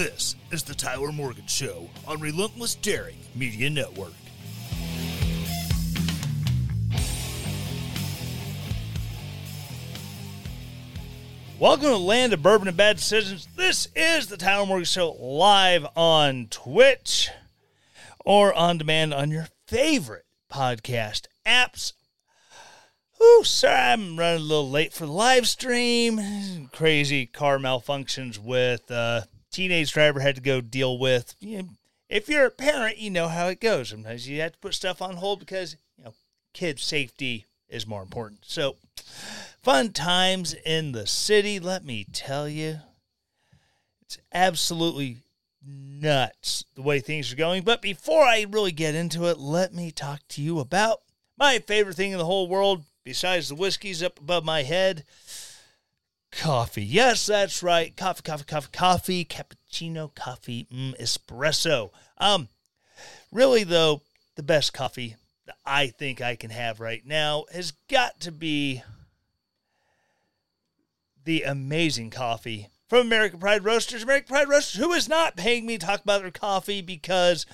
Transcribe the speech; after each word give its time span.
This 0.00 0.34
is 0.50 0.62
the 0.62 0.74
Tyler 0.74 1.12
Morgan 1.12 1.46
Show 1.46 1.90
on 2.08 2.20
Relentless 2.20 2.74
Daring 2.74 3.18
Media 3.34 3.68
Network. 3.68 4.14
Welcome 11.58 11.88
to 11.88 11.98
land 11.98 12.32
of 12.32 12.42
bourbon 12.42 12.68
and 12.68 12.76
bad 12.78 12.96
decisions. 12.96 13.46
This 13.56 13.88
is 13.94 14.28
the 14.28 14.38
Tyler 14.38 14.64
Morgan 14.64 14.86
Show 14.86 15.10
live 15.20 15.86
on 15.94 16.46
Twitch 16.48 17.28
or 18.24 18.54
on 18.54 18.78
demand 18.78 19.12
on 19.12 19.30
your 19.30 19.48
favorite 19.66 20.24
podcast 20.50 21.26
apps. 21.44 21.92
Ooh, 23.22 23.44
sorry, 23.44 23.74
I'm 23.74 24.18
running 24.18 24.40
a 24.40 24.44
little 24.44 24.70
late 24.70 24.94
for 24.94 25.04
the 25.04 25.12
live 25.12 25.46
stream. 25.46 26.70
Crazy 26.72 27.26
car 27.26 27.58
malfunctions 27.58 28.38
with 28.38 28.90
uh, 28.90 29.24
teenage 29.50 29.92
driver 29.92 30.20
had 30.20 30.36
to 30.36 30.40
go 30.40 30.60
deal 30.60 30.98
with. 30.98 31.34
You 31.40 31.58
know, 31.58 31.68
if 32.08 32.28
you're 32.28 32.46
a 32.46 32.50
parent, 32.50 32.98
you 32.98 33.10
know 33.10 33.28
how 33.28 33.46
it 33.46 33.60
goes. 33.60 33.90
Sometimes 33.90 34.28
you 34.28 34.40
have 34.40 34.52
to 34.52 34.58
put 34.58 34.74
stuff 34.74 35.00
on 35.00 35.16
hold 35.16 35.40
because 35.40 35.76
you 35.96 36.04
know 36.04 36.14
kids' 36.52 36.82
safety 36.82 37.46
is 37.68 37.86
more 37.86 38.02
important. 38.02 38.40
So, 38.42 38.76
fun 39.62 39.92
times 39.92 40.54
in 40.54 40.92
the 40.92 41.06
city. 41.06 41.60
Let 41.60 41.84
me 41.84 42.06
tell 42.12 42.48
you, 42.48 42.80
it's 44.02 44.18
absolutely 44.32 45.18
nuts 45.64 46.64
the 46.74 46.82
way 46.82 47.00
things 47.00 47.32
are 47.32 47.36
going. 47.36 47.62
But 47.62 47.82
before 47.82 48.24
I 48.24 48.46
really 48.48 48.72
get 48.72 48.94
into 48.94 49.26
it, 49.26 49.38
let 49.38 49.74
me 49.74 49.90
talk 49.90 50.20
to 50.30 50.42
you 50.42 50.58
about 50.58 51.00
my 51.36 51.58
favorite 51.58 51.96
thing 51.96 52.12
in 52.12 52.18
the 52.18 52.24
whole 52.24 52.48
world, 52.48 52.84
besides 53.04 53.48
the 53.48 53.54
whiskeys 53.54 54.02
up 54.02 54.18
above 54.18 54.44
my 54.44 54.62
head 54.62 55.04
coffee. 56.30 56.84
Yes, 56.84 57.26
that's 57.26 57.62
right. 57.62 57.96
Coffee, 57.96 58.22
coffee, 58.22 58.44
coffee, 58.44 58.70
coffee, 58.72 59.24
cappuccino, 59.24 60.14
coffee, 60.14 60.66
mm, 60.72 60.98
espresso. 61.00 61.90
Um, 62.18 62.48
really 63.32 63.64
though, 63.64 64.02
the 64.36 64.42
best 64.42 64.72
coffee 64.72 65.16
that 65.46 65.56
I 65.66 65.88
think 65.88 66.20
I 66.20 66.36
can 66.36 66.50
have 66.50 66.80
right 66.80 67.04
now 67.04 67.44
has 67.52 67.72
got 67.88 68.20
to 68.20 68.32
be 68.32 68.82
the 71.24 71.42
amazing 71.42 72.10
coffee 72.10 72.68
from 72.88 73.06
American 73.06 73.38
Pride 73.38 73.64
Roasters. 73.64 74.02
American 74.02 74.28
Pride 74.28 74.48
Roasters, 74.48 74.80
who 74.80 74.92
is 74.92 75.08
not 75.08 75.36
paying 75.36 75.66
me 75.66 75.78
to 75.78 75.86
talk 75.86 76.02
about 76.02 76.22
their 76.22 76.30
coffee 76.30 76.82
because 76.82 77.46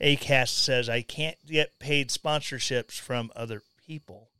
ACAST 0.00 0.48
says 0.48 0.88
I 0.88 1.02
can't 1.02 1.38
get 1.46 1.78
paid 1.78 2.08
sponsorships 2.08 2.98
from 2.98 3.30
other 3.36 3.62
people. 3.86 4.31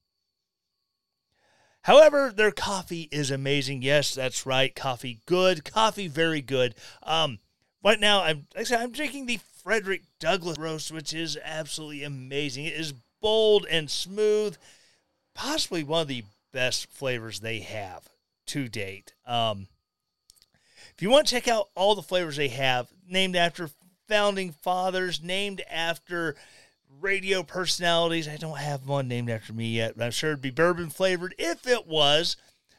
However, 1.83 2.33
their 2.35 2.53
coffee 2.53 3.09
is 3.11 3.31
amazing. 3.31 3.83
Yes, 3.83 4.15
that's 4.15 4.47
right. 4.47 4.75
Coffee 4.75 5.21
good. 5.27 5.65
Coffee 5.65 6.09
very 6.09 6.41
good. 6.41 6.75
Um, 7.03 7.41
right 7.85 7.99
now, 7.99 8.23
I'm 8.23 8.47
I'm 8.71 8.93
drinking 8.93 9.27
the 9.27 9.41
Frederick 9.63 10.03
Douglass 10.21 10.59
roast, 10.59 10.93
which 10.93 11.13
is 11.13 11.39
absolutely 11.43 12.05
amazing. 12.05 12.67
It 12.67 12.75
is 12.75 12.95
bold 13.21 13.67
and 13.71 13.91
smooth, 13.91 14.57
possibly 15.35 15.83
one 15.83 16.03
of 16.03 16.09
the 16.09 16.25
best 16.53 16.91
flavors 16.91 17.41
they 17.41 17.61
have 17.61 18.09
to 18.47 18.69
date. 18.69 19.15
Um, 19.27 19.67
if 20.95 21.03
you 21.03 21.11
want 21.11 21.27
to 21.27 21.35
check 21.35 21.49
out 21.49 21.69
all 21.75 21.95
the 21.95 22.03
flavors 22.03 22.37
they 22.37 22.49
have, 22.49 22.89
named 23.09 23.35
after 23.37 23.71
founding 24.09 24.53
fathers, 24.53 25.23
named 25.23 25.63
after 25.71 26.37
radio 27.03 27.43
personalities. 27.43 28.29
I 28.29 28.37
don't 28.37 28.59
have 28.59 28.87
one 28.87 29.09
named 29.09 29.29
after 29.29 29.53
me 29.53 29.69
yet, 29.69 29.97
but 29.97 30.05
I'm 30.05 30.11
sure 30.13 30.31
it'd 30.31 30.41
be 30.41 30.51
bourbon 30.51 30.89
flavored 30.89 31.35
if 31.39 31.67
it 31.67 31.87
was. 31.87 32.37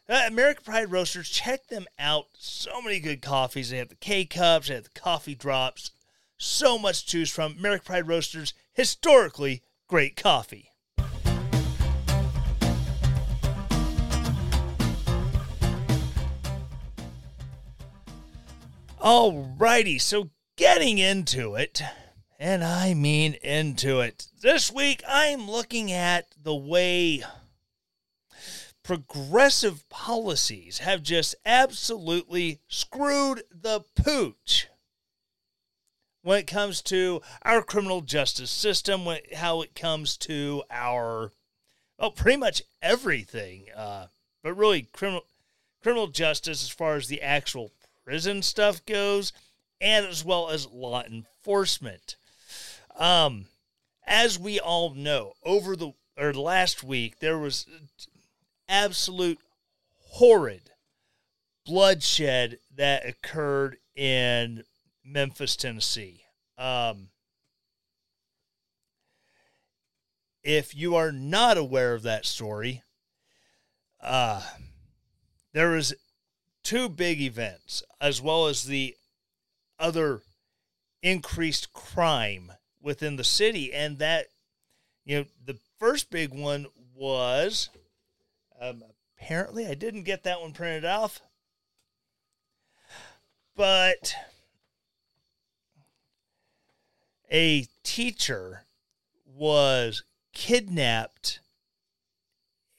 Uh, 0.08 0.24
American 0.28 0.64
Pride 0.64 0.92
Roasters, 0.92 1.30
check 1.30 1.68
them 1.68 1.86
out. 2.00 2.28
So 2.38 2.82
many 2.82 3.00
good 3.00 3.22
coffees. 3.22 3.70
They 3.70 3.78
have 3.78 3.90
the 3.90 3.96
K 3.96 4.26
cups, 4.26 4.68
they 4.70 4.76
have 4.76 4.86
the 4.86 5.00
coffee 5.00 5.36
drops. 5.36 5.92
So 6.38 6.78
much 6.78 7.06
to 7.06 7.12
choose 7.12 7.30
from. 7.30 7.58
American 7.58 7.86
Pride 7.86 8.08
Roasters, 8.08 8.54
historically 8.74 9.62
great 9.88 10.16
coffee. 10.16 10.70
Alrighty, 19.00 20.00
so 20.00 20.30
getting 20.56 20.98
into 20.98 21.56
it 21.56 21.82
and 22.44 22.62
I 22.62 22.94
mean 22.94 23.36
into 23.36 24.02
it. 24.02 24.28
This 24.42 24.70
week, 24.70 25.02
I'm 25.08 25.50
looking 25.50 25.94
at 25.94 26.28
the 26.44 26.54
way 26.54 27.24
progressive 28.84 29.88
policies 29.88 30.80
have 30.80 31.04
just 31.04 31.36
absolutely 31.46 32.60
screwed 32.68 33.44
the 33.50 33.86
pooch 33.96 34.68
when 36.22 36.40
it 36.40 36.48
comes 36.48 36.82
to 36.82 37.22
our 37.44 37.64
criminal 37.64 38.02
justice 38.02 38.52
system, 38.52 39.06
when, 39.06 39.22
how 39.38 39.62
it 39.62 39.74
comes 39.74 40.18
to 40.18 40.64
our, 40.70 41.32
oh, 41.98 42.10
pretty 42.10 42.38
much 42.38 42.62
everything, 42.82 43.68
uh, 43.74 44.08
but 44.44 44.58
really 44.58 44.90
criminal 44.92 45.24
criminal 45.82 46.08
justice 46.08 46.62
as 46.62 46.70
far 46.70 46.96
as 46.96 47.08
the 47.08 47.22
actual 47.22 47.72
prison 48.04 48.42
stuff 48.42 48.86
goes, 48.86 49.32
and 49.80 50.06
as 50.06 50.26
well 50.26 50.50
as 50.50 50.68
law 50.68 51.02
enforcement. 51.04 52.18
Um, 52.98 53.46
as 54.06 54.38
we 54.38 54.60
all 54.60 54.94
know, 54.94 55.34
over 55.44 55.76
the 55.76 55.94
or 56.18 56.34
last 56.34 56.84
week 56.84 57.20
there 57.20 57.40
was 57.40 57.66
absolute 58.68 59.40
horrid 60.12 60.70
bloodshed 61.66 62.60
that 62.76 63.06
occurred 63.06 63.78
in 63.96 64.64
Memphis, 65.04 65.56
Tennessee. 65.56 66.24
Um, 66.58 67.10
if 70.44 70.76
you 70.76 70.96
are 70.96 71.12
not 71.12 71.58
aware 71.58 71.94
of 71.94 72.04
that 72.04 72.26
story, 72.26 72.84
uh, 74.02 74.42
there 75.54 75.70
was 75.70 75.94
two 76.64 76.90
big 76.90 77.22
events 77.22 77.84
as 78.02 78.22
well 78.22 78.48
as 78.48 78.66
the 78.66 78.96
other 79.80 80.22
increased 81.02 81.74
crime 81.74 82.52
within 82.84 83.16
the 83.16 83.24
city. 83.24 83.74
And 83.74 83.98
that, 83.98 84.28
you 85.06 85.18
know, 85.18 85.26
the 85.44 85.58
first 85.80 86.12
big 86.12 86.34
one 86.34 86.68
was 86.94 87.70
um, 88.62 88.84
apparently 89.18 89.66
I 89.66 89.74
didn't 89.74 90.04
get 90.04 90.24
that 90.24 90.42
one 90.42 90.54
printed 90.54 90.86
off, 90.86 91.22
but 93.56 94.14
a 97.32 97.68
teacher 97.84 98.64
was 99.26 100.04
kidnapped 100.34 101.40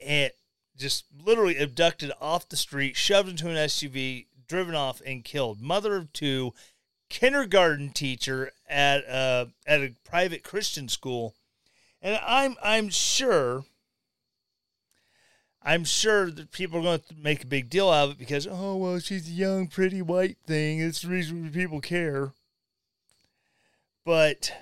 and 0.05 0.31
just 0.77 1.05
literally 1.25 1.59
abducted 1.59 2.13
off 2.21 2.49
the 2.49 2.57
street, 2.57 2.97
shoved 2.97 3.29
into 3.29 3.49
an 3.49 3.57
SUV, 3.57 4.27
driven 4.47 4.75
off, 4.75 5.01
and 5.07 5.25
killed. 5.25 5.61
Mother 5.61 5.97
of 5.97 6.13
two 6.13 6.53
kindergarten 7.09 7.91
teacher 7.91 8.51
at 8.69 9.05
a 9.05 9.49
at 9.67 9.81
a 9.81 9.95
private 10.05 10.43
Christian 10.43 10.89
school, 10.89 11.35
and 12.03 12.19
I'm 12.25 12.57
I'm 12.63 12.89
sure. 12.89 13.65
I'm 15.67 15.85
sure 15.85 16.31
that 16.31 16.53
people 16.53 16.81
are 16.81 16.83
going 16.83 16.99
to 16.99 17.15
make 17.17 17.43
a 17.43 17.47
big 17.47 17.71
deal 17.71 17.89
out 17.89 18.05
of 18.05 18.11
it 18.13 18.19
because 18.19 18.47
oh 18.47 18.77
well 18.77 18.99
she's 18.99 19.29
a 19.29 19.33
young 19.33 19.67
pretty 19.67 20.03
white 20.03 20.37
thing. 20.47 20.79
It's 20.79 21.01
the 21.01 21.09
reason 21.09 21.51
people 21.51 21.81
care. 21.81 22.33
But 24.05 24.53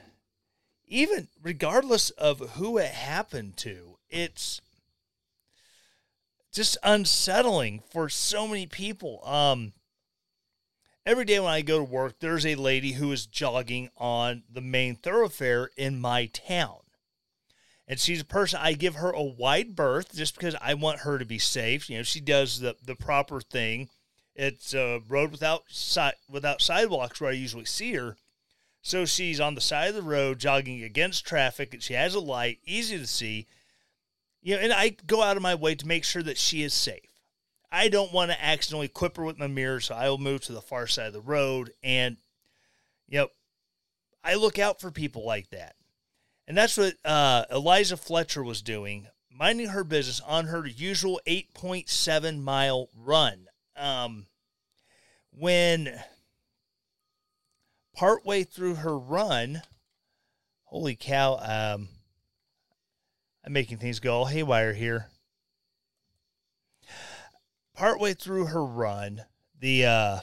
even 0.87 1.29
regardless 1.43 2.11
of 2.11 2.51
who 2.51 2.79
it 2.79 2.93
happened 2.93 3.57
to, 3.59 3.97
it's 4.09 4.61
just 6.53 6.77
unsettling 6.83 7.83
for 7.91 8.09
so 8.09 8.47
many 8.47 8.67
people. 8.67 9.21
Um, 9.27 9.73
every 11.05 11.25
day 11.25 11.41
when 11.41 11.53
I 11.53 11.63
go 11.63 11.79
to 11.79 11.85
work, 11.85 12.21
there's 12.21 12.47
a 12.47 12.55
lady 12.55 12.93
who 12.93 13.13
is 13.13 13.27
jogging 13.27 13.91
on 13.97 14.45
the 14.51 14.61
main 14.61 14.97
thoroughfare 14.97 15.71
in 15.77 16.01
my 16.01 16.27
town. 16.27 16.79
And 17.89 17.99
she's 17.99 18.21
a 18.23 18.27
person 18.27 18.61
I 18.63 18.73
give 18.73 18.95
her 18.97 19.11
a 19.11 19.23
wide 19.23 19.75
berth 19.75 20.15
just 20.15 20.35
because 20.35 20.55
I 20.61 20.75
want 20.75 21.01
her 21.01 21.19
to 21.19 21.25
be 21.25 21.39
safe. 21.39 21.91
You 21.91 21.99
know, 21.99 22.03
she 22.03 22.21
does 22.21 22.61
the, 22.61 22.77
the 22.85 22.95
proper 22.95 23.41
thing. 23.41 23.89
It's 24.35 24.73
a 24.73 25.01
road 25.09 25.31
without 25.31 25.65
si- 25.69 26.19
without 26.29 26.63
sidewalks 26.63 27.21
where 27.21 27.31
I 27.31 27.35
usually 27.35 27.67
see 27.67 27.93
her. 27.95 28.17
So 28.81 29.05
she's 29.05 29.41
on 29.41 29.55
the 29.55 29.61
side 29.61 29.91
of 29.91 29.95
the 29.95 30.03
road 30.03 30.39
jogging 30.39 30.83
against 30.83 31.27
traffic 31.27 31.75
and 31.75 31.83
she 31.83 31.95
has 31.95 32.15
a 32.15 32.21
light, 32.21 32.59
easy 32.65 32.99
to 32.99 33.07
see. 33.07 33.47
You 34.41 34.57
know, 34.57 34.63
and 34.63 34.73
I 34.73 34.97
go 35.07 35.23
out 35.23 35.37
of 35.37 35.43
my 35.43 35.55
way 35.55 35.75
to 35.75 35.87
make 35.87 36.05
sure 36.05 36.23
that 36.23 36.39
she 36.39 36.63
is 36.63 36.73
safe. 36.73 37.12
I 37.75 37.89
don't 37.89 38.13
want 38.13 38.31
to 38.31 38.45
accidentally 38.45 38.89
clip 38.89 39.17
her 39.17 39.25
with 39.25 39.39
my 39.39 39.47
mirror, 39.47 39.81
so 39.81 39.95
I 39.95 40.11
will 40.11 40.19
move 40.19 40.43
to 40.43 40.53
the 40.53 40.61
far 40.61 40.87
side 40.87 41.07
of 41.07 41.15
the 41.15 41.23
road. 41.23 41.73
And, 41.83 42.19
you 43.09 43.19
know, 43.19 43.29
I 44.23 44.35
look 44.35 44.59
out 44.59 44.79
for 44.79 44.91
people 44.91 45.25
like 45.25 45.49
that. 45.51 45.75
And 46.47 46.57
that's 46.57 46.77
what 46.77 46.95
uh, 47.03 47.47
Eliza 47.51 47.97
Fletcher 47.97 48.45
was 48.45 48.61
doing, 48.61 49.07
minding 49.31 49.69
her 49.69 49.85
business 49.85 50.21
on 50.21 50.47
her 50.47 50.67
usual 50.67 51.19
8.7 51.27 52.43
mile 52.43 52.91
run. 52.95 53.47
Um, 53.75 54.27
when 55.31 55.99
partway 57.97 58.45
through 58.45 58.75
her 58.77 58.99
run, 58.99 59.63
holy 60.65 60.95
cow, 60.95 61.37
um, 61.37 61.89
I'm 63.47 63.55
making 63.55 63.79
things 63.79 63.99
go 63.99 64.13
all 64.15 64.27
haywire 64.27 64.75
here 64.75 65.09
partway 67.83 68.15
through 68.15 68.47
her 68.47 68.65
run, 68.65 69.25
the 69.59 69.85
uh, 69.85 70.21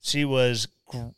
she 0.00 0.24
was 0.24 0.66
gr- 0.86 1.08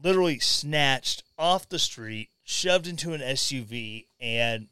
literally 0.00 0.38
snatched 0.38 1.24
off 1.36 1.68
the 1.68 1.80
street, 1.80 2.28
shoved 2.44 2.86
into 2.86 3.12
an 3.12 3.20
SUV, 3.20 4.06
and 4.20 4.68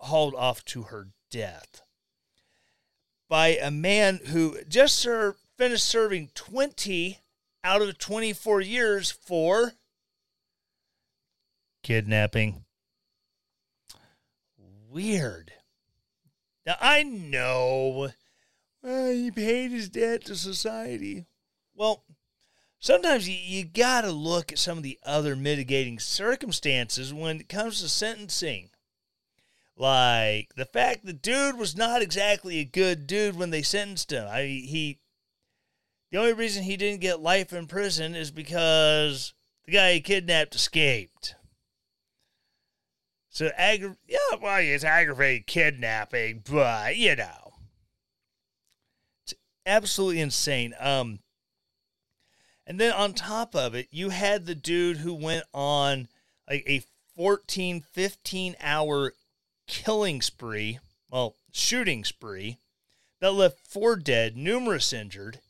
hauled 0.00 0.34
off 0.34 0.64
to 0.64 0.82
her 0.82 1.06
death 1.30 1.82
by 3.28 3.50
a 3.50 3.70
man 3.70 4.18
who 4.32 4.56
just 4.68 4.96
served, 4.96 5.38
finished 5.56 5.86
serving 5.86 6.30
20 6.34 7.20
out 7.62 7.82
of 7.82 7.98
24 7.98 8.60
years 8.60 9.12
for 9.12 9.74
kidnapping. 11.84 12.64
Weird. 14.90 15.52
Now, 16.66 16.76
I 16.80 17.02
know 17.02 18.10
well, 18.82 19.10
he 19.10 19.30
paid 19.30 19.70
his 19.70 19.88
debt 19.88 20.24
to 20.26 20.36
society. 20.36 21.24
Well, 21.74 22.04
sometimes 22.78 23.28
you, 23.28 23.34
you 23.34 23.64
got 23.64 24.02
to 24.02 24.12
look 24.12 24.52
at 24.52 24.58
some 24.58 24.76
of 24.76 24.84
the 24.84 24.98
other 25.04 25.34
mitigating 25.34 25.98
circumstances 25.98 27.12
when 27.12 27.40
it 27.40 27.48
comes 27.48 27.80
to 27.80 27.88
sentencing. 27.88 28.70
Like 29.76 30.54
the 30.54 30.66
fact 30.66 31.04
the 31.04 31.12
dude 31.12 31.56
was 31.58 31.76
not 31.76 32.02
exactly 32.02 32.58
a 32.58 32.64
good 32.64 33.06
dude 33.06 33.36
when 33.36 33.50
they 33.50 33.62
sentenced 33.62 34.12
him. 34.12 34.28
I 34.28 34.42
he 34.42 35.00
the 36.12 36.18
only 36.18 36.32
reason 36.32 36.62
he 36.62 36.76
didn't 36.76 37.00
get 37.00 37.20
life 37.20 37.52
in 37.52 37.66
prison 37.66 38.14
is 38.14 38.30
because 38.30 39.34
the 39.64 39.72
guy 39.72 39.94
he 39.94 40.00
kidnapped 40.00 40.54
escaped. 40.54 41.34
So, 43.34 43.50
aggra- 43.58 43.96
yeah, 44.06 44.36
well, 44.40 44.60
it's 44.60 44.84
aggravated 44.84 45.48
kidnapping, 45.48 46.44
but 46.48 46.96
you 46.96 47.16
know, 47.16 47.54
it's 49.24 49.34
absolutely 49.66 50.20
insane. 50.20 50.72
Um, 50.78 51.18
and 52.64 52.78
then 52.78 52.92
on 52.92 53.12
top 53.12 53.56
of 53.56 53.74
it, 53.74 53.88
you 53.90 54.10
had 54.10 54.46
the 54.46 54.54
dude 54.54 54.98
who 54.98 55.12
went 55.12 55.46
on 55.52 56.06
like 56.48 56.62
a 56.68 56.84
14, 57.16 57.80
15 57.80 58.54
hour 58.60 59.14
killing 59.66 60.22
spree, 60.22 60.78
well, 61.10 61.34
shooting 61.50 62.04
spree, 62.04 62.58
that 63.20 63.32
left 63.32 63.66
four 63.66 63.96
dead, 63.96 64.36
numerous 64.36 64.92
injured. 64.92 65.40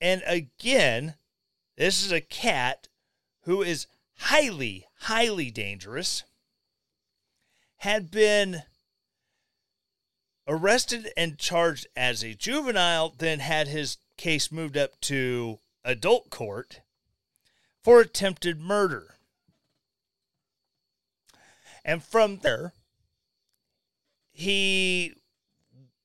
And 0.00 0.22
again, 0.24 1.16
this 1.76 2.04
is 2.04 2.12
a 2.12 2.20
cat 2.20 2.86
who 3.42 3.62
is 3.62 3.88
highly, 4.18 4.86
highly 5.00 5.50
dangerous, 5.50 6.24
had 7.78 8.10
been 8.10 8.62
arrested 10.48 11.08
and 11.16 11.38
charged 11.38 11.86
as 11.96 12.22
a 12.22 12.34
juvenile, 12.34 13.14
then 13.18 13.40
had 13.40 13.68
his 13.68 13.98
case 14.16 14.50
moved 14.50 14.76
up 14.76 15.00
to 15.00 15.58
adult 15.84 16.30
court 16.30 16.80
for 17.82 18.00
attempted 18.00 18.60
murder. 18.60 19.16
And 21.84 22.02
from 22.02 22.38
there, 22.38 22.72
he 24.32 25.14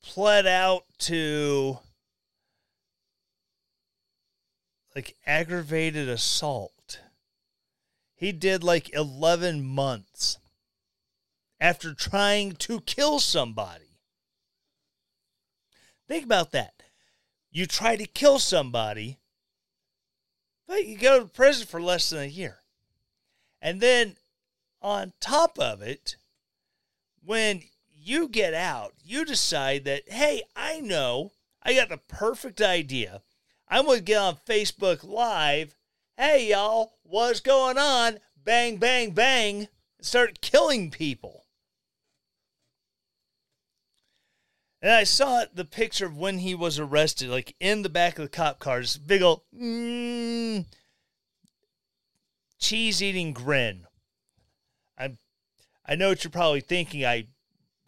pled 0.04 0.46
out 0.46 0.86
to 1.00 1.80
like 4.96 5.16
aggravated 5.26 6.08
assault 6.10 6.74
he 8.22 8.32
did 8.32 8.64
like 8.64 8.94
11 8.94 9.66
months 9.66 10.38
after 11.60 11.96
trying 11.96 12.52
to 12.52 12.80
kill 12.82 13.20
somebody. 13.20 13.98
Think 16.08 16.26
about 16.26 16.52
that. 16.52 16.84
You 17.50 17.66
try 17.66 17.96
to 17.96 18.06
kill 18.06 18.38
somebody, 18.38 19.18
but 20.68 20.86
you 20.86 21.00
go 21.00 21.22
to 21.22 21.26
prison 21.26 21.66
for 21.66 21.82
less 21.82 22.12
than 22.12 22.20
a 22.20 22.26
year. 22.26 22.60
And 23.60 23.82
then 23.82 24.18
on 24.84 25.14
top 25.20 25.58
of 25.58 25.82
it, 25.82 26.16
when 27.26 27.64
you 27.92 28.28
get 28.28 28.54
out, 28.54 28.94
you 29.04 29.26
decide 29.26 29.84
that, 29.86 30.04
hey, 30.12 30.44
I 30.56 30.80
know 30.80 31.32
I 31.64 31.74
got 31.74 31.90
the 31.90 31.98
perfect 31.98 32.62
idea. 32.62 33.24
I'm 33.68 33.86
going 33.86 33.98
to 33.98 34.04
get 34.04 34.18
on 34.20 34.38
Facebook 34.48 35.04
Live 35.04 35.76
hey, 36.18 36.50
y'all, 36.50 36.94
what's 37.04 37.40
going 37.40 37.78
on? 37.78 38.20
Bang, 38.44 38.78
bang, 38.78 39.12
bang. 39.12 39.68
Start 40.02 40.42
killing 40.42 40.92
people. 40.92 41.46
And 44.82 44.92
I 44.92 45.04
saw 45.04 45.46
the 45.54 45.66
picture 45.66 46.08
of 46.08 46.18
when 46.18 46.40
he 46.40 46.56
was 46.56 46.80
arrested, 46.80 47.30
like 47.30 47.56
in 47.60 47.84
the 47.84 47.90
back 47.90 48.18
of 48.18 48.24
the 48.24 48.30
cop 48.30 48.58
cars, 48.58 48.98
big 48.98 49.22
old 49.22 49.42
mm, 49.56 50.66
cheese 52.58 53.04
eating 53.04 53.32
grin. 53.34 53.86
I, 54.98 55.18
I 55.86 55.96
know 55.96 56.10
what 56.10 56.24
you're 56.24 56.32
probably 56.32 56.62
thinking 56.62 57.06
I 57.06 57.28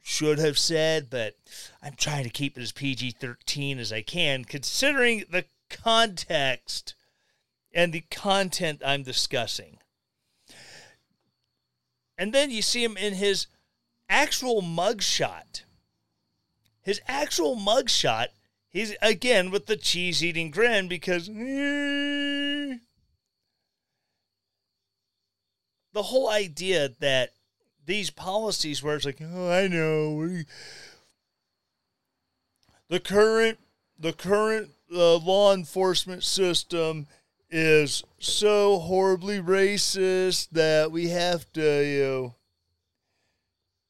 should 0.04 0.38
have 0.38 0.60
said, 0.60 1.10
but 1.10 1.36
I'm 1.82 1.96
trying 1.96 2.26
to 2.26 2.30
keep 2.30 2.58
it 2.58 2.62
as 2.62 2.72
PG 2.72 3.12
13 3.12 3.80
as 3.80 3.92
I 3.92 4.04
can, 4.04 4.46
considering 4.46 5.24
the 5.32 5.46
context 5.72 6.94
and 7.74 7.92
the 7.92 8.04
content 8.12 8.82
I'm 8.86 9.04
discussing. 9.04 9.80
And 12.18 12.34
then 12.34 12.52
you 12.52 12.62
see 12.62 12.84
him 12.84 12.96
in 12.98 13.16
his 13.16 13.48
actual 14.08 14.62
mugshot. 14.62 15.64
His 16.82 17.02
actual 17.08 17.56
mugshot, 17.56 18.28
he's 18.70 18.96
again 19.02 19.50
with 19.50 19.66
the 19.66 19.78
cheese 19.78 20.24
eating 20.24 20.52
grin 20.52 20.88
because 20.88 21.28
the 21.28 22.80
whole 25.96 26.30
idea 26.30 26.90
that 27.00 27.32
these 27.86 28.10
policies 28.10 28.84
where 28.84 28.96
it's 28.96 29.06
like, 29.06 29.22
oh, 29.22 29.50
I 29.50 29.68
know 29.68 30.44
the 32.90 33.00
current 33.00 33.60
the 33.98 34.14
current 34.14 34.72
uh, 34.94 35.18
law 35.18 35.54
enforcement 35.54 36.24
system 36.24 37.08
is 37.56 38.04
so 38.18 38.80
horribly 38.80 39.40
racist 39.40 40.50
that 40.52 40.92
we 40.92 41.10
have 41.10 41.46
to, 41.54 41.86
you 41.86 42.04
know, 42.04 42.36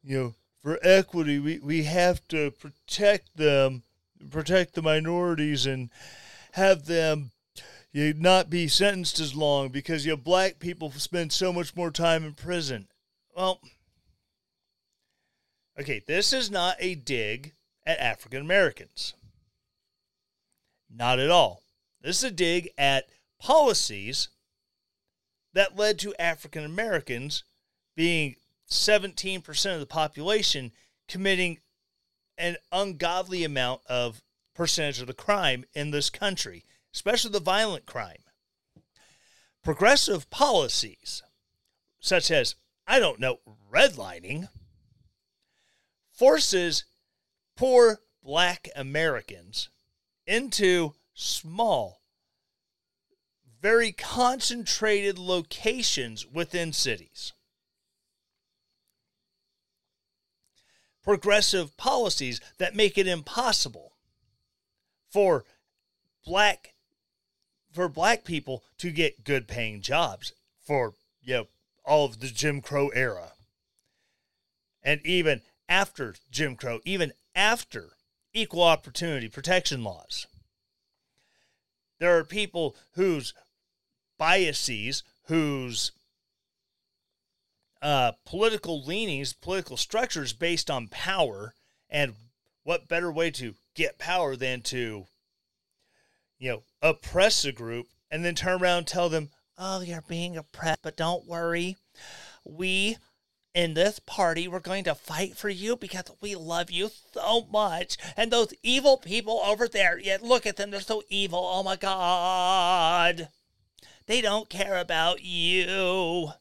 you 0.03 0.17
know, 0.17 0.33
for 0.61 0.77
equity, 0.83 1.39
we, 1.39 1.59
we 1.59 1.83
have 1.83 2.27
to 2.27 2.51
protect 2.51 3.37
them, 3.37 3.83
protect 4.29 4.73
the 4.73 4.81
minorities, 4.81 5.65
and 5.65 5.89
have 6.51 6.85
them 6.85 7.31
you 7.93 8.13
not 8.15 8.49
be 8.49 8.67
sentenced 8.67 9.19
as 9.19 9.35
long 9.35 9.69
because 9.69 10.05
you 10.05 10.11
know, 10.11 10.17
black 10.17 10.59
people 10.59 10.91
spend 10.91 11.31
so 11.31 11.53
much 11.53 11.75
more 11.75 11.91
time 11.91 12.25
in 12.25 12.33
prison. 12.33 12.87
Well, 13.35 13.61
okay, 15.79 16.01
this 16.05 16.33
is 16.33 16.51
not 16.51 16.75
a 16.79 16.95
dig 16.95 17.53
at 17.85 17.99
African 17.99 18.41
Americans. 18.41 19.13
Not 20.93 21.19
at 21.19 21.29
all. 21.29 21.61
This 22.01 22.17
is 22.17 22.23
a 22.25 22.31
dig 22.31 22.71
at 22.77 23.05
policies 23.43 24.29
that 25.53 25.75
led 25.75 25.99
to 25.99 26.15
African 26.17 26.63
Americans 26.63 27.43
being 27.93 28.37
17% 28.69 29.73
of 29.73 29.79
the 29.81 29.85
population 29.85 30.71
committing 31.09 31.59
an 32.37 32.55
ungodly 32.71 33.43
amount 33.43 33.81
of 33.87 34.23
percentage 34.55 35.01
of 35.01 35.07
the 35.07 35.13
crime 35.13 35.65
in 35.73 35.91
this 35.91 36.09
country, 36.09 36.63
especially 36.93 37.31
the 37.31 37.41
violent 37.41 37.85
crime. 37.85 38.23
Progressive 39.61 40.29
policies, 40.29 41.21
such 41.99 42.31
as, 42.31 42.55
I 42.87 42.97
don't 42.97 43.19
know, 43.19 43.39
redlining, 43.69 44.47
forces 46.13 46.85
poor 47.57 47.99
black 48.23 48.69
Americans 48.73 49.67
into 50.25 50.93
small, 51.13 52.02
very 53.63 53.93
concentrated 53.93 55.17
locations 55.17 56.27
within 56.27 56.73
cities. 56.73 57.31
Progressive 61.01 61.75
policies 61.77 62.41
that 62.57 62.75
make 62.75 62.97
it 62.97 63.07
impossible 63.07 63.93
for 65.09 65.45
black 66.25 66.73
for 67.71 67.87
black 67.87 68.25
people 68.25 68.63
to 68.77 68.91
get 68.91 69.23
good 69.23 69.47
paying 69.47 69.81
jobs 69.81 70.33
for 70.63 70.93
you 71.21 71.33
know 71.33 71.47
all 71.85 72.05
of 72.05 72.19
the 72.19 72.27
Jim 72.27 72.59
Crow 72.59 72.89
era. 72.89 73.31
And 74.83 74.99
even 75.05 75.41
after 75.69 76.15
Jim 76.29 76.57
Crow, 76.57 76.81
even 76.83 77.13
after 77.33 77.91
equal 78.33 78.63
opportunity 78.63 79.29
protection 79.29 79.85
laws. 79.85 80.27
There 81.99 82.17
are 82.17 82.25
people 82.25 82.75
whose 82.95 83.33
biases, 84.17 85.03
whose 85.27 85.91
uh, 87.81 88.13
political 88.25 88.83
leanings, 88.83 89.33
political 89.33 89.77
structures 89.77 90.33
based 90.33 90.69
on 90.71 90.87
power, 90.87 91.53
and 91.89 92.15
what 92.63 92.87
better 92.87 93.11
way 93.11 93.29
to 93.31 93.55
get 93.75 93.99
power 93.99 94.35
than 94.35 94.61
to, 94.61 95.05
you 96.39 96.51
know, 96.51 96.63
oppress 96.81 97.43
a 97.45 97.51
group 97.51 97.87
and 98.09 98.23
then 98.23 98.35
turn 98.35 98.61
around 98.61 98.77
and 98.79 98.87
tell 98.87 99.09
them, 99.09 99.29
oh, 99.57 99.81
you're 99.81 100.03
being 100.07 100.37
oppressed, 100.37 100.81
but 100.81 100.95
don't 100.97 101.27
worry. 101.27 101.77
We 102.45 102.97
in 103.53 103.75
this 103.75 103.99
party, 103.99 104.47
we're 104.47 104.59
going 104.59 104.83
to 104.83 104.95
fight 104.95 105.37
for 105.37 105.49
you 105.49 105.75
because 105.75 106.05
we 106.21 106.35
love 106.35 106.71
you 106.71 106.89
so 107.13 107.47
much. 107.51 107.97
And 108.17 108.31
those 108.31 108.53
evil 108.63 108.97
people 108.97 109.41
over 109.45 109.67
there, 109.67 109.99
yet 109.99 110.23
look 110.23 110.45
at 110.45 110.57
them, 110.57 110.71
they're 110.71 110.81
so 110.81 111.03
evil. 111.09 111.47
Oh 111.51 111.63
my 111.63 111.75
God. 111.75 113.29
They 114.05 114.21
don't 114.21 114.49
care 114.49 114.77
about 114.77 115.23
you. 115.23 116.31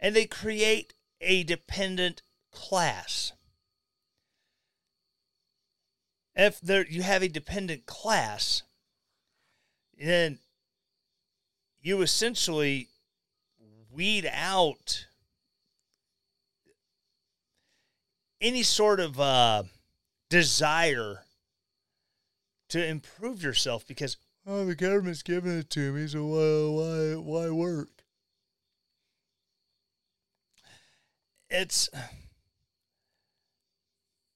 And 0.00 0.14
they 0.14 0.26
create 0.26 0.94
a 1.20 1.42
dependent 1.42 2.22
class. 2.52 3.32
If 6.34 6.60
there 6.60 6.86
you 6.86 7.02
have 7.02 7.22
a 7.22 7.28
dependent 7.28 7.86
class, 7.86 8.62
then 9.98 10.38
you 11.80 12.00
essentially 12.00 12.88
weed 13.90 14.28
out 14.32 15.06
any 18.40 18.62
sort 18.62 19.00
of 19.00 19.18
uh, 19.18 19.64
desire 20.30 21.24
to 22.68 22.86
improve 22.86 23.42
yourself 23.42 23.84
because 23.86 24.16
oh 24.48 24.64
the 24.64 24.74
government's 24.74 25.22
giving 25.22 25.58
it 25.58 25.68
to 25.70 25.92
me 25.92 26.08
so 26.08 26.24
why 26.24 27.14
why 27.20 27.44
why 27.44 27.50
work? 27.50 27.88
It's 31.50 31.88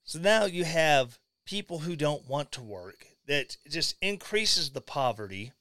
so 0.04 0.18
now 0.18 0.44
you 0.44 0.64
have 0.64 1.18
people 1.46 1.80
who 1.80 1.96
don't 1.96 2.28
want 2.28 2.52
to 2.52 2.60
work 2.60 3.06
that 3.26 3.56
just 3.68 3.96
increases 4.02 4.70
the 4.70 4.80
poverty. 4.80 5.52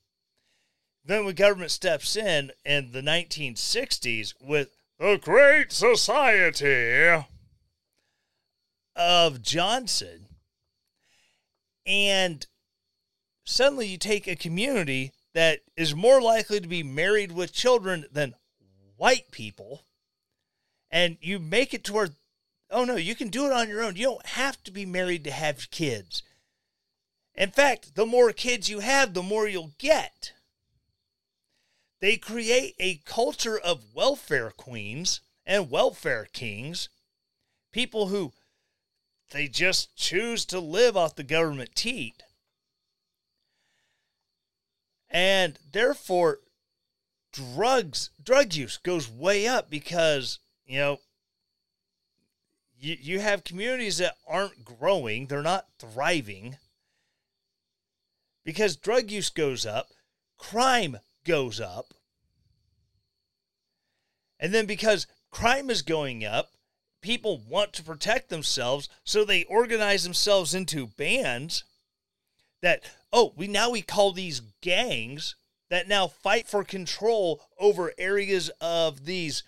Then 1.03 1.25
when 1.25 1.35
government 1.35 1.71
steps 1.71 2.15
in 2.15 2.51
in 2.65 2.91
the 2.91 3.01
1960s 3.01 4.33
with 4.41 4.69
the 4.99 5.17
Great 5.21 5.71
Society 5.71 7.25
of 8.95 9.41
Johnson, 9.41 10.27
and 11.85 12.45
suddenly 13.43 13.87
you 13.87 13.97
take 13.97 14.27
a 14.27 14.35
community 14.35 15.11
that 15.33 15.59
is 15.75 15.95
more 15.95 16.21
likely 16.21 16.59
to 16.59 16.67
be 16.67 16.83
married 16.83 17.31
with 17.31 17.53
children 17.53 18.05
than 18.11 18.35
white 18.97 19.31
people, 19.31 19.83
and 20.89 21.17
you 21.21 21.39
make 21.39 21.73
it 21.73 21.83
toward, 21.83 22.15
oh 22.69 22.83
no, 22.83 22.95
you 22.95 23.15
can 23.15 23.29
do 23.29 23.45
it 23.45 23.51
on 23.51 23.69
your 23.69 23.83
own. 23.83 23.95
You 23.95 24.03
don't 24.03 24.25
have 24.25 24.61
to 24.63 24.71
be 24.71 24.85
married 24.85 25.23
to 25.23 25.31
have 25.31 25.71
kids. 25.71 26.23
In 27.33 27.51
fact, 27.51 27.95
the 27.95 28.05
more 28.05 28.31
kids 28.33 28.69
you 28.69 28.79
have, 28.79 29.13
the 29.13 29.23
more 29.23 29.47
you'll 29.47 29.71
get. 29.77 30.33
They 32.01 32.17
create 32.17 32.75
a 32.79 33.01
culture 33.05 33.57
of 33.57 33.93
welfare 33.93 34.51
queens 34.51 35.21
and 35.45 35.71
welfare 35.71 36.27
kings, 36.33 36.89
people 37.71 38.07
who 38.07 38.33
they 39.31 39.47
just 39.47 39.95
choose 39.95 40.45
to 40.45 40.59
live 40.59 40.97
off 40.97 41.15
the 41.15 41.23
government 41.23 41.73
teat. 41.73 42.21
And 45.11 45.59
therefore, 45.71 46.39
drugs, 47.33 48.09
drug 48.23 48.53
use 48.53 48.77
goes 48.77 49.09
way 49.09 49.45
up 49.45 49.69
because, 49.69 50.39
you 50.65 50.79
know, 50.79 50.99
you, 52.79 52.97
you 52.99 53.19
have 53.19 53.43
communities 53.43 53.97
that 53.97 54.15
aren't 54.27 54.63
growing, 54.65 55.27
they're 55.27 55.41
not 55.41 55.67
thriving 55.77 56.57
because 58.43 58.75
drug 58.75 59.11
use 59.11 59.29
goes 59.29 59.65
up, 59.65 59.89
crime 60.37 60.97
goes 61.25 61.59
up. 61.59 61.93
And 64.39 64.53
then 64.53 64.65
because 64.65 65.05
crime 65.29 65.69
is 65.69 65.83
going 65.83 66.25
up, 66.25 66.49
people 67.01 67.41
want 67.47 67.73
to 67.73 67.83
protect 67.83 68.29
themselves, 68.29 68.89
so 69.03 69.23
they 69.23 69.43
organize 69.43 70.03
themselves 70.03 70.55
into 70.55 70.87
bands 70.87 71.63
that 72.61 72.83
oh, 73.13 73.33
we 73.35 73.47
now 73.47 73.69
we 73.69 73.81
call 73.81 74.11
these 74.11 74.41
gangs 74.61 75.35
that 75.69 75.87
now 75.87 76.07
fight 76.07 76.47
for 76.47 76.63
control 76.63 77.41
over 77.57 77.93
areas 77.97 78.51
of 78.59 79.05
these 79.05 79.43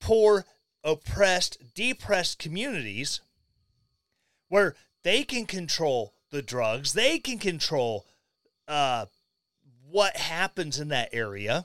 poor, 0.00 0.46
oppressed, 0.82 1.58
depressed 1.74 2.38
communities 2.38 3.20
where 4.48 4.74
they 5.04 5.24
can 5.24 5.44
control 5.44 6.14
the 6.30 6.42
drugs, 6.42 6.94
they 6.94 7.18
can 7.18 7.38
control 7.38 8.06
uh, 8.66 9.06
what 9.90 10.16
happens 10.16 10.78
in 10.78 10.88
that 10.88 11.10
area. 11.12 11.64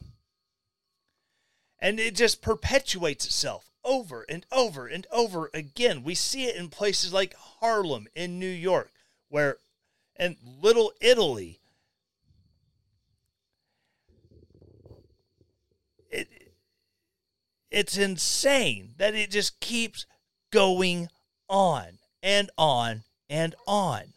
And 1.79 2.00
it 2.00 2.15
just 2.15 2.41
perpetuates 2.41 3.25
itself 3.25 3.71
over 3.83 4.25
and 4.29 4.45
over 4.51 4.88
and 4.88 5.05
over 5.12 5.50
again. 5.53 6.03
We 6.03 6.15
see 6.15 6.45
it 6.45 6.55
in 6.55 6.69
places 6.69 7.12
like 7.12 7.35
Harlem 7.35 8.07
in 8.15 8.39
New 8.39 8.45
York, 8.47 8.91
where, 9.27 9.57
and 10.15 10.38
Little 10.62 10.91
Italy. 11.01 11.60
It, 16.10 16.27
it's 17.72 17.98
insane 17.98 18.93
that 18.98 19.15
it 19.15 19.32
just 19.32 19.60
keeps 19.60 20.05
going 20.51 21.10
on 21.50 22.00
and 22.22 22.50
on 22.58 23.03
and 23.29 23.55
on. 23.67 24.13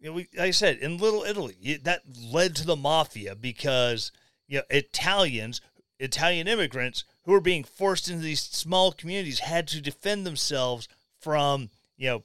you 0.00 0.08
know, 0.08 0.12
we, 0.14 0.28
like 0.36 0.48
I 0.48 0.50
said, 0.52 0.78
in 0.78 0.98
Little 0.98 1.24
Italy, 1.24 1.80
that 1.82 2.02
led 2.22 2.54
to 2.56 2.66
the 2.66 2.76
mafia 2.76 3.34
because 3.34 4.12
you 4.46 4.58
know 4.58 4.64
Italians, 4.70 5.60
Italian 5.98 6.46
immigrants 6.46 7.04
who 7.22 7.32
were 7.32 7.40
being 7.40 7.64
forced 7.64 8.08
into 8.08 8.22
these 8.22 8.40
small 8.40 8.92
communities 8.92 9.40
had 9.40 9.66
to 9.68 9.80
defend 9.80 10.24
themselves 10.24 10.88
from 11.20 11.70
you 11.96 12.08
know 12.08 12.22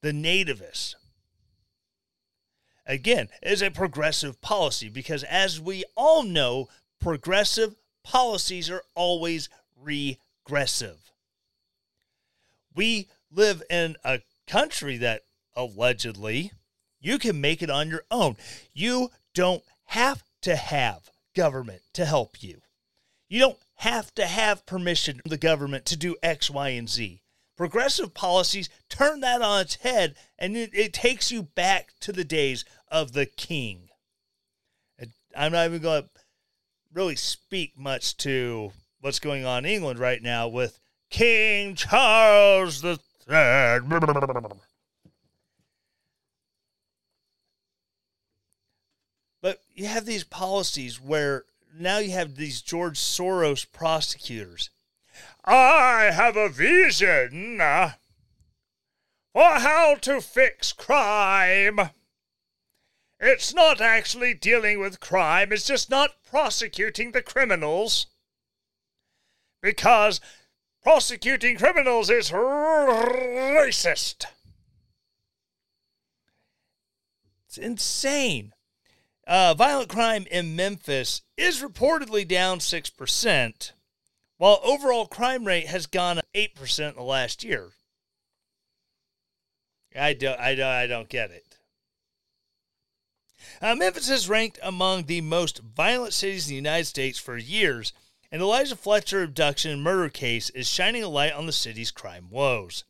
the 0.00 0.12
nativists. 0.12 0.94
Again, 2.86 3.28
is 3.42 3.60
a 3.60 3.70
progressive 3.70 4.40
policy 4.40 4.88
because, 4.88 5.22
as 5.24 5.60
we 5.60 5.84
all 5.94 6.22
know, 6.22 6.68
progressive 7.00 7.74
policies 8.02 8.70
are 8.70 8.82
always 8.94 9.50
regressive. 9.78 11.12
We 12.74 13.08
live 13.30 13.62
in 13.68 13.96
a 14.04 14.20
country 14.46 14.96
that 14.98 15.24
allegedly 15.54 16.52
you 17.00 17.18
can 17.18 17.40
make 17.40 17.62
it 17.62 17.70
on 17.70 17.90
your 17.90 18.04
own. 18.10 18.36
You 18.72 19.10
don't 19.34 19.62
have 19.86 20.22
to 20.42 20.56
have 20.56 21.10
government 21.36 21.82
to 21.94 22.06
help 22.06 22.42
you. 22.42 22.62
You 23.28 23.40
don't 23.40 23.58
have 23.76 24.14
to 24.14 24.26
have 24.26 24.66
permission 24.66 25.20
from 25.20 25.30
the 25.30 25.36
government 25.36 25.84
to 25.86 25.96
do 25.96 26.16
X, 26.22 26.50
Y, 26.50 26.70
and 26.70 26.88
Z. 26.88 27.20
Progressive 27.58 28.14
policies 28.14 28.68
turn 28.88 29.18
that 29.18 29.42
on 29.42 29.62
its 29.62 29.74
head 29.74 30.14
and 30.38 30.56
it, 30.56 30.70
it 30.72 30.92
takes 30.92 31.32
you 31.32 31.42
back 31.42 31.92
to 31.98 32.12
the 32.12 32.22
days 32.22 32.64
of 32.86 33.14
the 33.14 33.26
king. 33.26 33.88
I'm 35.36 35.50
not 35.50 35.66
even 35.66 35.82
going 35.82 36.04
to 36.04 36.08
really 36.94 37.16
speak 37.16 37.76
much 37.76 38.16
to 38.18 38.70
what's 39.00 39.18
going 39.18 39.44
on 39.44 39.64
in 39.64 39.72
England 39.72 39.98
right 39.98 40.22
now 40.22 40.46
with 40.46 40.78
King 41.10 41.74
Charles 41.74 42.80
the 42.80 43.00
Third. 43.26 43.88
But 49.42 49.58
you 49.74 49.86
have 49.86 50.06
these 50.06 50.24
policies 50.24 51.00
where 51.00 51.44
now 51.76 51.98
you 51.98 52.12
have 52.12 52.36
these 52.36 52.62
George 52.62 52.98
Soros 52.98 53.66
prosecutors. 53.70 54.70
I 55.50 56.10
have 56.12 56.36
a 56.36 56.50
vision 56.50 57.56
for 57.58 57.94
how 59.34 59.94
to 60.02 60.20
fix 60.20 60.74
crime. 60.74 61.90
It's 63.18 63.54
not 63.54 63.80
actually 63.80 64.34
dealing 64.34 64.78
with 64.78 65.00
crime, 65.00 65.50
it's 65.50 65.66
just 65.66 65.88
not 65.88 66.22
prosecuting 66.22 67.12
the 67.12 67.22
criminals. 67.22 68.08
Because 69.62 70.20
prosecuting 70.82 71.56
criminals 71.56 72.10
is 72.10 72.30
racist. 72.30 74.26
It's 77.46 77.56
insane. 77.56 78.52
Uh, 79.26 79.54
violent 79.54 79.88
crime 79.88 80.26
in 80.30 80.54
Memphis 80.54 81.22
is 81.38 81.62
reportedly 81.62 82.28
down 82.28 82.58
6%, 82.58 83.72
while 84.38 84.60
overall 84.62 85.06
crime 85.06 85.44
rate 85.44 85.66
has 85.66 85.86
gone 85.86 86.18
up 86.18 86.24
8% 86.34 86.88
in 86.88 86.94
the 86.94 87.02
last 87.02 87.44
year. 87.44 87.70
I 89.94 90.14
don't, 90.14 90.38
I 90.38 90.54
don't, 90.54 90.66
I 90.66 90.86
don't 90.86 91.08
get 91.08 91.30
it. 91.30 91.44
Uh, 93.60 93.74
Memphis 93.74 94.08
is 94.08 94.28
ranked 94.28 94.58
among 94.62 95.04
the 95.04 95.20
most 95.20 95.58
violent 95.58 96.12
cities 96.12 96.46
in 96.46 96.50
the 96.50 96.56
United 96.56 96.84
States 96.84 97.18
for 97.18 97.36
years, 97.36 97.92
and 98.30 98.40
Eliza 98.40 98.76
Fletcher 98.76 99.22
abduction 99.22 99.72
and 99.72 99.82
murder 99.82 100.08
case 100.08 100.50
is 100.50 100.68
shining 100.68 101.02
a 101.02 101.08
light 101.08 101.32
on 101.32 101.46
the 101.46 101.52
city's 101.52 101.90
crime 101.90 102.28
woes. 102.30 102.84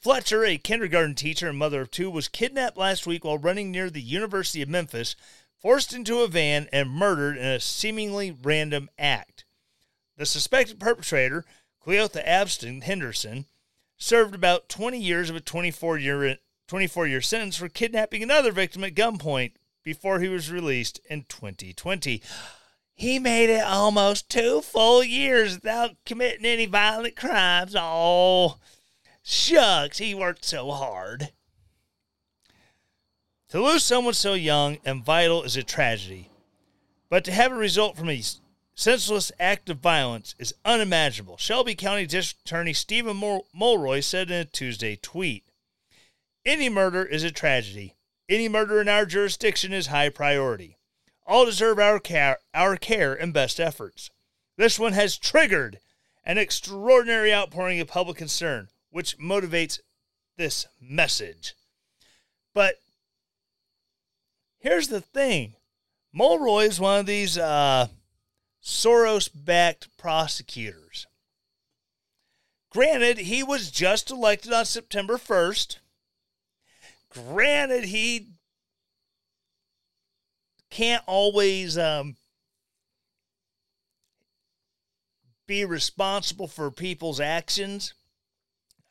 Fletcher, 0.00 0.44
a 0.44 0.58
kindergarten 0.58 1.14
teacher 1.14 1.48
and 1.48 1.58
mother 1.58 1.82
of 1.82 1.90
two, 1.90 2.10
was 2.10 2.28
kidnapped 2.28 2.76
last 2.76 3.06
week 3.06 3.24
while 3.24 3.38
running 3.38 3.70
near 3.70 3.90
the 3.90 4.02
University 4.02 4.62
of 4.62 4.68
Memphis, 4.68 5.14
forced 5.60 5.92
into 5.92 6.20
a 6.20 6.28
van, 6.28 6.68
and 6.72 6.90
murdered 6.90 7.36
in 7.36 7.44
a 7.44 7.60
seemingly 7.60 8.30
random 8.30 8.88
act. 8.98 9.44
The 10.18 10.26
suspected 10.26 10.80
perpetrator, 10.80 11.44
Cleotha 11.86 12.26
Abston 12.26 12.82
Henderson, 12.82 13.46
served 13.96 14.34
about 14.34 14.68
20 14.68 14.98
years 14.98 15.30
of 15.30 15.36
a 15.36 15.40
24 15.40 15.96
year 15.98 16.38
24 16.66 17.06
year 17.06 17.20
sentence 17.20 17.56
for 17.56 17.68
kidnapping 17.68 18.22
another 18.22 18.50
victim 18.50 18.82
at 18.82 18.96
gunpoint 18.96 19.52
before 19.84 20.18
he 20.18 20.28
was 20.28 20.50
released 20.50 21.00
in 21.08 21.24
2020. 21.28 22.20
He 22.94 23.18
made 23.20 23.48
it 23.48 23.62
almost 23.62 24.28
two 24.28 24.60
full 24.60 25.04
years 25.04 25.54
without 25.54 25.94
committing 26.04 26.44
any 26.44 26.66
violent 26.66 27.14
crimes. 27.14 27.76
Oh, 27.78 28.58
shucks, 29.22 29.98
he 29.98 30.16
worked 30.16 30.44
so 30.44 30.72
hard. 30.72 31.30
To 33.50 33.62
lose 33.62 33.84
someone 33.84 34.14
so 34.14 34.34
young 34.34 34.78
and 34.84 35.04
vital 35.04 35.44
is 35.44 35.56
a 35.56 35.62
tragedy, 35.62 36.28
but 37.08 37.24
to 37.24 37.32
have 37.32 37.52
it 37.52 37.54
result 37.54 37.96
from 37.96 38.10
a 38.10 38.20
senseless 38.78 39.32
act 39.40 39.68
of 39.68 39.78
violence 39.78 40.36
is 40.38 40.54
unimaginable, 40.64 41.36
Shelby 41.36 41.74
County 41.74 42.06
District 42.06 42.46
Attorney 42.46 42.72
Stephen 42.72 43.16
Mulroy 43.52 43.98
said 43.98 44.30
in 44.30 44.36
a 44.36 44.44
Tuesday 44.44 44.94
tweet. 44.94 45.42
Any 46.46 46.68
murder 46.68 47.04
is 47.04 47.24
a 47.24 47.32
tragedy, 47.32 47.96
any 48.28 48.48
murder 48.48 48.80
in 48.80 48.88
our 48.88 49.04
jurisdiction 49.04 49.72
is 49.72 49.88
high 49.88 50.10
priority. 50.10 50.76
All 51.26 51.44
deserve 51.44 51.80
our 51.80 51.98
care, 51.98 52.38
our 52.54 52.76
care 52.76 53.12
and 53.14 53.34
best 53.34 53.58
efforts. 53.58 54.10
This 54.56 54.78
one 54.78 54.92
has 54.92 55.18
triggered 55.18 55.80
an 56.24 56.38
extraordinary 56.38 57.34
outpouring 57.34 57.80
of 57.80 57.88
public 57.88 58.16
concern, 58.16 58.68
which 58.90 59.18
motivates 59.18 59.80
this 60.36 60.68
message. 60.80 61.54
But 62.54 62.76
here's 64.60 64.86
the 64.86 65.00
thing 65.00 65.56
Mulroy 66.12 66.66
is 66.66 66.78
one 66.78 67.00
of 67.00 67.06
these 67.06 67.36
uh, 67.36 67.88
Soros 68.62 69.28
backed 69.32 69.96
prosecutors. 69.96 71.06
Granted, 72.70 73.18
he 73.18 73.42
was 73.42 73.70
just 73.70 74.10
elected 74.10 74.52
on 74.52 74.64
September 74.64 75.16
1st. 75.16 75.78
Granted, 77.10 77.84
he 77.84 78.28
can't 80.70 81.02
always 81.06 81.78
um, 81.78 82.16
be 85.46 85.64
responsible 85.64 86.46
for 86.46 86.70
people's 86.70 87.20
actions. 87.20 87.94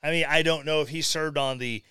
I 0.02 0.12
mean, 0.12 0.26
I 0.28 0.42
don't 0.42 0.66
know 0.66 0.82
if 0.82 0.90
he 0.90 1.02
served 1.02 1.38
on 1.38 1.60
the 1.60 1.84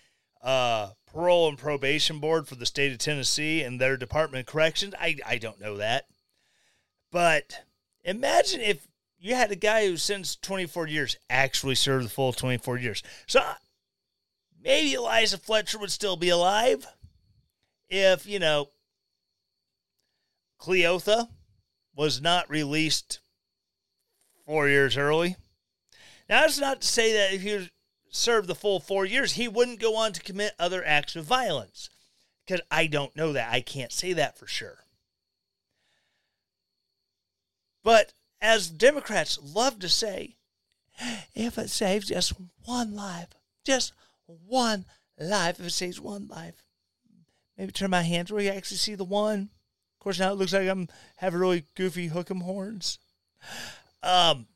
uh, 0.42 0.90
parole 1.06 1.48
and 1.48 1.56
probation 1.56 2.18
board 2.18 2.48
for 2.48 2.56
the 2.56 2.66
state 2.66 2.92
of 2.92 2.98
Tennessee 2.98 3.62
and 3.62 3.80
their 3.80 3.96
Department 3.96 4.46
of 4.46 4.52
Corrections. 4.52 4.94
I, 5.00 5.16
I 5.24 5.38
don't 5.38 5.60
know 5.60 5.76
that. 5.76 6.06
But 7.16 7.62
imagine 8.04 8.60
if 8.60 8.88
you 9.18 9.34
had 9.34 9.50
a 9.50 9.56
guy 9.56 9.86
who 9.86 9.96
since 9.96 10.36
24 10.36 10.86
years 10.86 11.16
actually 11.30 11.74
served 11.74 12.04
the 12.04 12.10
full 12.10 12.34
24 12.34 12.76
years. 12.76 13.02
So 13.26 13.42
maybe 14.62 14.92
Eliza 14.92 15.38
Fletcher 15.38 15.78
would 15.78 15.90
still 15.90 16.18
be 16.18 16.28
alive 16.28 16.86
if, 17.88 18.26
you 18.26 18.38
know, 18.38 18.68
Cleotha 20.60 21.30
was 21.94 22.20
not 22.20 22.50
released 22.50 23.20
four 24.44 24.68
years 24.68 24.98
early. 24.98 25.36
Now, 26.28 26.42
that's 26.42 26.58
not 26.58 26.82
to 26.82 26.86
say 26.86 27.14
that 27.14 27.32
if 27.32 27.40
he 27.40 27.70
served 28.10 28.46
the 28.46 28.54
full 28.54 28.78
four 28.78 29.06
years, 29.06 29.32
he 29.32 29.48
wouldn't 29.48 29.80
go 29.80 29.96
on 29.96 30.12
to 30.12 30.20
commit 30.20 30.52
other 30.58 30.84
acts 30.84 31.16
of 31.16 31.24
violence. 31.24 31.88
Because 32.46 32.60
I 32.70 32.86
don't 32.86 33.16
know 33.16 33.32
that. 33.32 33.50
I 33.50 33.62
can't 33.62 33.90
say 33.90 34.12
that 34.12 34.36
for 34.36 34.46
sure. 34.46 34.80
But 37.86 38.12
as 38.40 38.68
Democrats 38.68 39.38
love 39.40 39.78
to 39.78 39.88
say, 39.88 40.34
if 41.36 41.56
it 41.56 41.70
saves 41.70 42.08
just 42.08 42.32
one 42.64 42.96
life, 42.96 43.28
just 43.64 43.92
one 44.26 44.86
life. 45.16 45.60
If 45.60 45.66
it 45.66 45.70
saves 45.70 46.00
one 46.00 46.26
life, 46.26 46.64
maybe 47.56 47.70
turn 47.70 47.90
my 47.90 48.02
hands 48.02 48.32
where 48.32 48.42
you 48.42 48.50
actually 48.50 48.78
see 48.78 48.96
the 48.96 49.04
one. 49.04 49.50
Of 49.94 50.00
course, 50.00 50.18
now 50.18 50.32
it 50.32 50.34
looks 50.34 50.52
like 50.52 50.68
I'm 50.68 50.88
having 51.14 51.38
really 51.38 51.66
goofy 51.76 52.10
hook'em 52.10 52.42
horns. 52.42 52.98
Um, 54.02 54.48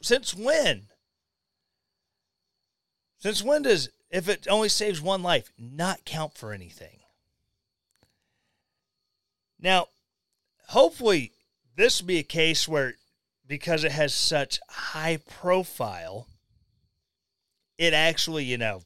since 0.00 0.34
when? 0.34 0.88
Since 3.18 3.44
when 3.44 3.62
does 3.62 3.88
if 4.10 4.28
it 4.28 4.48
only 4.50 4.68
saves 4.68 5.00
one 5.00 5.22
life 5.22 5.52
not 5.56 6.04
count 6.04 6.34
for 6.34 6.52
anything? 6.52 6.98
Now, 9.58 9.88
hopefully, 10.68 11.32
this 11.76 12.00
will 12.00 12.08
be 12.08 12.18
a 12.18 12.24
case 12.24 12.68
where 12.68 12.94
because 13.46 13.84
it 13.84 13.92
has 13.92 14.12
such 14.12 14.60
high 14.68 15.18
profile, 15.28 16.26
it 17.78 17.92
actually, 17.92 18.44
you 18.44 18.58
know, 18.58 18.82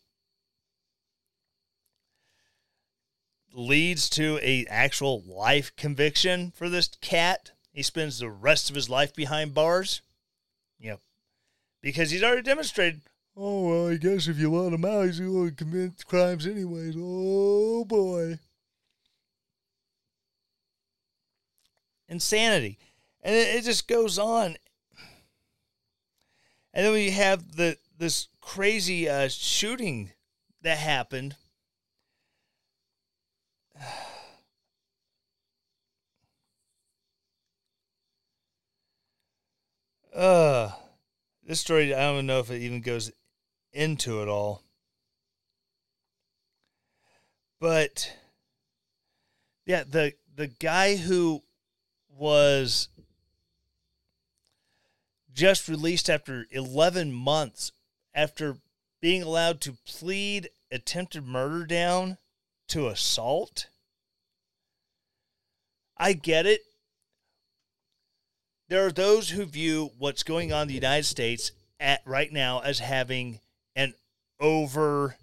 leads 3.53 4.09
to 4.11 4.39
a 4.43 4.67
actual 4.67 5.23
life 5.27 5.75
conviction 5.77 6.53
for 6.55 6.69
this 6.69 6.89
cat. 7.01 7.53
He 7.73 7.83
spends 7.83 8.19
the 8.19 8.31
rest 8.31 8.69
of 8.69 8.77
his 8.77 8.91
life 8.91 9.15
behind 9.15 9.55
bars. 9.55 10.03
You 10.79 10.93
know, 10.93 11.01
because 11.83 12.11
he's 12.11 12.23
already 12.23 12.43
demonstrated, 12.43 13.01
oh 13.37 13.69
well, 13.69 13.89
I 13.89 13.97
guess 13.97 14.29
if 14.29 14.39
you 14.39 14.53
let 14.53 14.73
him 14.73 14.85
out, 14.85 15.07
he's 15.07 15.21
going 15.21 15.51
to 15.51 15.57
commit 15.57 16.07
crimes 16.07 16.47
anyways. 16.47 16.95
Oh 16.99 17.85
boy. 17.85 18.39
Insanity 22.11 22.79
and 23.23 23.35
it, 23.35 23.57
it 23.57 23.65
just 23.65 23.87
goes 23.87 24.19
on. 24.19 24.57
And 26.73 26.87
then 26.87 26.93
we 26.93 27.11
have 27.11 27.57
the 27.57 27.77
this 27.99 28.29
crazy 28.41 29.09
uh, 29.09 29.29
shooting 29.29 30.13
that 30.63 30.79
happened. 30.79 31.37
Uh, 40.13 40.73
this 41.45 41.61
story, 41.61 41.95
I 41.95 42.01
don't 42.01 42.27
know 42.27 42.41
if 42.41 42.51
it 42.51 42.63
even 42.63 42.81
goes 42.81 43.13
into 43.73 44.23
it 44.23 44.29
all. 44.29 44.65
But 47.61 48.13
yeah, 49.67 49.85
the 49.89 50.15
the 50.35 50.49
guy 50.49 50.97
who 50.97 51.45
was 52.17 52.89
just 55.33 55.69
released 55.69 56.11
after 56.11 56.47
11 56.51 57.13
months 57.13 57.73
after 58.15 58.57
being 59.01 59.23
allowed 59.23 59.61
to 59.63 59.77
plead 59.87 60.51
attempted 60.71 61.27
murder 61.27 61.65
down 61.65 62.19
to 62.69 62.89
assault. 62.89 63.69
I 65.97 66.13
get 66.13 66.47
it. 66.47 66.61
there 68.69 68.87
are 68.87 68.93
those 68.93 69.31
who 69.31 69.45
view 69.45 69.91
what's 69.99 70.23
going 70.23 70.53
on 70.53 70.63
in 70.63 70.69
the 70.69 70.75
United 70.75 71.05
States 71.05 71.51
at 71.81 72.01
right 72.07 72.33
now 72.33 72.61
as 72.61 72.79
having 72.79 73.41
an 73.75 73.95
over 74.39 75.17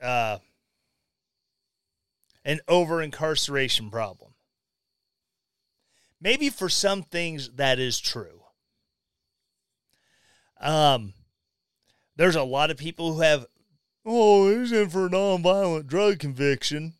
uh, 0.00 0.38
an 2.46 2.60
over 2.68 3.02
incarceration 3.02 3.90
problem. 3.90 4.32
Maybe 6.20 6.48
for 6.48 6.68
some 6.68 7.02
things 7.02 7.50
that 7.56 7.78
is 7.80 7.98
true. 7.98 8.44
Um, 10.60 11.12
there's 12.14 12.36
a 12.36 12.44
lot 12.44 12.70
of 12.70 12.78
people 12.78 13.12
who 13.12 13.20
have, 13.20 13.46
oh, 14.06 14.48
he's 14.48 14.72
in 14.72 14.88
for 14.88 15.06
a 15.06 15.10
nonviolent 15.10 15.88
drug 15.88 16.20
conviction. 16.20 16.94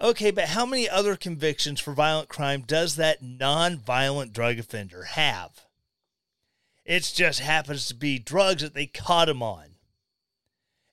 Okay, 0.00 0.30
but 0.30 0.48
how 0.50 0.64
many 0.64 0.88
other 0.88 1.16
convictions 1.16 1.80
for 1.80 1.92
violent 1.92 2.28
crime 2.28 2.62
does 2.62 2.96
that 2.96 3.22
nonviolent 3.22 4.32
drug 4.32 4.58
offender 4.58 5.02
have? 5.02 5.66
It 6.84 7.02
just 7.14 7.40
happens 7.40 7.88
to 7.88 7.94
be 7.94 8.20
drugs 8.20 8.62
that 8.62 8.72
they 8.72 8.86
caught 8.86 9.28
him 9.28 9.42
on. 9.42 9.74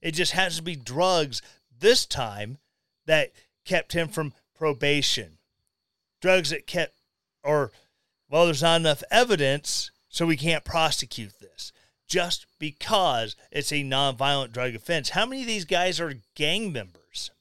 It 0.01 0.11
just 0.11 0.33
happens 0.33 0.57
to 0.57 0.63
be 0.63 0.75
drugs 0.75 1.41
this 1.79 2.05
time 2.05 2.57
that 3.05 3.31
kept 3.65 3.93
him 3.93 4.07
from 4.07 4.33
probation. 4.55 5.37
Drugs 6.21 6.49
that 6.49 6.67
kept, 6.67 6.95
or, 7.43 7.71
well, 8.29 8.45
there's 8.45 8.63
not 8.63 8.81
enough 8.81 9.03
evidence, 9.11 9.91
so 10.09 10.25
we 10.25 10.37
can't 10.37 10.63
prosecute 10.63 11.39
this 11.39 11.71
just 12.07 12.47
because 12.57 13.35
it's 13.51 13.71
a 13.71 13.83
nonviolent 13.83 14.51
drug 14.53 14.73
offense. 14.73 15.09
How 15.09 15.25
many 15.25 15.41
of 15.41 15.47
these 15.47 15.65
guys 15.65 15.99
are 15.99 16.15
gang 16.35 16.71
members? 16.71 17.31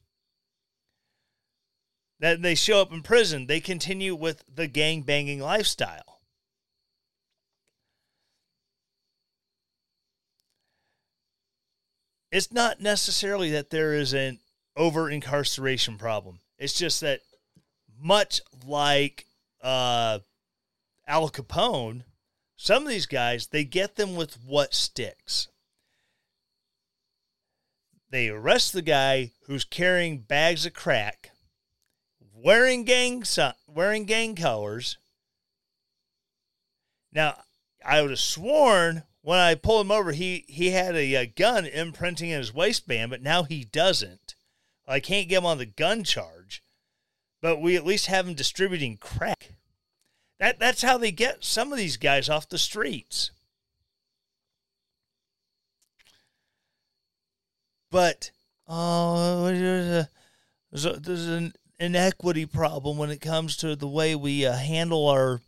That 2.18 2.42
they 2.42 2.54
show 2.54 2.80
up 2.80 2.92
in 2.92 3.02
prison, 3.02 3.46
they 3.46 3.60
continue 3.60 4.14
with 4.14 4.42
the 4.52 4.66
gang 4.66 5.02
banging 5.02 5.40
lifestyle. 5.40 6.15
It's 12.30 12.52
not 12.52 12.80
necessarily 12.80 13.50
that 13.52 13.70
there 13.70 13.94
is 13.94 14.12
an 14.12 14.40
over 14.76 15.08
incarceration 15.10 15.96
problem. 15.96 16.40
It's 16.58 16.74
just 16.74 17.00
that 17.00 17.20
much 17.98 18.40
like 18.66 19.26
uh, 19.62 20.20
Al 21.06 21.30
Capone, 21.30 22.02
some 22.56 22.82
of 22.82 22.88
these 22.88 23.06
guys, 23.06 23.48
they 23.48 23.64
get 23.64 23.96
them 23.96 24.16
with 24.16 24.38
what 24.44 24.74
sticks. 24.74 25.48
They 28.10 28.28
arrest 28.28 28.72
the 28.72 28.82
guy 28.82 29.32
who's 29.46 29.64
carrying 29.64 30.18
bags 30.18 30.64
of 30.64 30.74
crack, 30.74 31.30
wearing 32.34 32.84
gang 32.84 33.24
wearing 33.66 34.04
gang 34.04 34.36
colors. 34.36 34.98
Now, 37.12 37.36
I 37.84 38.00
would 38.00 38.10
have 38.10 38.20
sworn 38.20 39.02
when 39.26 39.40
I 39.40 39.56
pulled 39.56 39.86
him 39.86 39.90
over, 39.90 40.12
he 40.12 40.44
he 40.46 40.70
had 40.70 40.94
a, 40.94 41.16
a 41.16 41.26
gun 41.26 41.66
imprinting 41.66 42.30
in 42.30 42.38
his 42.38 42.54
waistband, 42.54 43.10
but 43.10 43.22
now 43.22 43.42
he 43.42 43.64
doesn't. 43.64 44.36
I 44.86 45.00
can't 45.00 45.28
get 45.28 45.38
him 45.38 45.46
on 45.46 45.58
the 45.58 45.66
gun 45.66 46.04
charge, 46.04 46.62
but 47.42 47.60
we 47.60 47.74
at 47.74 47.84
least 47.84 48.06
have 48.06 48.28
him 48.28 48.34
distributing 48.34 48.96
crack. 48.98 49.54
That 50.38 50.60
that's 50.60 50.82
how 50.82 50.96
they 50.96 51.10
get 51.10 51.42
some 51.42 51.72
of 51.72 51.78
these 51.78 51.96
guys 51.96 52.28
off 52.28 52.48
the 52.48 52.56
streets. 52.56 53.32
But 57.90 58.30
oh, 58.68 59.46
there's, 59.46 59.86
a, 59.86 60.08
there's, 60.70 60.86
a, 60.86 61.00
there's 61.00 61.26
an 61.26 61.52
inequity 61.80 62.46
problem 62.46 62.96
when 62.96 63.10
it 63.10 63.20
comes 63.20 63.56
to 63.56 63.74
the 63.74 63.88
way 63.88 64.14
we 64.14 64.46
uh, 64.46 64.52
handle 64.52 65.08
our 65.08 65.40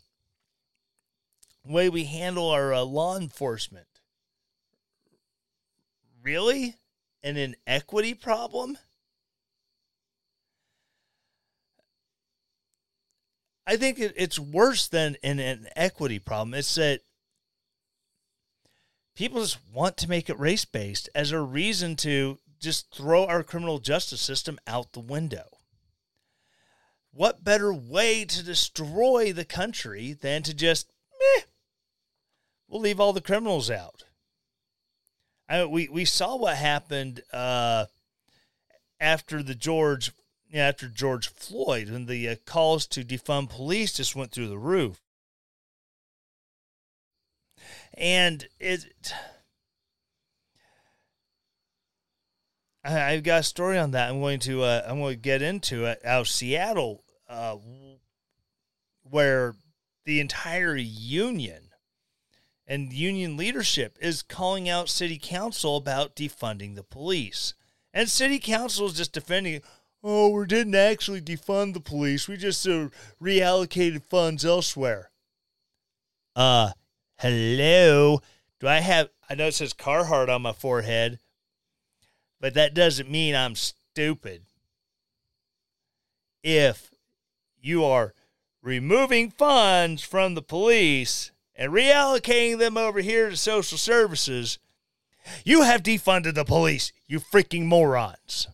way 1.69 1.89
we 1.89 2.05
handle 2.05 2.49
our 2.49 2.73
uh, 2.73 2.83
law 2.83 3.17
enforcement. 3.17 3.87
Really? 6.23 6.77
An 7.23 7.37
inequity 7.37 8.15
problem? 8.15 8.79
I 13.67 13.77
think 13.77 13.99
it, 13.99 14.15
it's 14.17 14.39
worse 14.39 14.89
than 14.89 15.17
an, 15.23 15.39
inequity 15.39 16.19
problem. 16.19 16.55
It's 16.55 16.75
that 16.77 17.01
people 19.15 19.43
just 19.43 19.59
want 19.75 19.99
to 19.99 20.09
make 20.09 20.31
it 20.31 20.39
race 20.39 20.65
based 20.65 21.11
as 21.15 21.33
a 21.33 21.41
reason 21.41 21.95
to 21.97 22.39
just 22.59 22.91
throw 22.95 23.27
our 23.27 23.43
criminal 23.43 23.79
justice 23.79 24.23
system 24.23 24.59
out 24.67 24.93
the 24.93 25.01
window. 25.01 25.45
What 27.13 27.45
better 27.45 27.73
way 27.73 28.25
to 28.25 28.43
destroy 28.43 29.33
the 29.33 29.45
country 29.45 30.15
than 30.15 30.43
to 30.45 30.55
just, 30.55 30.91
meh, 31.21 31.43
we'll 32.69 32.81
leave 32.81 33.01
all 33.01 33.13
the 33.13 33.21
criminals 33.21 33.71
out? 33.71 34.05
I, 35.49 35.65
we, 35.65 35.89
we 35.89 36.05
saw 36.05 36.37
what 36.37 36.57
happened 36.57 37.23
uh, 37.33 37.87
after 39.01 39.43
the 39.43 39.55
George 39.55 40.13
after 40.53 40.89
George 40.89 41.29
Floyd, 41.29 41.91
when 41.91 42.07
the 42.07 42.29
uh, 42.29 42.37
calls 42.47 42.87
to 42.87 43.05
defund 43.05 43.51
police 43.51 43.93
just 43.93 44.17
went 44.17 44.33
through 44.33 44.49
the 44.49 44.59
roof. 44.59 45.01
And 47.95 48.47
it, 48.59 49.13
I, 52.85 53.13
have 53.13 53.25
got 53.25 53.41
a 53.41 53.45
story 53.45 53.79
on 53.79 53.91
that. 53.91 54.09
I'm 54.09 54.21
going 54.21 54.41
to 54.41 54.63
uh, 54.63 54.85
I'm 54.87 55.01
going 55.01 55.17
to 55.17 55.21
get 55.21 55.43
into 55.43 55.85
it 55.85 56.01
out 56.05 56.23
of 56.23 56.29
Seattle, 56.29 57.03
uh, 57.29 57.57
where 59.03 59.55
the 60.05 60.21
entire 60.21 60.77
union 60.77 61.68
and 62.69 62.93
union 62.93 63.37
leadership 63.37 63.97
is 63.99 64.23
calling 64.23 64.69
out 64.69 64.91
city 64.91 65.19
council 65.21 65.79
about 65.79 66.15
defunding 66.15 66.75
the 66.75 66.83
police. 66.83 67.55
And 67.95 68.11
city 68.11 68.39
council 68.39 68.87
is 68.87 68.93
just 68.93 69.15
defending, 69.15 69.63
oh, 70.05 70.29
we 70.29 70.47
didn't 70.47 70.75
actually 70.75 71.23
defund 71.23 71.73
the 71.73 71.81
police. 71.81 72.29
We 72.29 72.37
just 72.37 72.69
uh, 72.69 72.91
reallocated 73.21 74.03
funds 74.05 74.45
elsewhere. 74.45 75.11
Uh, 76.37 76.73
hello. 77.17 78.21
Do 78.61 78.69
I 78.69 78.81
have, 78.81 79.09
I 79.31 79.35
know 79.35 79.47
it 79.47 79.55
says 79.55 79.73
Carhartt 79.73 80.29
on 80.29 80.43
my 80.43 80.53
forehead, 80.53 81.19
but 82.39 82.53
that 82.53 82.75
doesn't 82.75 83.11
mean 83.11 83.35
I'm 83.35 83.55
stupid. 83.55 84.43
If 86.43 86.91
you 87.59 87.83
are 87.83 88.13
removing 88.63 89.31
funds 89.31 90.03
from 90.03 90.35
the 90.35 90.43
police 90.43 91.33
and 91.59 91.73
reallocating 91.73 92.59
them 92.59 92.79
over 92.79 93.01
here 93.01 93.29
to 93.29 93.37
social 93.37 93.77
services, 93.77 94.59
you 95.45 95.63
have 95.63 95.83
defunded 95.83 96.35
the 96.35 96.45
police, 96.45 96.93
you 97.09 97.19
freaking 97.19 97.67
morons. 97.67 98.47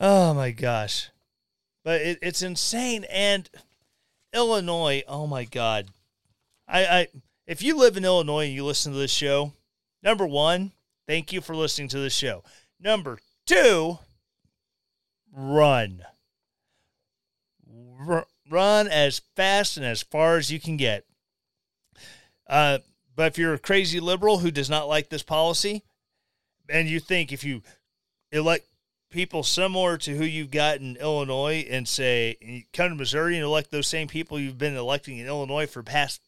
Oh 0.00 0.34
my 0.34 0.50
gosh. 0.50 1.10
But 1.84 2.00
it, 2.00 2.18
it's 2.22 2.42
insane. 2.42 3.04
And 3.10 3.48
Illinois, 4.32 5.02
oh 5.06 5.26
my 5.26 5.44
God. 5.44 5.88
I, 6.66 6.86
I 6.86 7.08
if 7.46 7.62
you 7.62 7.76
live 7.76 7.96
in 7.96 8.04
Illinois 8.04 8.46
and 8.46 8.54
you 8.54 8.64
listen 8.64 8.92
to 8.92 8.98
this 8.98 9.12
show, 9.12 9.52
number 10.02 10.26
one, 10.26 10.72
thank 11.06 11.32
you 11.32 11.42
for 11.42 11.54
listening 11.54 11.88
to 11.88 11.98
this 11.98 12.14
show. 12.14 12.42
Number 12.80 13.18
two, 13.46 13.98
run. 15.30 16.04
R- 18.08 18.26
run 18.50 18.88
as 18.88 19.20
fast 19.36 19.76
and 19.76 19.86
as 19.86 20.02
far 20.02 20.36
as 20.36 20.50
you 20.50 20.60
can 20.60 20.76
get. 20.76 21.04
Uh, 22.48 22.78
but 23.16 23.32
if 23.32 23.38
you're 23.38 23.54
a 23.54 23.58
crazy 23.58 24.00
liberal 24.00 24.38
who 24.38 24.50
does 24.50 24.68
not 24.68 24.88
like 24.88 25.08
this 25.08 25.22
policy, 25.22 25.82
and 26.68 26.88
you 26.88 27.00
think 27.00 27.32
if 27.32 27.44
you 27.44 27.62
elect 28.32 28.66
people 29.10 29.42
similar 29.44 29.96
to 29.96 30.16
who 30.16 30.24
you've 30.24 30.50
got 30.50 30.78
in 30.78 30.96
Illinois 30.96 31.64
and 31.70 31.86
say, 31.86 32.36
you 32.40 32.62
come 32.72 32.90
to 32.90 32.94
Missouri 32.96 33.36
and 33.36 33.44
elect 33.44 33.70
those 33.70 33.86
same 33.86 34.08
people 34.08 34.40
you've 34.40 34.58
been 34.58 34.76
electing 34.76 35.18
in 35.18 35.26
Illinois 35.26 35.66
for 35.66 35.82
past 35.82 36.20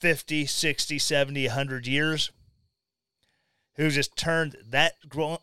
50, 0.00 0.46
60, 0.46 0.98
70, 0.98 1.46
100 1.46 1.86
years, 1.86 2.30
who 3.76 3.90
just 3.90 4.16
turned 4.16 4.56
that 4.68 4.94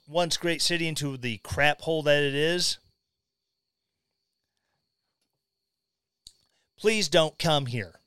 once 0.07 0.37
great 0.37 0.61
city 0.61 0.87
into 0.87 1.17
the 1.17 1.37
crap 1.39 1.81
hole 1.81 2.03
that 2.03 2.23
it 2.23 2.35
is. 2.35 2.77
Please 6.81 7.07
don't 7.07 7.37
come 7.37 7.67
here. 7.67 7.99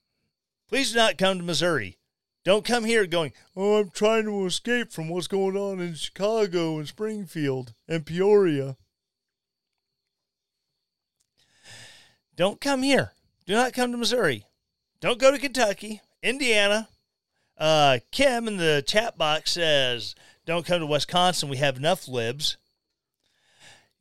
Please 0.69 0.91
do 0.91 0.99
not 0.99 1.17
come 1.17 1.39
to 1.39 1.45
Missouri. 1.45 1.97
Don't 2.45 2.65
come 2.65 2.85
here 2.85 3.07
going, 3.07 3.33
oh, 3.57 3.79
I'm 3.79 3.91
trying 3.91 4.25
to 4.25 4.47
escape 4.47 4.91
from 4.91 5.09
what's 5.09 5.29
going 5.29 5.57
on 5.57 5.79
in 5.79 5.95
Chicago 5.95 6.79
and 6.79 6.89
Springfield 6.89 7.73
and 7.87 8.05
Peoria. 8.05 8.77
Don't 12.35 12.61
come 12.61 12.83
here. 12.83 13.13
Do 13.47 13.55
not 13.55 13.75
come 13.75 13.93
to 13.93 13.97
Missouri. 13.97 14.45
Don't 15.01 15.21
go 15.21 15.31
to 15.31 15.39
Kentucky, 15.39 16.01
Indiana. 16.21 16.89
Uh, 17.57 18.01
Kim 18.11 18.49
in 18.49 18.57
the 18.57 18.83
chat 18.85 19.17
box 19.17 19.53
says, 19.53 20.17
don't 20.47 20.67
come 20.67 20.81
to 20.81 20.87
Wisconsin. 20.87 21.49
We 21.49 21.59
have 21.59 21.77
enough 21.77 22.09
libs. 22.09 22.57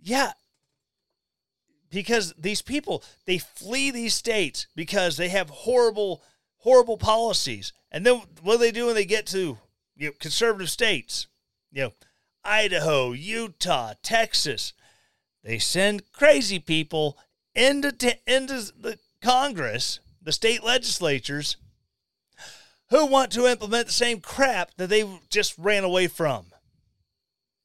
Yeah. 0.02 0.32
Because 1.94 2.34
these 2.38 2.64
people, 2.64 3.04
they 3.26 3.38
flee 3.38 3.92
these 3.92 4.16
states 4.16 4.66
because 4.76 5.16
they 5.16 5.30
have 5.30 5.50
horrible, 5.50 6.24
horrible 6.58 6.98
policies. 6.98 7.72
And 7.92 8.04
then 8.04 8.24
what 8.42 8.54
do 8.54 8.58
they 8.58 8.72
do 8.72 8.88
when 8.88 8.96
they 8.96 9.06
get 9.06 9.28
to 9.28 9.60
you 9.96 10.08
know, 10.08 10.14
conservative 10.20 10.72
states? 10.72 11.28
You 11.72 11.84
know, 11.84 11.94
Idaho, 12.44 13.12
Utah, 13.12 13.94
Texas. 14.02 14.74
They 15.44 15.60
send 15.60 16.12
crazy 16.12 16.58
people 16.58 17.18
into, 17.54 17.92
t- 17.92 18.14
into 18.26 18.72
the 18.80 18.98
Congress, 19.22 20.00
the 20.20 20.32
state 20.32 20.64
legislatures, 20.64 21.58
who 22.90 23.06
want 23.06 23.32
to 23.34 23.46
implement 23.46 23.88
the 23.88 23.94
same 23.94 24.20
crap 24.20 24.72
that 24.78 24.90
they 24.90 25.08
just 25.30 25.56
ran 25.60 25.84
away 25.84 26.08
from. 26.08 26.48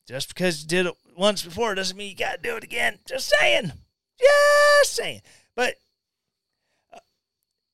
Just 0.06 0.28
because 0.28 0.62
you 0.62 0.68
did 0.68 0.86
it 0.86 0.94
once 1.16 1.42
before 1.42 1.74
doesn't 1.74 1.96
mean 1.96 2.10
you 2.10 2.16
got 2.16 2.42
to 2.42 2.50
do 2.50 2.56
it 2.56 2.64
again. 2.64 2.98
Just 3.06 3.32
saying. 3.38 3.72
Just 4.20 4.94
saying. 4.94 5.22
But 5.54 5.76
uh, 6.92 6.98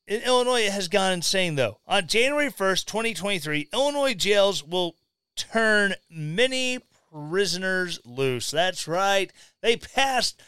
in 0.06 0.22
Illinois, 0.22 0.62
it 0.62 0.72
has 0.72 0.88
gone 0.88 1.12
insane, 1.12 1.54
though. 1.54 1.78
On 1.86 2.06
January 2.06 2.50
1st, 2.50 2.86
2023, 2.86 3.68
Illinois 3.72 4.14
jails 4.14 4.64
will 4.64 4.96
turn 5.36 5.94
many 6.10 6.80
prisoners 7.10 8.00
loose. 8.04 8.50
That's 8.50 8.88
right. 8.88 9.32
They 9.62 9.76
passed 9.76 10.40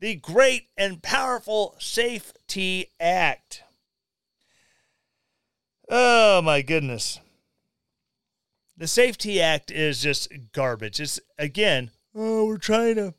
the 0.00 0.14
great 0.14 0.68
and 0.76 1.02
powerful 1.02 1.74
Safety 1.78 2.90
Act. 3.00 3.62
Oh, 5.88 6.42
my 6.42 6.62
goodness. 6.62 7.20
The 8.76 8.86
Safety 8.86 9.40
Act 9.40 9.70
is 9.70 10.02
just 10.02 10.30
garbage. 10.52 11.00
It's, 11.00 11.18
again, 11.38 11.90
oh, 12.14 12.46
we're 12.46 12.58
trying 12.58 12.96
to. 12.96 13.14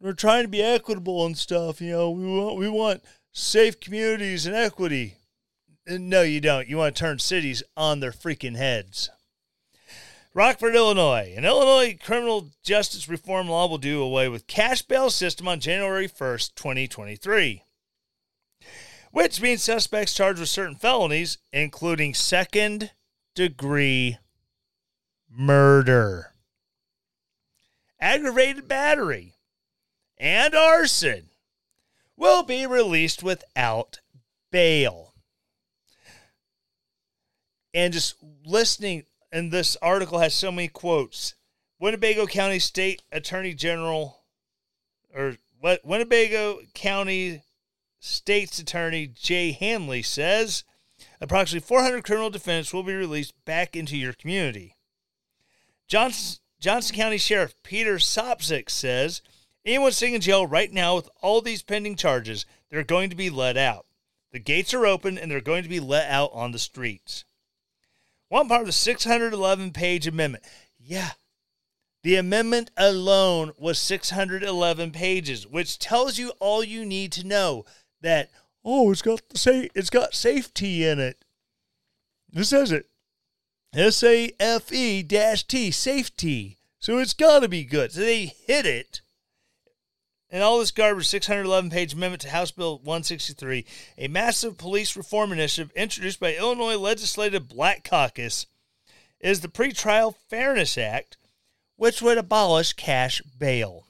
We're 0.00 0.12
trying 0.12 0.42
to 0.42 0.48
be 0.48 0.62
equitable 0.62 1.26
and 1.26 1.36
stuff, 1.36 1.80
you 1.80 1.90
know. 1.90 2.10
We 2.10 2.26
want 2.26 2.56
we 2.56 2.68
want 2.68 3.02
safe 3.32 3.80
communities 3.80 4.46
and 4.46 4.54
equity. 4.54 5.16
No, 5.86 6.22
you 6.22 6.40
don't. 6.40 6.68
You 6.68 6.76
want 6.76 6.94
to 6.94 7.00
turn 7.00 7.18
cities 7.18 7.62
on 7.76 8.00
their 8.00 8.12
freaking 8.12 8.56
heads. 8.56 9.10
Rockford, 10.34 10.76
Illinois. 10.76 11.34
An 11.36 11.44
Illinois 11.44 11.98
criminal 12.00 12.50
justice 12.62 13.08
reform 13.08 13.48
law 13.48 13.66
will 13.66 13.78
do 13.78 14.02
away 14.02 14.28
with 14.28 14.46
cash 14.46 14.82
bail 14.82 15.10
system 15.10 15.48
on 15.48 15.58
January 15.58 16.06
1st, 16.06 16.54
2023. 16.54 17.64
Which 19.10 19.40
means 19.40 19.64
suspects 19.64 20.14
charged 20.14 20.38
with 20.38 20.50
certain 20.50 20.76
felonies, 20.76 21.38
including 21.52 22.14
second 22.14 22.92
degree 23.34 24.18
murder, 25.30 26.34
aggravated 27.98 28.68
battery, 28.68 29.34
and 30.18 30.54
arson, 30.54 31.30
will 32.16 32.42
be 32.42 32.66
released 32.66 33.22
without 33.22 34.00
bail. 34.50 35.14
And 37.74 37.92
just 37.92 38.16
listening 38.44 39.04
and 39.30 39.52
this 39.52 39.76
article 39.82 40.18
has 40.18 40.34
so 40.34 40.50
many 40.50 40.68
quotes. 40.68 41.34
Winnebago 41.78 42.26
County 42.26 42.58
State 42.58 43.02
Attorney 43.12 43.54
General, 43.54 44.22
or? 45.14 45.36
Winnebago 45.60 46.60
County 46.74 47.42
State's 48.00 48.58
Attorney 48.58 49.08
Jay 49.08 49.50
Hanley 49.52 50.02
says 50.02 50.62
approximately 51.20 51.66
400 51.66 52.04
criminal 52.04 52.30
defendants 52.30 52.72
will 52.72 52.84
be 52.84 52.94
released 52.94 53.34
back 53.44 53.74
into 53.74 53.96
your 53.96 54.12
community. 54.12 54.76
Johnson, 55.88 56.38
Johnson 56.60 56.94
County 56.94 57.18
Sheriff 57.18 57.54
Peter 57.64 57.96
Sopcich 57.96 58.70
says 58.70 59.20
anyone 59.64 59.92
sitting 59.92 60.14
in 60.14 60.20
jail 60.20 60.46
right 60.46 60.72
now 60.72 60.96
with 60.96 61.08
all 61.20 61.40
these 61.40 61.62
pending 61.62 61.96
charges, 61.96 62.46
they're 62.70 62.84
going 62.84 63.10
to 63.10 63.16
be 63.16 63.30
let 63.30 63.56
out. 63.56 63.86
The 64.32 64.38
gates 64.38 64.74
are 64.74 64.86
open 64.86 65.18
and 65.18 65.30
they're 65.30 65.40
going 65.40 65.62
to 65.62 65.68
be 65.68 65.80
let 65.80 66.10
out 66.10 66.30
on 66.32 66.52
the 66.52 66.58
streets. 66.58 67.24
One 68.28 68.48
part 68.48 68.60
of 68.60 68.66
the 68.66 68.72
611 68.72 69.72
page 69.72 70.06
amendment. 70.06 70.44
Yeah. 70.78 71.12
The 72.02 72.16
amendment 72.16 72.70
alone 72.76 73.52
was 73.58 73.78
611 73.78 74.92
pages, 74.92 75.46
which 75.46 75.78
tells 75.78 76.18
you 76.18 76.32
all 76.38 76.62
you 76.62 76.84
need 76.84 77.12
to 77.12 77.26
know 77.26 77.64
that 78.00 78.30
oh, 78.64 78.90
it's 78.92 79.02
got 79.02 79.26
the 79.28 79.38
say 79.38 79.70
it's 79.74 79.90
got 79.90 80.14
safety 80.14 80.86
in 80.86 80.98
it. 81.00 81.24
It 82.32 82.44
says 82.44 82.70
it. 82.70 82.86
S 83.74 84.02
A 84.02 84.30
F 84.38 84.72
E 84.72 85.02
dash 85.02 85.44
T, 85.44 85.70
safety. 85.70 86.58
So 86.78 86.98
it's 86.98 87.14
got 87.14 87.40
to 87.40 87.48
be 87.48 87.64
good. 87.64 87.92
So 87.92 88.00
they 88.00 88.26
hit 88.26 88.64
it 88.66 89.00
and 90.30 90.42
all 90.42 90.58
this 90.58 90.70
garbage 90.70 91.06
611 91.06 91.70
page 91.70 91.94
amendment 91.94 92.22
to 92.22 92.30
House 92.30 92.50
Bill 92.50 92.78
163, 92.78 93.64
a 93.96 94.08
massive 94.08 94.58
police 94.58 94.96
reform 94.96 95.32
initiative 95.32 95.72
introduced 95.74 96.20
by 96.20 96.34
Illinois 96.34 96.76
Legislative 96.76 97.48
Black 97.48 97.88
Caucus, 97.88 98.46
is 99.20 99.40
the 99.40 99.48
Pretrial 99.48 100.14
Fairness 100.28 100.76
Act, 100.76 101.16
which 101.76 102.02
would 102.02 102.18
abolish 102.18 102.72
cash 102.74 103.22
bail. 103.38 103.86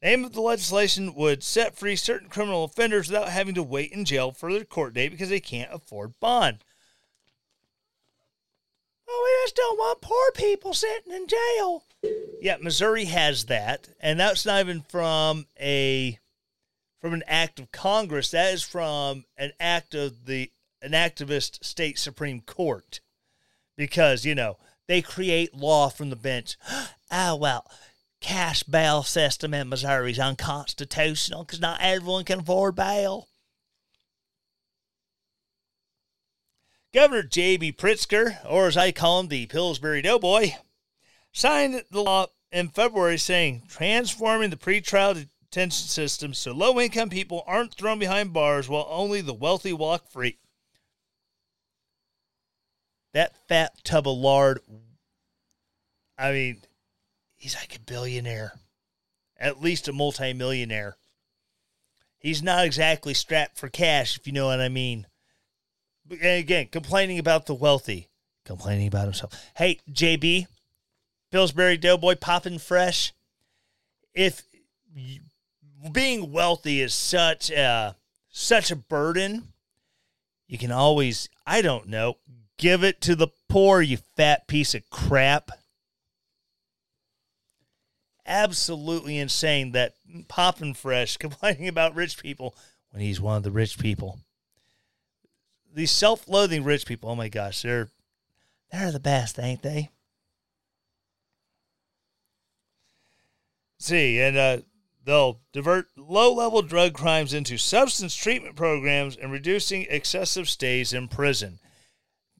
The 0.00 0.08
aim 0.08 0.24
of 0.24 0.32
the 0.32 0.40
legislation 0.40 1.14
would 1.14 1.44
set 1.44 1.76
free 1.76 1.94
certain 1.94 2.28
criminal 2.28 2.64
offenders 2.64 3.08
without 3.08 3.28
having 3.28 3.54
to 3.54 3.62
wait 3.62 3.92
in 3.92 4.04
jail 4.04 4.32
for 4.32 4.52
their 4.52 4.64
court 4.64 4.94
date 4.94 5.10
because 5.10 5.28
they 5.28 5.40
can't 5.40 5.72
afford 5.72 6.18
bond. 6.18 6.58
Oh, 9.08 9.22
we 9.24 9.44
just 9.46 9.54
don't 9.54 9.78
want 9.78 10.00
poor 10.00 10.32
people 10.34 10.74
sitting 10.74 11.12
in 11.12 11.28
jail. 11.28 11.84
Yeah, 12.40 12.56
Missouri 12.60 13.04
has 13.04 13.44
that, 13.44 13.88
and 14.00 14.18
that's 14.18 14.44
not 14.44 14.60
even 14.60 14.82
from 14.82 15.46
a 15.60 16.18
from 17.00 17.14
an 17.14 17.22
act 17.26 17.60
of 17.60 17.70
Congress. 17.70 18.30
That 18.30 18.52
is 18.52 18.62
from 18.62 19.24
an 19.36 19.52
act 19.60 19.94
of 19.94 20.26
the 20.26 20.50
an 20.80 20.92
activist 20.92 21.64
state 21.64 21.98
supreme 21.98 22.40
court, 22.40 23.00
because 23.76 24.24
you 24.24 24.34
know 24.34 24.58
they 24.88 25.02
create 25.02 25.54
law 25.54 25.88
from 25.88 26.10
the 26.10 26.16
bench. 26.16 26.56
oh 27.10 27.36
well, 27.40 27.70
cash 28.20 28.62
bail 28.62 29.02
system 29.02 29.54
in 29.54 29.68
Missouri 29.68 30.12
is 30.12 30.18
unconstitutional 30.18 31.44
because 31.44 31.60
not 31.60 31.78
everyone 31.80 32.24
can 32.24 32.40
afford 32.40 32.74
bail. 32.74 33.28
Governor 36.92 37.22
J.B. 37.22 37.72
Pritzker, 37.72 38.38
or 38.44 38.66
as 38.66 38.76
I 38.76 38.92
call 38.92 39.20
him, 39.20 39.28
the 39.28 39.46
Pillsbury 39.46 40.02
Doughboy, 40.02 40.50
signed 41.32 41.82
the 41.90 42.02
law 42.02 42.26
in 42.50 42.68
February 42.68 43.18
saying 43.18 43.62
transforming 43.68 44.50
the 44.50 44.56
pretrial 44.56 45.26
detention 45.50 45.88
system 45.88 46.34
so 46.34 46.52
low 46.52 46.78
income 46.80 47.10
people 47.10 47.42
aren't 47.46 47.74
thrown 47.74 47.98
behind 47.98 48.32
bars 48.32 48.68
while 48.68 48.86
only 48.90 49.20
the 49.20 49.34
wealthy 49.34 49.72
walk 49.72 50.10
free. 50.10 50.38
That 53.14 53.36
fat 53.48 53.72
tub 53.84 54.08
of 54.08 54.16
lard, 54.16 54.60
I 56.16 56.32
mean, 56.32 56.62
he's 57.36 57.54
like 57.54 57.76
a 57.76 57.80
billionaire, 57.80 58.52
at 59.38 59.60
least 59.60 59.88
a 59.88 59.92
multimillionaire. 59.92 60.96
He's 62.18 62.42
not 62.42 62.64
exactly 62.64 63.12
strapped 63.12 63.58
for 63.58 63.68
cash, 63.68 64.16
if 64.16 64.26
you 64.26 64.32
know 64.32 64.46
what 64.46 64.60
I 64.60 64.68
mean 64.68 65.06
again, 66.20 66.68
complaining 66.70 67.18
about 67.18 67.46
the 67.46 67.54
wealthy, 67.54 68.08
complaining 68.44 68.86
about 68.88 69.04
himself. 69.04 69.32
Hey, 69.56 69.80
JB, 69.90 70.46
Pillsbury 71.32 71.76
Doughboy 71.76 72.14
popping 72.16 72.58
fresh. 72.58 73.12
If 74.14 74.42
you, 74.94 75.20
being 75.90 76.30
wealthy 76.30 76.80
is 76.80 76.94
such 76.94 77.50
a 77.50 77.96
such 78.28 78.70
a 78.70 78.76
burden, 78.76 79.48
you 80.46 80.58
can 80.58 80.70
always, 80.70 81.28
I 81.46 81.62
don't 81.62 81.88
know, 81.88 82.18
give 82.58 82.84
it 82.84 83.00
to 83.02 83.16
the 83.16 83.28
poor, 83.48 83.82
you 83.82 83.98
fat 84.16 84.46
piece 84.46 84.74
of 84.74 84.88
crap. 84.90 85.50
Absolutely 88.24 89.18
insane 89.18 89.72
that 89.72 89.94
popping 90.28 90.74
fresh 90.74 91.16
complaining 91.18 91.66
about 91.66 91.96
rich 91.96 92.22
people 92.22 92.54
when 92.90 93.02
he's 93.02 93.20
one 93.20 93.38
of 93.38 93.42
the 93.42 93.50
rich 93.50 93.78
people 93.78 94.18
these 95.74 95.90
self-loathing 95.90 96.64
rich 96.64 96.86
people. 96.86 97.10
Oh 97.10 97.16
my 97.16 97.28
gosh, 97.28 97.62
they're 97.62 97.88
they're 98.70 98.92
the 98.92 99.00
best, 99.00 99.38
ain't 99.38 99.62
they? 99.62 99.90
See, 103.82 104.20
and 104.20 104.36
uh, 104.36 104.58
they'll 105.04 105.40
divert 105.52 105.88
low-level 105.96 106.62
drug 106.62 106.92
crimes 106.92 107.34
into 107.34 107.58
substance 107.58 108.14
treatment 108.14 108.54
programs 108.54 109.16
and 109.16 109.32
reducing 109.32 109.88
excessive 109.90 110.48
stays 110.48 110.92
in 110.92 111.08
prison. 111.08 111.58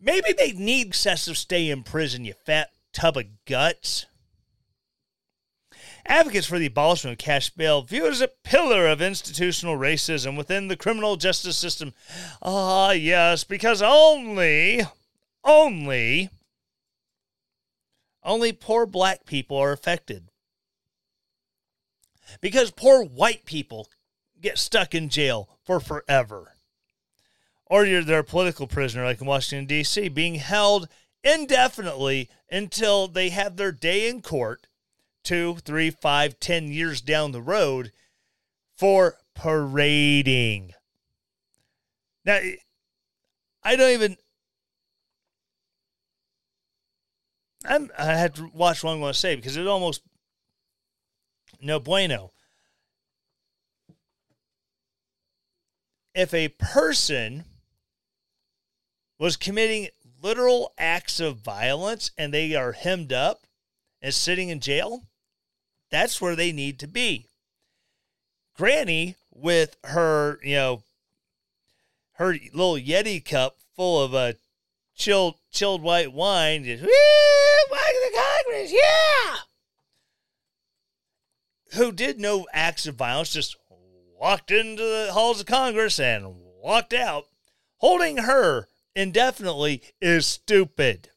Maybe 0.00 0.32
they 0.32 0.52
need 0.52 0.86
excessive 0.86 1.36
stay 1.36 1.68
in 1.68 1.82
prison, 1.82 2.24
you 2.24 2.34
fat 2.34 2.70
tub 2.92 3.16
of 3.16 3.24
guts. 3.44 4.06
Advocates 6.06 6.46
for 6.46 6.60
the 6.60 6.66
abolishment 6.66 7.14
of 7.14 7.24
cash 7.24 7.50
bail 7.50 7.82
view 7.82 8.06
it 8.06 8.10
as 8.10 8.20
a 8.20 8.30
pillar 8.44 8.86
of 8.86 9.02
institutional 9.02 9.76
racism 9.76 10.36
within 10.36 10.68
the 10.68 10.76
criminal 10.76 11.16
justice 11.16 11.58
system. 11.58 11.92
Ah, 12.40 12.92
yes, 12.92 13.42
because 13.42 13.82
only, 13.82 14.82
only, 15.42 16.30
only 18.22 18.52
poor 18.52 18.86
black 18.86 19.26
people 19.26 19.56
are 19.56 19.72
affected. 19.72 20.28
Because 22.40 22.70
poor 22.70 23.04
white 23.04 23.44
people 23.44 23.88
get 24.40 24.58
stuck 24.58 24.94
in 24.94 25.08
jail 25.08 25.48
for 25.64 25.80
forever. 25.80 26.54
Or 27.66 27.84
you're 27.86 28.02
their 28.02 28.22
political 28.22 28.66
prisoner, 28.66 29.04
like 29.04 29.20
in 29.20 29.26
Washington, 29.26 29.66
D.C., 29.66 30.08
being 30.08 30.34
held 30.36 30.88
indefinitely 31.24 32.28
until 32.50 33.08
they 33.08 33.30
have 33.30 33.56
their 33.56 33.72
day 33.72 34.08
in 34.08 34.20
court 34.20 34.66
two, 35.22 35.56
three, 35.64 35.90
five, 35.90 36.38
ten 36.40 36.68
years 36.68 37.00
down 37.00 37.32
the 37.32 37.42
road 37.42 37.92
for 38.76 39.16
parading. 39.34 40.72
Now, 42.24 42.40
I 43.62 43.76
don't 43.76 43.90
even. 43.90 44.16
I'm, 47.64 47.90
I 47.96 48.06
had 48.06 48.34
to 48.36 48.50
watch 48.52 48.82
what 48.82 48.92
I'm 48.92 49.00
going 49.00 49.12
to 49.12 49.18
say 49.18 49.36
because 49.36 49.56
it 49.56 49.68
almost 49.68 50.02
no 51.62 51.78
bueno. 51.78 52.32
If 56.14 56.34
a 56.34 56.48
person 56.48 57.44
was 59.18 59.36
committing 59.36 59.88
literal 60.20 60.74
acts 60.76 61.20
of 61.20 61.38
violence 61.38 62.10
and 62.18 62.34
they 62.34 62.54
are 62.54 62.72
hemmed 62.72 63.12
up 63.12 63.46
and 64.02 64.12
sitting 64.12 64.50
in 64.50 64.60
jail, 64.60 65.04
that's 65.90 66.20
where 66.20 66.36
they 66.36 66.52
need 66.52 66.78
to 66.80 66.86
be. 66.86 67.28
Granny, 68.54 69.16
with 69.30 69.76
her, 69.84 70.38
you 70.42 70.54
know, 70.56 70.82
her 72.14 72.36
little 72.52 72.74
Yeti 72.74 73.24
cup 73.24 73.56
full 73.74 74.02
of 74.02 74.12
a 74.12 74.16
uh, 74.16 74.32
chilled 74.94 75.36
chilled 75.50 75.82
white 75.82 76.12
wine, 76.12 76.64
just 76.64 76.82
the 76.82 78.20
Congress, 78.44 78.72
yeah. 78.72 79.36
Who 81.74 81.92
did 81.92 82.20
no 82.20 82.46
acts 82.52 82.86
of 82.86 82.96
violence, 82.96 83.32
just 83.32 83.56
walked 84.18 84.50
into 84.50 84.82
the 84.82 85.10
halls 85.12 85.40
of 85.40 85.46
Congress 85.46 85.98
and 85.98 86.34
walked 86.62 86.92
out. 86.92 87.24
Holding 87.78 88.18
her 88.18 88.68
indefinitely 88.94 89.82
is 90.00 90.26
stupid. 90.26 91.10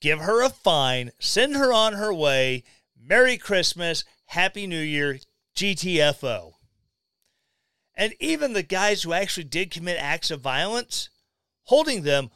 Give 0.00 0.18
her 0.18 0.42
a 0.42 0.50
fine, 0.50 1.12
send 1.20 1.54
her 1.54 1.72
on 1.72 1.94
her 1.94 2.12
way. 2.12 2.64
Merry 3.00 3.38
Christmas, 3.38 4.04
Happy 4.26 4.66
New 4.66 4.80
Year, 4.80 5.20
GTFO. 5.56 6.54
And 7.94 8.14
even 8.18 8.52
the 8.52 8.62
guys 8.62 9.02
who 9.02 9.12
actually 9.12 9.44
did 9.44 9.70
commit 9.70 9.96
acts 9.98 10.30
of 10.30 10.40
violence, 10.40 11.08
holding 11.64 12.02
them 12.02 12.30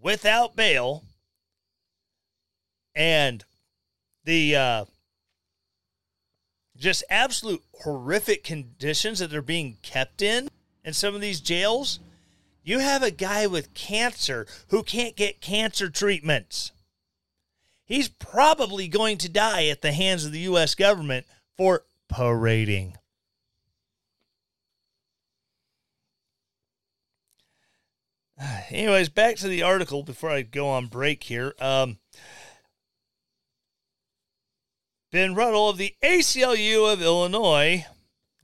without 0.00 0.56
bail 0.56 1.04
and 2.94 3.44
the 4.24 4.56
uh, 4.56 4.84
just 6.82 7.04
absolute 7.08 7.62
horrific 7.82 8.42
conditions 8.42 9.20
that 9.20 9.30
they're 9.30 9.40
being 9.40 9.78
kept 9.82 10.20
in 10.20 10.48
in 10.84 10.92
some 10.92 11.14
of 11.14 11.20
these 11.20 11.40
jails. 11.40 12.00
You 12.64 12.80
have 12.80 13.02
a 13.02 13.10
guy 13.10 13.46
with 13.46 13.72
cancer 13.72 14.46
who 14.68 14.82
can't 14.82 15.16
get 15.16 15.40
cancer 15.40 15.88
treatments. 15.88 16.72
He's 17.84 18.08
probably 18.08 18.88
going 18.88 19.18
to 19.18 19.28
die 19.28 19.66
at 19.66 19.82
the 19.82 19.92
hands 19.92 20.24
of 20.24 20.32
the 20.32 20.40
U.S. 20.40 20.74
government 20.74 21.26
for 21.56 21.84
parading. 22.08 22.96
Anyways, 28.70 29.08
back 29.08 29.36
to 29.36 29.48
the 29.48 29.62
article 29.62 30.02
before 30.02 30.30
I 30.30 30.42
go 30.42 30.68
on 30.68 30.86
break 30.86 31.24
here. 31.24 31.54
Um, 31.60 31.98
Ben 35.12 35.34
Ruddell 35.34 35.68
of 35.68 35.76
the 35.76 35.94
ACLU 36.02 36.90
of 36.90 37.02
Illinois. 37.02 37.84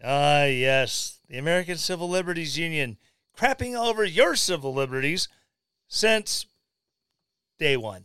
Ah, 0.04 0.44
yes, 0.44 1.18
the 1.26 1.38
American 1.38 1.78
Civil 1.78 2.10
Liberties 2.10 2.58
Union, 2.58 2.98
crapping 3.36 3.74
over 3.74 4.04
your 4.04 4.36
civil 4.36 4.74
liberties 4.74 5.28
since 5.88 6.44
day 7.58 7.78
one. 7.78 8.04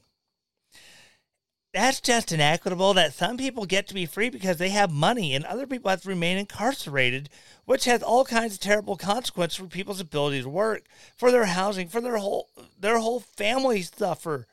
That's 1.73 1.99
just 1.99 2.31
inequitable 2.31 2.93
that 2.93 3.13
some 3.13 3.35
people 3.35 3.65
get 3.65 3.85
to 3.87 3.93
be 3.93 4.05
free 4.05 4.29
because 4.29 4.57
they 4.57 4.69
have 4.69 4.91
money 4.91 5.33
and 5.33 5.43
other 5.43 5.67
people 5.67 5.89
have 5.89 6.03
to 6.03 6.09
remain 6.09 6.37
incarcerated, 6.37 7.29
which 7.65 7.83
has 7.83 8.01
all 8.01 8.23
kinds 8.23 8.53
of 8.53 8.59
terrible 8.61 8.95
consequences 8.95 9.57
for 9.57 9.65
people's 9.65 9.99
ability 9.99 10.41
to 10.41 10.49
work, 10.49 10.83
for 11.17 11.31
their 11.31 11.45
housing, 11.45 11.89
for 11.89 11.99
their 11.99 12.17
whole 12.17 12.47
their 12.79 12.99
whole 12.99 13.19
family 13.19 13.81
suffer. 13.81 14.47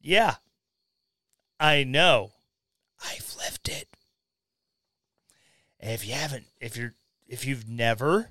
Yeah. 0.00 0.36
I 1.60 1.84
know. 1.84 2.32
I've 3.02 3.34
lived 3.38 3.68
it. 3.68 3.88
if 5.80 6.06
you 6.06 6.14
haven't, 6.14 6.46
if 6.60 6.76
you're, 6.76 6.94
if 7.26 7.44
you've 7.44 7.68
never, 7.68 8.30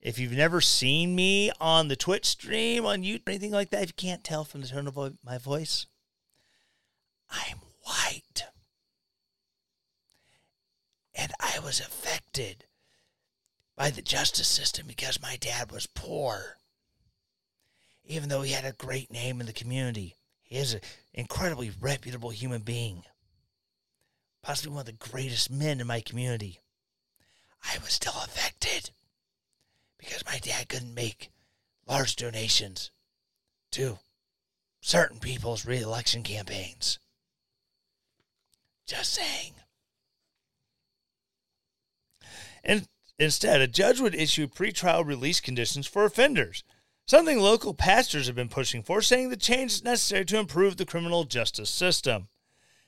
if 0.00 0.18
you've 0.18 0.32
never 0.32 0.60
seen 0.60 1.14
me 1.14 1.50
on 1.60 1.88
the 1.88 1.96
Twitch 1.96 2.26
stream, 2.26 2.84
on 2.86 3.02
YouTube, 3.02 3.26
or 3.26 3.30
anything 3.30 3.52
like 3.52 3.70
that, 3.70 3.82
if 3.82 3.88
you 3.90 3.94
can't 4.08 4.24
tell 4.24 4.44
from 4.44 4.60
the 4.60 4.68
tone 4.68 4.86
of 4.86 5.14
my 5.24 5.38
voice, 5.38 5.86
I'm 7.30 7.58
white. 7.82 8.44
And 11.14 11.32
I 11.40 11.58
was 11.60 11.80
affected 11.80 12.64
by 13.76 13.90
the 13.90 14.02
justice 14.02 14.48
system 14.48 14.86
because 14.86 15.22
my 15.22 15.36
dad 15.36 15.72
was 15.72 15.86
poor. 15.86 16.58
Even 18.04 18.28
though 18.28 18.42
he 18.42 18.52
had 18.52 18.64
a 18.64 18.72
great 18.72 19.10
name 19.10 19.40
in 19.40 19.46
the 19.46 19.52
community, 19.52 20.16
he 20.54 20.60
is 20.60 20.74
an 20.74 20.80
incredibly 21.12 21.72
reputable 21.80 22.30
human 22.30 22.60
being, 22.60 23.02
possibly 24.40 24.70
one 24.70 24.82
of 24.82 24.86
the 24.86 24.92
greatest 24.92 25.50
men 25.50 25.80
in 25.80 25.86
my 25.88 26.00
community. 26.00 26.60
I 27.64 27.78
was 27.78 27.94
still 27.94 28.14
affected 28.24 28.90
because 29.98 30.24
my 30.24 30.38
dad 30.38 30.68
couldn't 30.68 30.94
make 30.94 31.30
large 31.88 32.14
donations 32.14 32.92
to 33.72 33.98
certain 34.80 35.18
people's 35.18 35.66
reelection 35.66 36.22
campaigns. 36.22 37.00
Just 38.86 39.12
saying. 39.12 39.54
And 42.62 42.86
instead, 43.18 43.60
a 43.60 43.66
judge 43.66 43.98
would 43.98 44.14
issue 44.14 44.46
pretrial 44.46 45.04
release 45.04 45.40
conditions 45.40 45.88
for 45.88 46.04
offenders 46.04 46.62
something 47.06 47.38
local 47.38 47.74
pastors 47.74 48.26
have 48.26 48.36
been 48.36 48.48
pushing 48.48 48.82
for, 48.82 49.02
saying 49.02 49.28
the 49.28 49.36
change 49.36 49.72
is 49.72 49.84
necessary 49.84 50.24
to 50.26 50.38
improve 50.38 50.76
the 50.76 50.86
criminal 50.86 51.24
justice 51.24 51.70
system. 51.70 52.28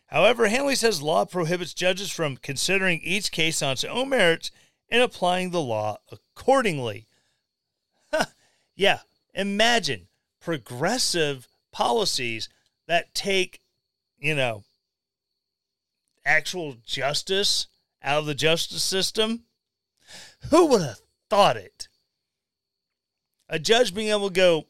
However, 0.06 0.48
Hanley 0.48 0.76
says 0.76 1.02
law 1.02 1.24
prohibits 1.24 1.74
judges 1.74 2.10
from 2.10 2.36
considering 2.36 3.00
each 3.02 3.32
case 3.32 3.60
on 3.60 3.72
its 3.72 3.84
own 3.84 4.10
merits 4.10 4.50
and 4.88 5.02
applying 5.02 5.50
the 5.50 5.60
law 5.60 5.98
accordingly. 6.10 7.06
yeah, 8.76 9.00
imagine 9.34 10.06
progressive 10.40 11.48
policies 11.72 12.48
that 12.86 13.14
take, 13.14 13.60
you 14.18 14.34
know, 14.34 14.62
actual 16.24 16.76
justice 16.84 17.66
out 18.02 18.20
of 18.20 18.26
the 18.26 18.34
justice 18.34 18.82
system. 18.82 19.42
Who 20.50 20.66
would 20.66 20.82
have 20.82 21.00
thought 21.28 21.56
it? 21.56 21.75
A 23.48 23.58
judge 23.58 23.94
being 23.94 24.08
able 24.08 24.28
to 24.28 24.34
go, 24.34 24.66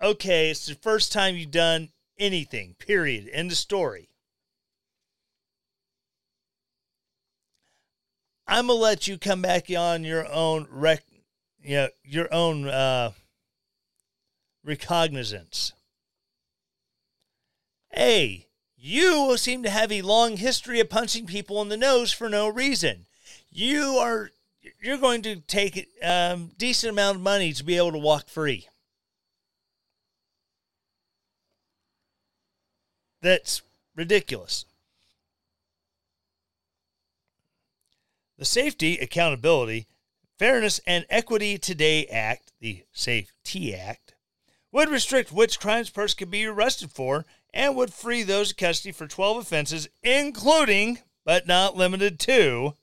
okay, 0.00 0.50
it's 0.50 0.66
the 0.66 0.74
first 0.74 1.12
time 1.12 1.36
you've 1.36 1.50
done 1.50 1.90
anything, 2.18 2.74
period, 2.78 3.28
end 3.32 3.50
of 3.50 3.56
story. 3.56 4.08
I'm 8.46 8.68
gonna 8.68 8.78
let 8.78 9.06
you 9.06 9.18
come 9.18 9.42
back 9.42 9.66
on 9.70 10.04
your 10.04 10.26
own 10.26 10.66
rec, 10.70 11.04
you 11.62 11.76
know, 11.76 11.88
your 12.02 12.32
own 12.32 12.66
uh, 12.66 13.12
recognizance. 14.64 15.74
Hey, 17.90 18.46
you 18.74 19.36
seem 19.36 19.62
to 19.64 19.70
have 19.70 19.92
a 19.92 20.02
long 20.02 20.38
history 20.38 20.80
of 20.80 20.88
punching 20.88 21.26
people 21.26 21.60
in 21.60 21.68
the 21.68 21.76
nose 21.76 22.12
for 22.12 22.30
no 22.30 22.48
reason. 22.48 23.06
You 23.50 23.98
are 23.98 24.30
you're 24.80 24.98
going 24.98 25.22
to 25.22 25.36
take 25.36 25.88
a 26.02 26.32
um, 26.32 26.52
decent 26.56 26.92
amount 26.92 27.16
of 27.16 27.22
money 27.22 27.52
to 27.52 27.64
be 27.64 27.76
able 27.76 27.92
to 27.92 27.98
walk 27.98 28.28
free. 28.28 28.68
That's 33.20 33.62
ridiculous. 33.96 34.64
The 38.38 38.44
Safety, 38.44 38.98
Accountability, 38.98 39.88
Fairness, 40.38 40.80
and 40.86 41.04
Equity 41.10 41.58
Today 41.58 42.06
Act, 42.06 42.52
the 42.60 42.84
SAFE-T 42.92 43.74
Act, 43.74 44.14
would 44.70 44.88
restrict 44.88 45.32
which 45.32 45.58
crimes 45.58 45.90
person 45.90 46.18
could 46.18 46.30
be 46.30 46.46
arrested 46.46 46.92
for 46.92 47.26
and 47.52 47.74
would 47.74 47.92
free 47.92 48.22
those 48.22 48.52
in 48.52 48.56
custody 48.56 48.92
for 48.92 49.08
12 49.08 49.38
offenses, 49.38 49.88
including, 50.04 50.98
but 51.24 51.48
not 51.48 51.76
limited 51.76 52.20
to, 52.20 52.76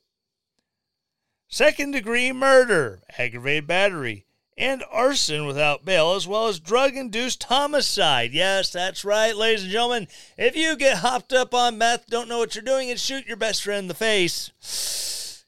second 1.55 1.91
degree 1.91 2.33
murder, 2.33 2.99
aggravated 3.17 3.65
battery, 3.65 4.25
and 4.57 4.83
arson 4.91 5.45
without 5.45 5.85
bail, 5.85 6.11
as 6.11 6.27
well 6.27 6.47
as 6.47 6.59
drug 6.59 6.97
induced 6.97 7.45
homicide. 7.45 8.33
Yes, 8.33 8.73
that's 8.73 9.05
right, 9.05 9.33
ladies 9.33 9.63
and 9.63 9.71
gentlemen. 9.71 10.09
If 10.37 10.57
you 10.57 10.75
get 10.75 10.97
hopped 10.97 11.31
up 11.31 11.53
on 11.53 11.77
meth, 11.77 12.07
don't 12.07 12.27
know 12.27 12.39
what 12.39 12.55
you're 12.55 12.63
doing, 12.63 12.89
and 12.89 12.99
shoot 12.99 13.25
your 13.25 13.37
best 13.37 13.63
friend 13.63 13.85
in 13.85 13.87
the 13.87 13.93
face, 13.93 15.45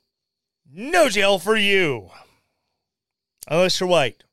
no 0.74 1.10
jail 1.10 1.40
for 1.40 1.58
you. 1.58 2.10
Unless 3.50 3.82
you're 3.82 3.90
white. 3.90 4.24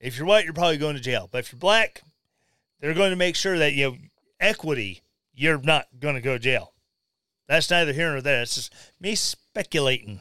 If 0.00 0.18
you're 0.18 0.26
white, 0.26 0.44
you're 0.44 0.52
probably 0.52 0.76
going 0.76 0.96
to 0.96 1.02
jail. 1.02 1.30
But 1.32 1.38
if 1.38 1.52
you're 1.52 1.58
black, 1.58 2.02
they're 2.78 2.92
going 2.92 3.10
to 3.10 3.16
make 3.16 3.36
sure 3.36 3.56
that 3.58 3.72
you 3.72 3.90
know 3.90 3.96
equity, 4.38 5.00
you're 5.32 5.62
not 5.62 5.86
going 5.98 6.14
to 6.16 6.20
go 6.20 6.34
to 6.34 6.38
jail. 6.38 6.74
That's 7.48 7.70
neither 7.70 7.94
here 7.94 8.10
nor 8.10 8.20
there. 8.20 8.42
It's 8.42 8.56
just 8.56 8.74
me 9.00 9.14
speculating. 9.14 10.20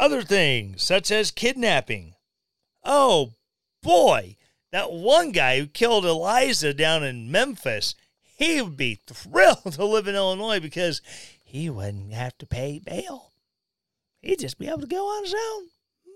Other 0.00 0.22
things, 0.22 0.82
such 0.82 1.10
as 1.10 1.30
kidnapping. 1.30 2.14
Oh 2.82 3.34
boy, 3.82 4.36
that 4.72 4.90
one 4.90 5.30
guy 5.30 5.58
who 5.58 5.66
killed 5.66 6.06
Eliza 6.06 6.72
down 6.72 7.04
in 7.04 7.30
Memphis, 7.30 7.94
he 8.22 8.62
would 8.62 8.78
be 8.78 8.98
thrilled 9.06 9.58
to 9.74 9.84
live 9.84 10.08
in 10.08 10.14
Illinois 10.14 10.58
because 10.58 11.02
he 11.44 11.68
wouldn't 11.68 12.14
have 12.14 12.38
to 12.38 12.46
pay 12.46 12.78
bail. 12.78 13.32
He'd 14.22 14.38
just 14.38 14.58
be 14.58 14.68
able 14.68 14.80
to 14.80 14.86
go 14.86 15.04
on 15.04 15.24
his 15.24 15.34
own. 15.34 15.66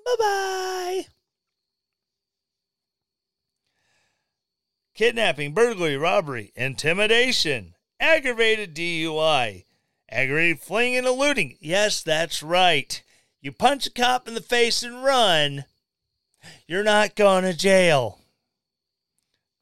Bye 0.07 0.17
bye. 0.19 1.07
Kidnapping, 4.95 5.53
burglary, 5.53 5.99
robbery, 5.99 6.53
intimidation, 6.57 7.75
aggravated 8.01 8.75
DUI, 8.75 9.67
aggravated 10.09 10.61
fleeing 10.61 10.97
and 10.97 11.07
eluding. 11.07 11.59
Yes, 11.61 12.03
that's 12.03 12.43
right. 12.43 13.03
You 13.45 13.53
punch 13.53 13.87
a 13.87 13.91
cop 13.91 14.27
in 14.27 14.33
the 14.33 14.41
face 14.41 14.83
and 14.83 15.05
run, 15.05 15.67
you're 16.67 16.83
not 16.83 17.15
going 17.15 17.45
to 17.45 17.53
jail. 17.53 18.19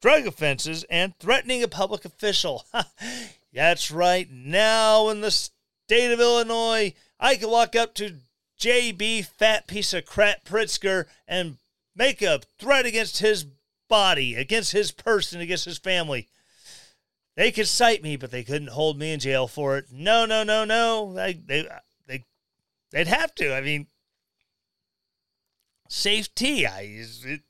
Drug 0.01 0.25
offenses 0.25 0.85
and 0.89 1.13
threatening 1.19 1.61
a 1.61 1.67
public 1.67 2.05
official. 2.05 2.63
That's 3.53 3.91
right. 3.91 4.31
Now 4.31 5.09
in 5.09 5.19
the 5.19 5.31
state 5.31 6.13
of 6.13 6.21
Illinois, 6.21 6.93
I 7.19 7.35
can 7.35 7.49
walk 7.49 7.75
up 7.75 7.93
to 7.95 8.19
JB, 8.57 9.25
fat 9.25 9.67
piece 9.67 9.93
of 9.93 10.05
crap 10.05 10.45
Pritzker, 10.45 11.07
and 11.27 11.57
make 11.93 12.21
a 12.21 12.39
threat 12.57 12.85
against 12.85 13.19
his 13.19 13.45
body, 13.89 14.35
against 14.35 14.71
his 14.71 14.93
person, 14.93 15.41
against 15.41 15.65
his 15.65 15.77
family. 15.77 16.29
They 17.35 17.51
could 17.51 17.67
cite 17.67 18.01
me, 18.01 18.15
but 18.15 18.31
they 18.31 18.45
couldn't 18.45 18.69
hold 18.69 18.97
me 18.97 19.11
in 19.11 19.19
jail 19.19 19.49
for 19.49 19.77
it. 19.77 19.87
No, 19.91 20.25
no, 20.25 20.43
no, 20.43 20.63
no. 20.63 21.13
They, 21.13 21.33
they 21.33 21.67
They'd 22.93 23.07
have 23.07 23.33
to. 23.35 23.53
I 23.53 23.61
mean, 23.61 23.87
safety. 25.89 26.67
I, 26.67 26.81
it, 26.81 27.41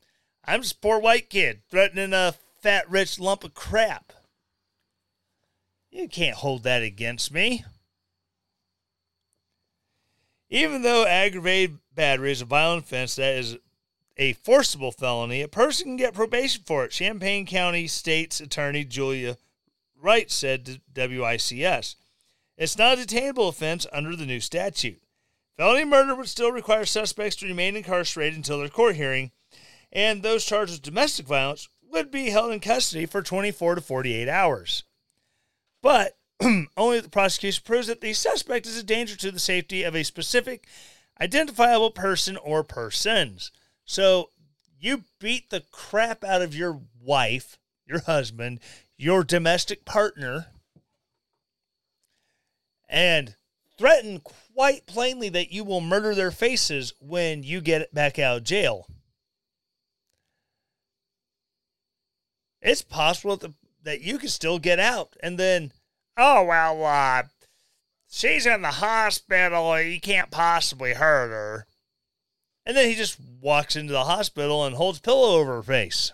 I'm 0.46 0.62
just 0.62 0.76
a 0.76 0.80
poor 0.80 1.00
white 1.00 1.30
kid 1.30 1.62
threatening 1.70 2.14
a 2.14 2.34
fat, 2.62 2.90
rich 2.90 3.20
lump 3.20 3.44
of 3.44 3.54
crap. 3.54 4.14
You 5.92 6.08
can't 6.08 6.38
hold 6.38 6.64
that 6.64 6.82
against 6.82 7.32
me. 7.32 7.66
Even 10.50 10.82
though 10.82 11.06
aggravated 11.06 11.80
battery 11.94 12.32
is 12.32 12.42
a 12.42 12.46
violent 12.46 12.86
offense 12.86 13.18
that 13.18 13.36
is 13.36 13.58
a 14.16 14.34
forcible 14.34 14.94
felony, 14.94 15.42
a 15.42 15.48
person 15.50 15.88
can 15.88 15.98
get 15.98 16.14
probation 16.14 16.64
for 16.66 16.86
it. 16.86 16.92
Champaign 16.92 17.46
County 17.46 17.88
State's 17.88 18.40
Attorney 18.40 18.86
Julia 18.86 19.38
Wright 20.02 20.32
said 20.32 20.66
to 20.66 20.82
WICS. 20.94 21.96
It's 22.58 22.78
not 22.78 22.98
a 22.98 23.02
detainable 23.02 23.50
offense 23.50 23.86
under 23.92 24.16
the 24.16 24.26
new 24.26 24.40
statute. 24.40 25.02
Felony 25.58 25.86
murder 25.86 26.16
would 26.16 26.28
still 26.28 26.52
require 26.52 26.86
suspects 26.86 27.36
to 27.38 27.48
remain 27.48 27.76
incarcerated 27.76 28.36
until 28.36 28.60
their 28.60 28.70
court 28.70 28.96
hearing, 28.96 29.32
and 29.92 30.24
those 30.24 30.46
charged 30.46 30.72
with 30.72 30.82
domestic 30.82 31.28
violence 31.28 31.70
would 31.92 32.10
be 32.10 32.32
held 32.32 32.52
in 32.52 32.60
custody 32.60 33.06
for 33.06 33.22
24 33.22 33.76
to 33.76 33.82
48 33.82 34.28
hours. 34.28 34.84
But 35.82 36.18
only 36.78 36.98
if 36.98 37.04
the 37.04 37.10
prosecution 37.10 37.62
proves 37.66 37.88
that 37.88 38.02
the 38.02 38.14
suspect 38.14 38.66
is 38.66 38.78
a 38.78 38.84
danger 38.84 39.16
to 39.18 39.32
the 39.32 39.40
safety 39.40 39.84
of 39.84 39.96
a 39.96 40.04
specific 40.04 40.66
identifiable 41.22 41.92
person 41.92 42.38
or 42.38 42.64
persons. 42.64 43.52
So 43.86 44.32
you 44.80 45.04
beat 45.20 45.50
the 45.50 45.64
crap 45.72 46.24
out 46.24 46.42
of 46.42 46.56
your 46.56 46.82
wife, 47.00 47.60
your 47.86 48.02
husband, 48.02 48.60
your 48.98 49.24
domestic 49.24 49.86
partner, 49.86 50.48
and 52.90 53.36
threaten 53.78 54.22
quite 54.54 54.86
plainly 54.86 55.30
that 55.30 55.52
you 55.52 55.64
will 55.64 55.82
murder 55.82 56.14
their 56.14 56.32
faces 56.32 56.94
when 57.00 57.44
you 57.44 57.62
get 57.62 57.94
back 57.94 58.20
out 58.20 58.38
of 58.38 58.44
jail. 58.44 58.88
It's 62.62 62.82
possible 62.82 63.38
that, 63.38 63.48
the, 63.48 63.54
that 63.84 64.02
you 64.02 64.18
can 64.18 64.30
still 64.30 64.60
get 64.60 64.80
out 64.80 65.16
and 65.22 65.38
then, 65.38 65.74
oh, 66.18 66.44
well, 66.46 66.86
uh, 66.86 67.24
she's 68.10 68.46
in 68.46 68.62
the 68.62 68.72
hospital. 68.72 69.82
You 69.82 70.00
can't 70.00 70.32
possibly 70.32 70.94
hurt 70.94 71.30
her. 71.30 71.68
And 72.66 72.78
then 72.78 72.88
he 72.88 72.96
just 72.96 73.18
walks 73.42 73.76
into 73.76 73.92
the 73.92 74.06
hospital 74.06 74.66
and 74.66 74.76
holds 74.76 75.00
pillow 75.00 75.38
over 75.38 75.56
her 75.56 75.64
face. 75.64 76.14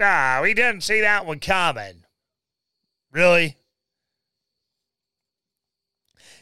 Ah, 0.00 0.40
we 0.42 0.54
didn't 0.54 0.82
see 0.82 1.00
that 1.00 1.26
one 1.26 1.40
coming. 1.40 2.04
Really? 3.10 3.56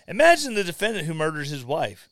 Imagine 0.09 0.54
the 0.54 0.64
defendant 0.64 1.06
who 1.06 1.12
murders 1.12 1.50
his 1.50 1.66
wife, 1.66 2.09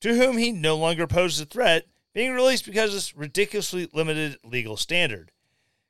to 0.00 0.14
whom 0.14 0.38
he 0.38 0.52
no 0.52 0.76
longer 0.76 1.08
poses 1.08 1.40
a 1.40 1.44
threat, 1.44 1.84
being 2.14 2.32
released 2.32 2.64
because 2.64 2.90
of 2.90 2.94
this 2.94 3.16
ridiculously 3.16 3.88
limited 3.92 4.38
legal 4.44 4.76
standard. 4.76 5.32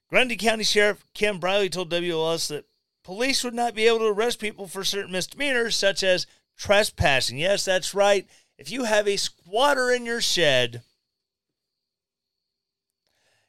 Grundy 0.09 0.37
County 0.37 0.65
Sheriff 0.65 1.05
Ken 1.13 1.37
Briley 1.37 1.69
told 1.69 1.91
WLS 1.91 2.49
that 2.49 2.65
police 3.05 3.45
would 3.45 3.53
not 3.53 3.75
be 3.75 3.87
able 3.87 3.99
to 3.99 4.07
arrest 4.07 4.41
people 4.41 4.67
for 4.67 4.83
certain 4.85 5.13
misdemeanors, 5.13 5.77
such 5.77 6.03
as 6.03 6.27
trespassing. 6.57 7.37
Yes, 7.37 7.67
that's 7.67 7.95
right. 7.95 8.27
If 8.57 8.71
you 8.71 8.85
have 8.85 9.07
a 9.07 9.17
squatter 9.17 9.91
in 9.91 10.07
your 10.07 10.23
shed, 10.23 10.83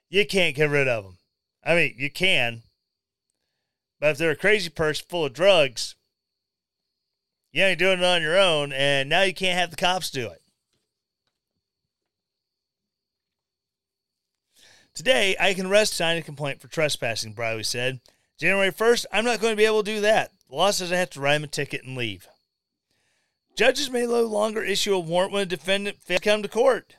you 0.10 0.26
can't 0.26 0.56
get 0.56 0.70
rid 0.70 0.90
of 0.90 1.06
them. 1.06 1.18
I 1.64 1.76
mean, 1.76 1.96
you 1.98 2.12
can, 2.12 2.64
but 4.02 4.12
if 4.12 4.18
they're 4.18 4.32
a 4.32 4.36
crazy 4.36 4.70
person 4.70 5.06
full 5.08 5.26
of 5.26 5.34
drugs, 5.34 5.96
you 7.52 7.64
ain't 7.64 7.80
doing 7.80 8.00
it 8.00 8.06
on 8.06 8.22
your 8.22 8.40
own, 8.40 8.72
and 8.72 9.10
now 9.10 9.24
you 9.24 9.34
can't 9.34 9.58
have 9.58 9.72
the 9.72 9.76
cops 9.76 10.10
do 10.10 10.28
it. 10.28 10.42
Today, 14.94 15.36
I 15.40 15.54
can 15.54 15.70
rest 15.70 15.94
sign 15.94 16.18
a 16.18 16.22
complaint 16.22 16.62
for 16.62 16.68
trespassing, 16.68 17.34
Briley 17.34 17.64
said. 17.64 18.02
January 18.38 18.72
1st, 18.72 19.06
I'm 19.12 19.26
not 19.26 19.40
going 19.40 19.54
to 19.54 19.58
be 19.58 19.66
able 19.66 19.84
to 19.84 19.96
do 19.96 20.02
that. 20.02 20.32
The 20.50 20.56
law 20.56 20.72
says 20.72 20.92
I 20.92 20.98
have 20.98 21.10
to 21.12 21.22
write 21.22 21.36
him 21.36 21.44
a 21.44 21.48
ticket 21.48 21.84
and 21.84 21.96
leave. 21.96 22.28
Judges 23.56 23.90
may 23.90 24.06
no 24.06 24.24
longer 24.24 24.64
issue 24.64 24.94
a 24.94 25.00
warrant 25.00 25.32
when 25.32 25.44
a 25.44 25.46
defendant 25.46 26.02
fails 26.02 26.22
to 26.22 26.30
come 26.30 26.42
to 26.42 26.50
court, 26.50 26.96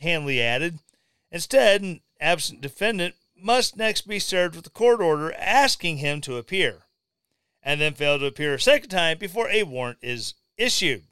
Hanley 0.00 0.40
added. 0.40 0.78
Instead, 1.30 1.82
an 1.82 2.00
absent 2.20 2.60
defendant 2.60 3.14
must 3.36 3.76
next 3.76 4.02
be 4.02 4.18
served 4.18 4.56
with 4.56 4.66
a 4.66 4.70
court 4.70 5.00
order 5.00 5.34
asking 5.34 5.98
him 5.98 6.20
to 6.22 6.36
appear 6.36 6.85
and 7.66 7.80
then 7.80 7.94
fail 7.94 8.16
to 8.16 8.26
appear 8.26 8.54
a 8.54 8.60
second 8.60 8.90
time 8.90 9.18
before 9.18 9.50
a 9.50 9.64
warrant 9.64 9.98
is 10.00 10.34
issued. 10.56 11.02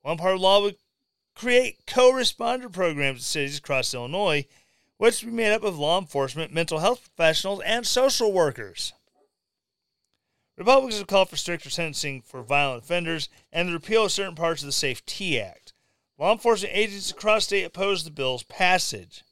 One 0.00 0.16
part 0.16 0.32
of 0.32 0.40
the 0.40 0.42
law 0.42 0.62
would 0.62 0.76
create 1.34 1.80
co 1.86 2.10
responder 2.10 2.72
programs 2.72 3.18
in 3.18 3.22
cities 3.22 3.58
across 3.58 3.92
Illinois, 3.92 4.46
which 4.96 5.22
would 5.22 5.30
be 5.30 5.36
made 5.36 5.52
up 5.52 5.62
of 5.62 5.78
law 5.78 6.00
enforcement, 6.00 6.54
mental 6.54 6.78
health 6.78 7.10
professionals, 7.14 7.60
and 7.66 7.86
social 7.86 8.32
workers. 8.32 8.94
Republicans 10.56 10.98
have 10.98 11.08
called 11.08 11.28
for 11.28 11.36
stricter 11.36 11.68
sentencing 11.68 12.22
for 12.22 12.42
violent 12.42 12.82
offenders 12.82 13.28
and 13.52 13.68
the 13.68 13.72
repeal 13.74 14.06
of 14.06 14.12
certain 14.12 14.36
parts 14.36 14.62
of 14.62 14.66
the 14.66 14.72
SAFE-T 14.72 15.38
Act. 15.38 15.74
Law 16.16 16.32
enforcement 16.32 16.74
agents 16.74 17.10
across 17.10 17.44
state 17.44 17.64
opposed 17.64 18.06
the 18.06 18.10
bill's 18.10 18.44
passage. 18.44 19.22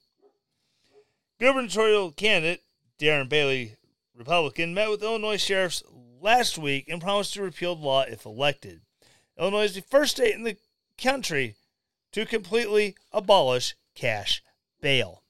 Gubernatorial 1.39 2.11
candidate 2.11 2.61
Darren 2.99 3.27
Bailey, 3.27 3.77
Republican, 4.15 4.75
met 4.75 4.91
with 4.91 5.01
Illinois 5.01 5.41
sheriffs 5.41 5.81
last 6.23 6.57
week 6.57 6.87
and 6.87 7.01
promised 7.01 7.33
to 7.33 7.43
repeal 7.43 7.75
the 7.75 7.85
law 7.85 8.01
if 8.03 8.25
elected. 8.25 8.81
Illinois 9.37 9.65
is 9.65 9.75
the 9.75 9.81
first 9.81 10.15
state 10.15 10.33
in 10.35 10.43
the 10.43 10.57
country 10.97 11.55
to 12.13 12.25
completely 12.25 12.95
abolish 13.11 13.75
cash 13.93 14.41
bail. 14.81 15.21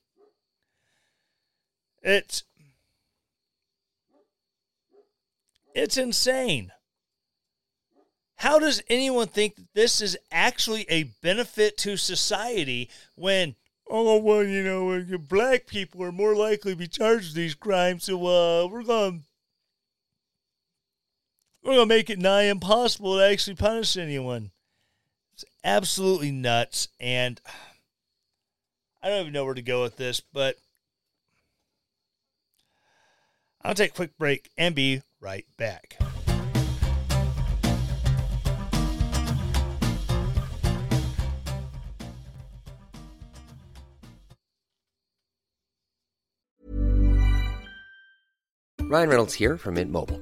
It's 2.01 2.43
it's 5.73 5.97
insane. 5.97 6.71
How 8.35 8.59
does 8.59 8.83
anyone 8.89 9.27
think 9.27 9.55
that 9.55 9.73
this 9.73 10.01
is 10.01 10.17
actually 10.31 10.85
a 10.89 11.03
benefit 11.21 11.77
to 11.79 11.97
society 11.97 12.89
when 13.15 13.55
oh 13.89 14.17
well 14.17 14.43
you 14.43 14.63
know 14.63 15.17
black 15.17 15.65
people 15.65 16.03
are 16.03 16.11
more 16.11 16.35
likely 16.35 16.73
to 16.73 16.77
be 16.77 16.87
charged 16.87 17.27
with 17.27 17.35
these 17.35 17.55
crimes 17.55 18.05
so 18.05 18.15
uh, 18.25 18.67
we're 18.67 18.83
going 18.83 19.23
we're 21.63 21.75
going 21.75 21.87
to 21.87 21.95
make 21.95 22.09
it 22.09 22.19
nigh 22.19 22.43
impossible 22.43 23.17
to 23.17 23.23
actually 23.23 23.55
punish 23.55 23.95
anyone. 23.95 24.51
It's 25.33 25.45
absolutely 25.63 26.31
nuts. 26.31 26.89
And 26.99 27.39
I 29.01 29.09
don't 29.09 29.21
even 29.21 29.33
know 29.33 29.45
where 29.45 29.53
to 29.53 29.61
go 29.61 29.81
with 29.81 29.95
this, 29.95 30.19
but 30.19 30.57
I'll 33.61 33.73
take 33.73 33.91
a 33.91 33.95
quick 33.95 34.17
break 34.17 34.49
and 34.57 34.75
be 34.75 35.01
right 35.21 35.45
back. 35.57 35.97
Ryan 48.81 49.09
Reynolds 49.09 49.33
here 49.33 49.57
from 49.57 49.75
Mint 49.75 49.89
Mobile. 49.89 50.21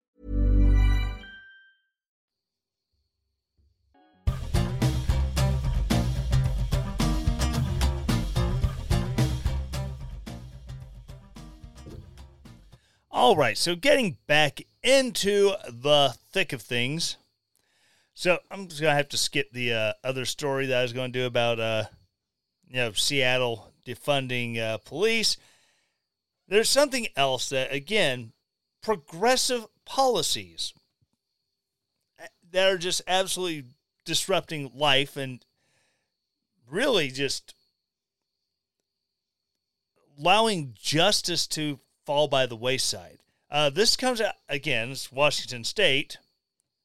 All 13.21 13.35
right, 13.35 13.55
so 13.55 13.75
getting 13.75 14.17
back 14.25 14.61
into 14.81 15.53
the 15.69 16.15
thick 16.31 16.53
of 16.53 16.63
things. 16.63 17.17
So 18.15 18.39
I'm 18.49 18.67
just 18.67 18.81
gonna 18.81 18.95
have 18.95 19.09
to 19.09 19.17
skip 19.17 19.51
the 19.51 19.73
uh, 19.73 19.93
other 20.03 20.25
story 20.25 20.65
that 20.65 20.79
I 20.79 20.81
was 20.81 20.91
going 20.91 21.13
to 21.13 21.19
do 21.19 21.27
about, 21.27 21.59
uh, 21.59 21.83
you 22.67 22.77
know, 22.77 22.93
Seattle 22.93 23.73
defunding 23.85 24.57
uh, 24.57 24.79
police. 24.79 25.37
There's 26.47 26.67
something 26.67 27.09
else 27.15 27.49
that, 27.49 27.71
again, 27.71 28.33
progressive 28.81 29.67
policies 29.85 30.73
that 32.51 32.67
are 32.67 32.79
just 32.79 33.03
absolutely 33.07 33.65
disrupting 34.03 34.71
life 34.73 35.15
and 35.15 35.45
really 36.67 37.09
just 37.09 37.53
allowing 40.17 40.73
justice 40.73 41.45
to 41.49 41.79
fall 42.05 42.27
by 42.27 42.45
the 42.45 42.55
wayside. 42.55 43.19
Uh, 43.49 43.69
this 43.69 43.95
comes 43.95 44.21
out 44.21 44.35
again. 44.47 44.91
It's 44.91 45.11
Washington 45.11 45.63
State, 45.63 46.17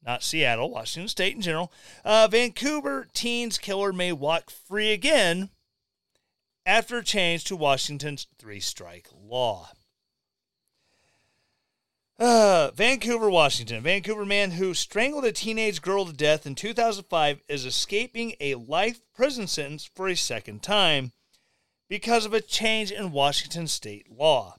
not 0.05 0.23
Seattle. 0.23 0.71
Washington 0.71 1.09
State 1.09 1.37
in 1.37 1.43
general. 1.43 1.73
Uh, 2.05 2.29
Vancouver 2.29 3.09
teens 3.15 3.59
killer 3.59 3.93
may 3.93 4.13
walk 4.13 4.51
free 4.51 4.93
again 4.93 5.51
after 6.65 7.03
change 7.03 7.45
to 7.45 7.57
Washington's 7.57 8.27
three-strike 8.39 9.09
law. 9.15 9.71
Uh, 12.19 12.71
Vancouver, 12.75 13.29
Washington. 13.29 13.83
Vancouver 13.83 14.25
man 14.25 14.53
who 14.53 14.73
strangled 14.73 15.27
a 15.27 15.33
teenage 15.33 15.83
girl 15.83 16.07
to 16.07 16.15
death 16.15 16.47
in 16.47 16.55
2005 16.55 17.43
is 17.47 17.67
escaping 17.67 18.35
a 18.41 18.55
life 18.55 19.01
prison 19.15 19.47
sentence 19.47 19.85
for 19.95 20.09
a 20.09 20.17
second 20.17 20.63
time 20.63 21.13
because 21.89 22.25
of 22.25 22.33
a 22.33 22.41
change 22.41 22.91
in 22.91 23.13
Washington 23.13 23.67
state 23.67 24.11
law. 24.11 24.57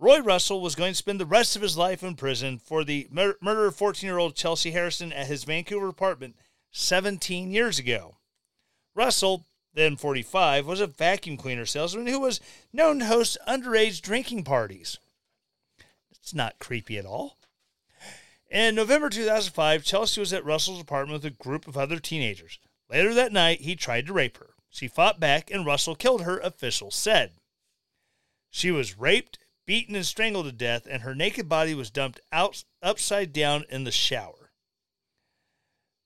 Roy 0.00 0.20
Russell 0.20 0.62
was 0.62 0.74
going 0.74 0.92
to 0.92 0.96
spend 0.96 1.20
the 1.20 1.26
rest 1.26 1.56
of 1.56 1.62
his 1.62 1.76
life 1.76 2.02
in 2.02 2.16
prison 2.16 2.58
for 2.58 2.84
the 2.84 3.06
mur- 3.10 3.36
murder 3.42 3.66
of 3.66 3.76
14 3.76 4.08
year 4.08 4.16
old 4.16 4.34
Chelsea 4.34 4.70
Harrison 4.70 5.12
at 5.12 5.26
his 5.26 5.44
Vancouver 5.44 5.88
apartment 5.88 6.36
17 6.70 7.50
years 7.50 7.78
ago. 7.78 8.16
Russell, 8.94 9.44
then 9.74 9.96
45, 9.96 10.66
was 10.66 10.80
a 10.80 10.86
vacuum 10.86 11.36
cleaner 11.36 11.66
salesman 11.66 12.06
who 12.06 12.18
was 12.18 12.40
known 12.72 13.00
to 13.00 13.04
host 13.04 13.36
underage 13.46 14.00
drinking 14.00 14.42
parties. 14.42 14.98
It's 16.10 16.34
not 16.34 16.58
creepy 16.58 16.96
at 16.96 17.04
all. 17.04 17.36
In 18.50 18.74
November 18.74 19.10
2005, 19.10 19.84
Chelsea 19.84 20.18
was 20.18 20.32
at 20.32 20.44
Russell's 20.46 20.80
apartment 20.80 21.22
with 21.22 21.30
a 21.30 21.42
group 21.42 21.68
of 21.68 21.76
other 21.76 21.98
teenagers. 21.98 22.58
Later 22.88 23.12
that 23.12 23.32
night, 23.32 23.60
he 23.60 23.76
tried 23.76 24.06
to 24.06 24.14
rape 24.14 24.38
her. 24.38 24.54
She 24.70 24.88
fought 24.88 25.20
back, 25.20 25.50
and 25.50 25.66
Russell 25.66 25.94
killed 25.94 26.22
her, 26.22 26.38
officials 26.38 26.94
said. 26.94 27.32
She 28.48 28.70
was 28.70 28.98
raped, 28.98 29.38
beaten, 29.70 29.94
and 29.94 30.04
strangled 30.04 30.46
to 30.46 30.50
death, 30.50 30.84
and 30.90 31.02
her 31.02 31.14
naked 31.14 31.48
body 31.48 31.76
was 31.76 31.92
dumped 31.92 32.18
out 32.32 32.64
upside 32.82 33.32
down 33.32 33.64
in 33.68 33.84
the 33.84 33.92
shower. 33.92 34.50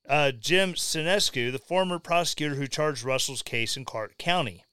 Uh, 0.07 0.33
Jim 0.33 0.75
Sinescu, 0.75 1.51
the 1.51 1.59
former 1.59 1.99
prosecutor 1.99 2.57
who 2.57 2.67
charged 2.67 3.05
Russell's 3.05 3.41
case 3.41 3.75
in 3.75 3.87
Clark 3.87 4.19
County. 4.19 4.67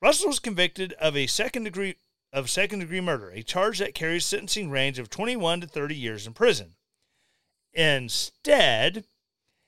Russell 0.00 0.28
was 0.28 0.38
convicted 0.38 0.94
of 0.94 1.14
a 1.14 1.26
second 1.26 1.64
degree 1.64 1.96
of 2.32 2.48
second 2.48 2.78
degree 2.78 3.02
murder, 3.02 3.28
a 3.28 3.42
charge 3.42 3.78
that 3.78 3.94
carries 3.94 4.24
sentencing 4.24 4.70
range 4.70 4.98
of 4.98 5.10
21 5.10 5.60
to 5.60 5.66
30 5.66 5.94
years 5.94 6.26
in 6.26 6.32
prison. 6.32 6.76
Instead, 7.74 9.04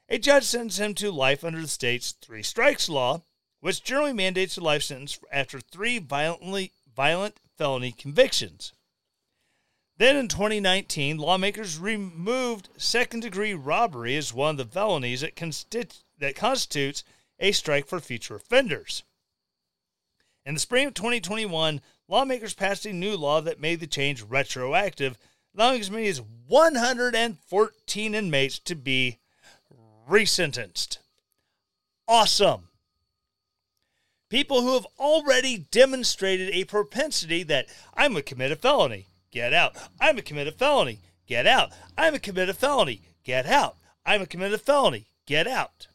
a 0.08 0.16
judge 0.16 0.44
sentenced 0.44 0.80
him 0.80 0.94
to 0.94 1.10
life 1.10 1.44
under 1.44 1.60
the 1.60 1.68
state's 1.68 2.12
three 2.22 2.42
strikes 2.42 2.88
law, 2.88 3.20
which 3.60 3.84
generally 3.84 4.14
mandates 4.14 4.56
a 4.56 4.62
life 4.62 4.82
sentence 4.82 5.20
after 5.30 5.60
three 5.60 5.98
violently 5.98 6.72
violent 6.90 7.38
felony 7.56 7.92
convictions. 7.92 8.72
Then 9.98 10.16
in 10.16 10.28
2019, 10.28 11.16
lawmakers 11.16 11.78
removed 11.78 12.68
second 12.76 13.20
degree 13.20 13.54
robbery 13.54 14.16
as 14.16 14.32
one 14.32 14.50
of 14.50 14.56
the 14.58 14.64
felonies 14.66 15.22
that, 15.22 15.36
consti- 15.36 16.02
that 16.18 16.36
constitutes 16.36 17.02
a 17.38 17.52
strike 17.52 17.86
for 17.86 18.00
future 18.00 18.36
offenders. 18.36 19.04
In 20.44 20.54
the 20.54 20.60
spring 20.60 20.86
of 20.86 20.94
2021, 20.94 21.80
lawmakers 22.08 22.54
passed 22.54 22.86
a 22.86 22.92
new 22.92 23.16
law 23.16 23.40
that 23.40 23.60
made 23.60 23.80
the 23.80 23.86
change 23.86 24.22
retroactive, 24.22 25.18
allowing 25.54 25.80
as 25.80 25.90
many 25.90 26.08
as 26.08 26.20
114 26.20 28.14
inmates 28.14 28.58
to 28.60 28.74
be 28.74 29.18
resentenced. 30.08 30.98
Awesome. 32.06 32.68
People 34.28 34.62
who 34.62 34.74
have 34.74 34.86
already 34.98 35.66
demonstrated 35.70 36.50
a 36.50 36.64
propensity 36.64 37.42
that 37.44 37.66
I'm 37.94 38.16
a 38.16 38.22
commit 38.22 38.50
a 38.50 38.56
felony, 38.56 39.06
get 39.30 39.52
out. 39.52 39.76
I'm 40.00 40.18
a 40.18 40.22
commit 40.22 40.48
a 40.48 40.52
felony, 40.52 41.00
get 41.26 41.46
out. 41.46 41.70
I'm 41.96 42.14
a 42.14 42.18
commit 42.18 42.48
a 42.48 42.54
felony, 42.54 43.02
get 43.22 43.46
out. 43.46 43.76
I'm 44.04 44.22
a 44.22 44.26
commit 44.26 44.52
a 44.52 44.58
felony, 44.58 45.06
get 45.26 45.46
out. 45.46 45.86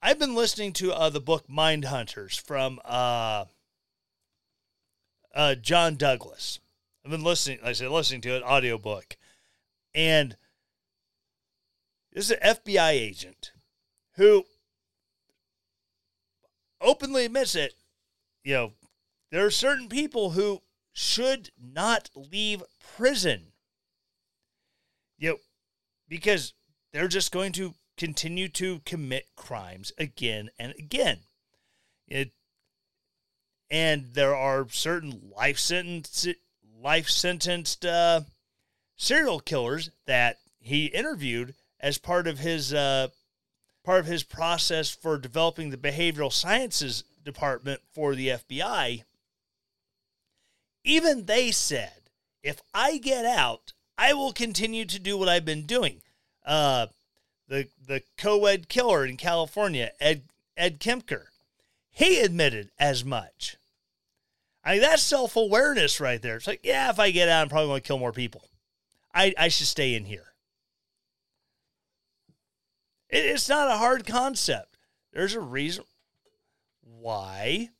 I've 0.00 0.18
been 0.18 0.34
listening 0.34 0.72
to 0.74 0.92
uh, 0.92 1.10
the 1.10 1.20
book 1.20 1.48
Mind 1.48 1.86
Hunters 1.86 2.36
from 2.36 2.78
uh, 2.84 3.46
uh, 5.34 5.54
John 5.54 5.96
Douglas. 5.96 6.60
I've 7.04 7.10
been 7.10 7.24
listening, 7.24 7.58
like 7.60 7.70
I 7.70 7.72
said, 7.72 7.90
listening 7.90 8.20
to 8.22 8.36
an 8.36 8.42
audiobook. 8.42 9.16
And 9.94 10.36
this 12.12 12.30
is 12.30 12.36
an 12.38 12.56
FBI 12.56 12.90
agent 12.90 13.52
who 14.16 14.44
openly 16.84 17.24
admits 17.24 17.54
it. 17.54 17.74
You 18.42 18.54
know, 18.54 18.72
there 19.30 19.44
are 19.44 19.50
certain 19.50 19.88
people 19.88 20.30
who 20.30 20.62
should 20.92 21.50
not 21.60 22.10
leave 22.14 22.62
prison. 22.96 23.52
You 25.18 25.30
know, 25.30 25.36
because 26.08 26.52
they're 26.92 27.08
just 27.08 27.32
going 27.32 27.52
to 27.52 27.74
continue 27.96 28.48
to 28.48 28.80
commit 28.84 29.26
crimes 29.36 29.92
again 29.98 30.50
and 30.58 30.74
again. 30.78 31.20
It, 32.06 32.32
and 33.70 34.12
there 34.12 34.36
are 34.36 34.68
certain 34.68 35.32
life 35.34 35.58
sentence 35.58 36.26
life 36.80 37.08
sentenced 37.08 37.86
uh, 37.86 38.20
serial 38.96 39.40
killers 39.40 39.90
that 40.06 40.38
he 40.60 40.86
interviewed 40.86 41.54
as 41.80 41.98
part 41.98 42.26
of 42.26 42.38
his 42.38 42.74
uh, 42.74 43.08
part 43.84 44.00
of 44.00 44.06
his 44.06 44.22
process 44.22 44.90
for 44.90 45.18
developing 45.18 45.70
the 45.70 45.76
behavioral 45.76 46.32
sciences 46.32 47.04
department 47.24 47.80
for 47.92 48.14
the 48.14 48.28
FBI, 48.28 49.04
even 50.84 51.26
they 51.26 51.50
said, 51.50 52.10
if 52.42 52.60
I 52.74 52.98
get 52.98 53.24
out, 53.24 53.72
I 53.96 54.12
will 54.12 54.32
continue 54.32 54.84
to 54.86 54.98
do 54.98 55.16
what 55.16 55.28
I've 55.28 55.44
been 55.44 55.66
doing. 55.66 56.02
Uh, 56.44 56.88
the 57.48 57.68
the 57.86 58.02
co-ed 58.18 58.68
killer 58.68 59.04
in 59.04 59.16
California, 59.16 59.92
Ed 60.00 60.22
Ed 60.56 60.80
Kemper, 60.80 61.30
he 61.90 62.20
admitted 62.20 62.70
as 62.78 63.04
much. 63.04 63.56
I 64.64 64.74
mean, 64.74 64.82
that's 64.82 65.02
self 65.02 65.36
awareness 65.36 66.00
right 66.00 66.20
there. 66.20 66.36
It's 66.36 66.46
like, 66.46 66.60
yeah, 66.64 66.90
if 66.90 66.98
I 66.98 67.10
get 67.10 67.28
out, 67.28 67.42
I'm 67.42 67.48
probably 67.48 67.68
going 67.68 67.82
to 67.82 67.86
kill 67.86 67.98
more 67.98 68.12
people. 68.12 68.48
I, 69.14 69.32
I 69.38 69.48
should 69.48 69.66
stay 69.66 69.94
in 69.94 70.04
here. 70.04 70.33
It, 73.14 73.24
it's 73.26 73.48
not 73.48 73.70
a 73.70 73.78
hard 73.78 74.06
concept. 74.06 74.76
There's 75.12 75.34
a 75.34 75.40
reason 75.40 75.84
why 76.82 77.70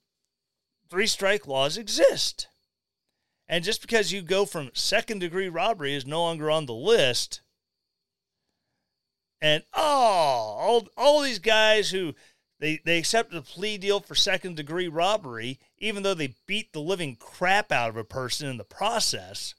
three 0.89 1.09
strike 1.09 1.47
laws 1.47 1.77
exist. 1.77 2.47
And 3.49 3.65
just 3.65 3.83
because 3.83 4.13
you 4.13 4.23
go 4.23 4.47
from 4.47 4.71
second 4.73 5.19
degree 5.19 5.49
robbery 5.49 5.95
is 5.95 6.07
no 6.07 6.23
longer 6.23 6.51
on 6.51 6.67
the 6.67 6.75
list, 6.75 7.43
and 9.43 9.63
oh, 9.75 9.81
all, 9.83 10.89
all 10.97 11.21
these 11.21 11.39
guys 11.39 11.91
who 11.91 12.15
they, 12.61 12.81
they 12.83 12.97
accepted 12.97 13.37
a 13.37 13.43
plea 13.43 13.77
deal 13.77 14.01
for 14.01 14.15
second 14.15 14.57
degree 14.57 14.89
robbery, 14.89 15.59
even 15.77 16.03
though 16.03 16.15
they 16.15 16.35
beat 16.47 16.73
the 16.73 16.81
living 16.81 17.17
crap 17.17 17.71
out 17.71 17.91
of 17.91 17.97
a 17.99 18.05
person 18.05 18.49
in 18.49 18.57
the 18.57 18.65
process. 18.65 19.55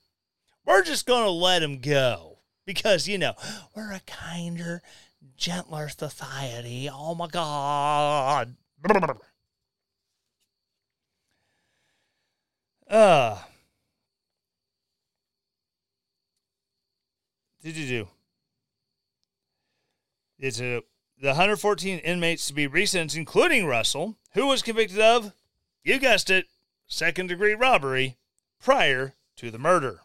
We're 0.65 0.81
just 0.81 1.05
going 1.05 1.25
to 1.25 1.29
let 1.29 1.59
them 1.59 1.77
go 1.77 2.39
because, 2.65 3.07
you 3.07 3.19
know, 3.19 3.33
we're 3.75 3.91
a 3.91 4.01
kinder, 4.07 4.81
gentler 5.37 5.89
society. 5.89 6.89
Oh 6.91 7.15
my 7.15 7.27
God. 7.27 8.55
Uh, 12.87 13.39
did 17.63 17.75
you 17.75 17.87
do? 17.87 18.07
It's 20.37 20.61
a 20.61 20.83
the 21.19 21.29
114 21.29 21.99
inmates 21.99 22.47
to 22.47 22.53
be 22.53 22.67
resentenced, 22.67 23.15
including 23.15 23.65
Russell, 23.65 24.17
who 24.33 24.47
was 24.47 24.61
convicted 24.61 24.99
of, 24.99 25.33
you 25.83 25.97
guessed 25.97 26.29
it, 26.29 26.45
second 26.87 27.27
degree 27.27 27.53
robbery 27.53 28.17
prior 28.61 29.13
to 29.37 29.49
the 29.49 29.57
murder. 29.57 30.01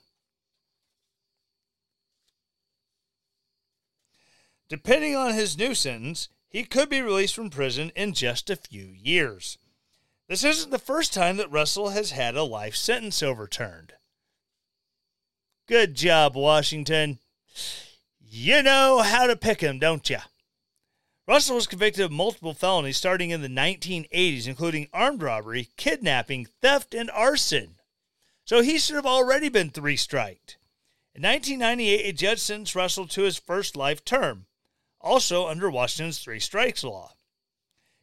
Depending 4.71 5.17
on 5.17 5.35
his 5.35 5.59
new 5.59 5.75
sentence, 5.75 6.29
he 6.49 6.63
could 6.63 6.89
be 6.89 7.03
released 7.03 7.35
from 7.35 7.51
prison 7.51 7.91
in 7.97 8.15
just 8.15 8.49
a 8.49 8.57
few 8.57 8.87
years. 8.87 9.59
This 10.29 10.45
isn't 10.45 10.71
the 10.71 10.79
first 10.79 11.13
time 11.13 11.39
that 11.39 11.51
Russell 11.51 11.89
has 11.89 12.13
had 12.13 12.37
a 12.37 12.45
life 12.45 12.77
sentence 12.77 13.21
overturned. 13.21 13.95
Good 15.67 15.97
job, 15.97 16.37
Washington. 16.37 17.19
You 18.21 18.63
know 18.63 19.01
how 19.01 19.27
to 19.27 19.35
pick 19.35 19.61
'em, 19.61 19.81
don't 19.81 20.09
you? 20.09 20.21
Russell 21.27 21.57
was 21.57 21.67
convicted 21.67 22.05
of 22.05 22.13
multiple 22.13 22.55
felonies 22.55 22.97
starting 22.97 23.31
in 23.31 23.43
the 23.43 23.49
1980s, 23.49 24.47
including 24.47 24.89
armed 24.93 25.23
robbery, 25.23 25.69
kidnapping, 25.77 26.47
theft, 26.63 26.95
and 26.95 27.11
arson. 27.11 27.81
So 28.45 28.63
he 28.63 28.79
should 28.79 28.97
have 28.97 29.07
already 29.07 29.49
been 29.49 29.71
three 29.71 29.97
striked. 29.97 30.59
In 31.13 31.23
1998, 31.23 32.07
a 32.07 32.13
judge 32.13 32.39
sentenced 32.39 32.77
Russell 32.77 33.09
to 33.09 33.23
his 33.23 33.37
first 33.37 33.77
life 33.77 34.05
term, 34.05 34.47
also 35.01 35.49
under 35.49 35.71
Washington's 35.71 36.19
three 36.19 36.41
strikes 36.41 36.85
law. 36.85 37.13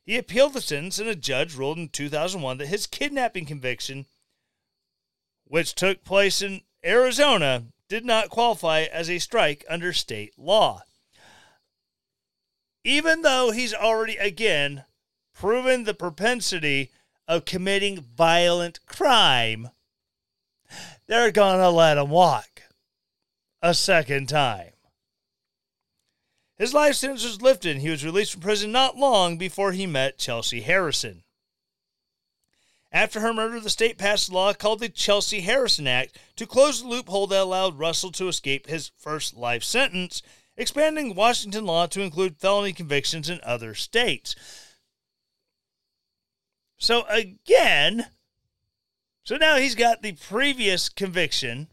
He 0.03 0.17
appealed 0.17 0.53
the 0.53 0.61
sentence, 0.61 0.99
and 0.99 1.09
a 1.09 1.15
judge 1.15 1.55
ruled 1.55 1.77
in 1.77 1.89
2001 1.89 2.57
that 2.57 2.67
his 2.67 2.87
kidnapping 2.87 3.45
conviction, 3.45 4.05
which 5.45 5.75
took 5.75 6.03
place 6.03 6.41
in 6.41 6.61
Arizona, 6.85 7.65
did 7.89 8.05
not 8.05 8.29
qualify 8.29 8.81
as 8.81 9.09
a 9.09 9.19
strike 9.19 9.65
under 9.69 9.93
state 9.93 10.33
law 10.37 10.83
even 12.87 13.21
though 13.21 13.51
he's 13.51 13.73
already, 13.73 14.15
again, 14.15 14.85
proven 15.33 15.83
the 15.83 15.93
propensity 15.93 16.89
of 17.27 17.43
committing 17.43 17.99
violent 17.99 18.79
crime, 18.85 19.69
they're 21.05 21.31
going 21.31 21.59
to 21.59 21.69
let 21.69 21.97
him 21.97 22.09
walk 22.09 22.63
a 23.61 23.73
second 23.73 24.29
time. 24.29 24.71
His 26.57 26.73
life 26.73 26.95
sentence 26.95 27.23
was 27.23 27.41
lifted 27.41 27.73
and 27.73 27.81
he 27.81 27.89
was 27.89 28.03
released 28.03 28.31
from 28.31 28.41
prison 28.41 28.71
not 28.71 28.97
long 28.97 29.37
before 29.37 29.73
he 29.73 29.85
met 29.85 30.17
Chelsea 30.17 30.61
Harrison. 30.61 31.23
After 32.91 33.19
her 33.19 33.33
murder, 33.33 33.59
the 33.59 33.69
state 33.69 33.97
passed 33.97 34.29
a 34.29 34.33
law 34.33 34.53
called 34.53 34.79
the 34.79 34.89
Chelsea 34.89 35.41
Harrison 35.41 35.87
Act 35.87 36.17
to 36.35 36.47
close 36.47 36.81
the 36.81 36.87
loophole 36.87 37.27
that 37.27 37.43
allowed 37.43 37.77
Russell 37.77 38.11
to 38.13 38.27
escape 38.27 38.67
his 38.67 38.91
first 38.97 39.35
life 39.35 39.63
sentence 39.63 40.23
expanding 40.55 41.13
Washington 41.13 41.65
law 41.65 41.85
to 41.85 42.01
include 42.01 42.37
felony 42.37 42.73
convictions 42.73 43.29
in 43.29 43.39
other 43.43 43.75
states. 43.75 44.35
So 46.79 47.05
again, 47.07 48.07
so 49.23 49.37
now 49.37 49.57
he's 49.57 49.75
got 49.75 50.01
the 50.01 50.13
previous 50.13 50.89
conviction 50.89 51.67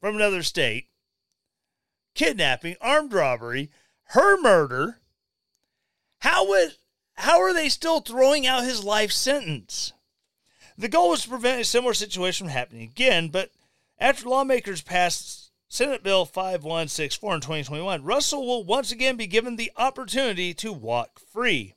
from 0.00 0.14
another 0.14 0.44
state 0.44 0.86
kidnapping, 2.14 2.76
armed 2.80 3.12
robbery, 3.12 3.70
her 4.10 4.40
murder. 4.40 4.98
How 6.20 6.46
would 6.48 6.76
how 7.14 7.40
are 7.40 7.52
they 7.52 7.68
still 7.68 8.00
throwing 8.00 8.46
out 8.46 8.64
his 8.64 8.84
life 8.84 9.12
sentence? 9.12 9.92
The 10.76 10.88
goal 10.88 11.10
was 11.10 11.22
to 11.22 11.28
prevent 11.28 11.60
a 11.60 11.64
similar 11.64 11.94
situation 11.94 12.46
from 12.46 12.52
happening 12.52 12.82
again, 12.82 13.28
but 13.28 13.50
after 13.98 14.28
lawmakers 14.28 14.80
passed 14.80 15.50
Senate 15.68 16.02
Bill 16.02 16.24
5164 16.24 17.34
in 17.34 17.40
2021, 17.40 18.02
Russell 18.02 18.46
will 18.46 18.64
once 18.64 18.90
again 18.90 19.16
be 19.16 19.26
given 19.26 19.56
the 19.56 19.70
opportunity 19.76 20.54
to 20.54 20.72
walk 20.72 21.20
free. 21.20 21.74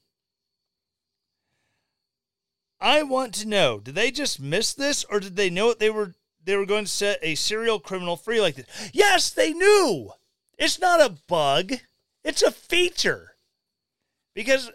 I 2.79 3.03
want 3.03 3.33
to 3.35 3.47
know, 3.47 3.79
did 3.79 3.95
they 3.95 4.09
just 4.09 4.39
miss 4.39 4.73
this 4.73 5.03
or 5.03 5.19
did 5.19 5.35
they 5.35 5.49
know 5.49 5.69
it 5.69 5.79
they 5.79 5.89
were 5.89 6.15
they 6.43 6.55
were 6.55 6.65
going 6.65 6.85
to 6.85 6.91
set 6.91 7.19
a 7.21 7.35
serial 7.35 7.79
criminal 7.79 8.17
free 8.17 8.41
like 8.41 8.55
this? 8.55 8.89
Yes, 8.91 9.29
they 9.29 9.53
knew. 9.53 10.11
It's 10.57 10.79
not 10.79 10.99
a 10.99 11.15
bug. 11.27 11.73
It's 12.23 12.41
a 12.41 12.51
feature. 12.51 13.35
Because 14.33 14.71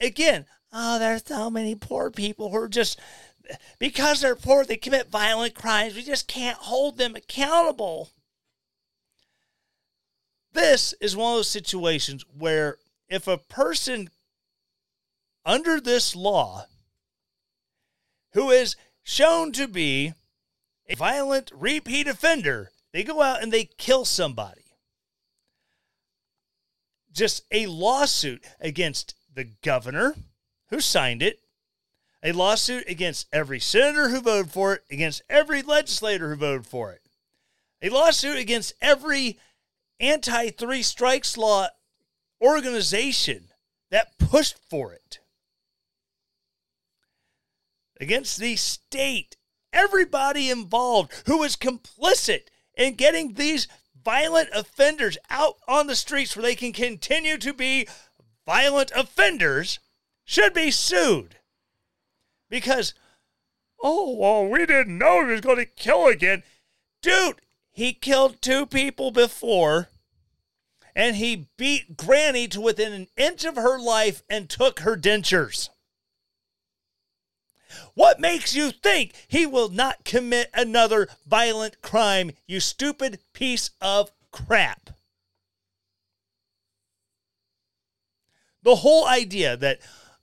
again, 0.00 0.46
oh, 0.72 0.98
there's 0.98 1.24
so 1.24 1.50
many 1.50 1.74
poor 1.74 2.10
people 2.10 2.50
who 2.50 2.56
are 2.56 2.68
just 2.68 3.00
because 3.78 4.20
they're 4.20 4.36
poor, 4.36 4.64
they 4.64 4.76
commit 4.76 5.08
violent 5.08 5.54
crimes. 5.54 5.94
We 5.94 6.02
just 6.02 6.28
can't 6.28 6.58
hold 6.58 6.98
them 6.98 7.14
accountable. 7.14 8.10
This 10.52 10.94
is 11.00 11.14
one 11.14 11.32
of 11.32 11.38
those 11.38 11.48
situations 11.48 12.24
where 12.36 12.78
if 13.08 13.28
a 13.28 13.38
person 13.38 14.10
under 15.44 15.80
this 15.80 16.16
law 16.16 16.66
who 18.32 18.50
is 18.50 18.74
shown 19.02 19.52
to 19.52 19.68
be 19.68 20.12
a 20.88 20.96
violent 20.96 21.50
repeat 21.54 22.08
offender, 22.08 22.70
they 22.92 23.04
go 23.04 23.22
out 23.22 23.42
and 23.42 23.52
they 23.52 23.64
kill 23.64 24.04
somebody. 24.04 24.65
Just 27.16 27.44
a 27.50 27.64
lawsuit 27.66 28.44
against 28.60 29.14
the 29.34 29.44
governor 29.44 30.14
who 30.68 30.80
signed 30.80 31.22
it, 31.22 31.40
a 32.22 32.32
lawsuit 32.32 32.84
against 32.88 33.26
every 33.32 33.58
senator 33.58 34.10
who 34.10 34.20
voted 34.20 34.52
for 34.52 34.74
it, 34.74 34.82
against 34.90 35.22
every 35.30 35.62
legislator 35.62 36.28
who 36.28 36.36
voted 36.36 36.66
for 36.66 36.92
it, 36.92 37.00
a 37.80 37.88
lawsuit 37.88 38.36
against 38.36 38.74
every 38.82 39.38
anti 39.98 40.50
three 40.50 40.82
strikes 40.82 41.38
law 41.38 41.68
organization 42.42 43.48
that 43.90 44.18
pushed 44.18 44.58
for 44.68 44.92
it, 44.92 45.20
against 47.98 48.38
the 48.38 48.56
state, 48.56 49.38
everybody 49.72 50.50
involved 50.50 51.14
who 51.24 51.38
was 51.38 51.56
complicit 51.56 52.48
in 52.76 52.94
getting 52.94 53.32
these 53.32 53.68
violent 54.06 54.48
offenders 54.54 55.18
out 55.30 55.56
on 55.66 55.88
the 55.88 55.96
streets 55.96 56.36
where 56.36 56.44
they 56.44 56.54
can 56.54 56.72
continue 56.72 57.36
to 57.36 57.52
be 57.52 57.88
violent 58.46 58.92
offenders 58.94 59.80
should 60.24 60.54
be 60.54 60.70
sued 60.70 61.34
because, 62.48 62.94
oh, 63.82 64.16
well, 64.16 64.46
we 64.46 64.60
didn't 64.60 64.96
know 64.96 65.26
he 65.26 65.32
was 65.32 65.40
going 65.40 65.56
to 65.56 65.66
kill 65.66 66.06
again. 66.06 66.44
Dude, 67.02 67.40
he 67.72 67.92
killed 67.92 68.40
two 68.40 68.64
people 68.64 69.10
before, 69.10 69.88
and 70.94 71.16
he 71.16 71.48
beat 71.56 71.96
Granny 71.96 72.46
to 72.46 72.60
within 72.60 72.92
an 72.92 73.08
inch 73.16 73.44
of 73.44 73.56
her 73.56 73.76
life 73.76 74.22
and 74.30 74.48
took 74.48 74.80
her 74.80 74.96
dentures. 74.96 75.68
What 77.94 78.20
makes 78.20 78.54
you 78.54 78.70
think 78.70 79.12
he 79.28 79.46
will 79.46 79.68
not 79.68 80.04
commit 80.04 80.50
another 80.54 81.08
violent 81.26 81.82
crime, 81.82 82.32
you 82.46 82.60
stupid 82.60 83.18
piece 83.32 83.70
of 83.80 84.10
crap? 84.30 84.90
The 88.62 88.76
whole 88.76 89.06
idea 89.06 89.56
that, 89.56 89.78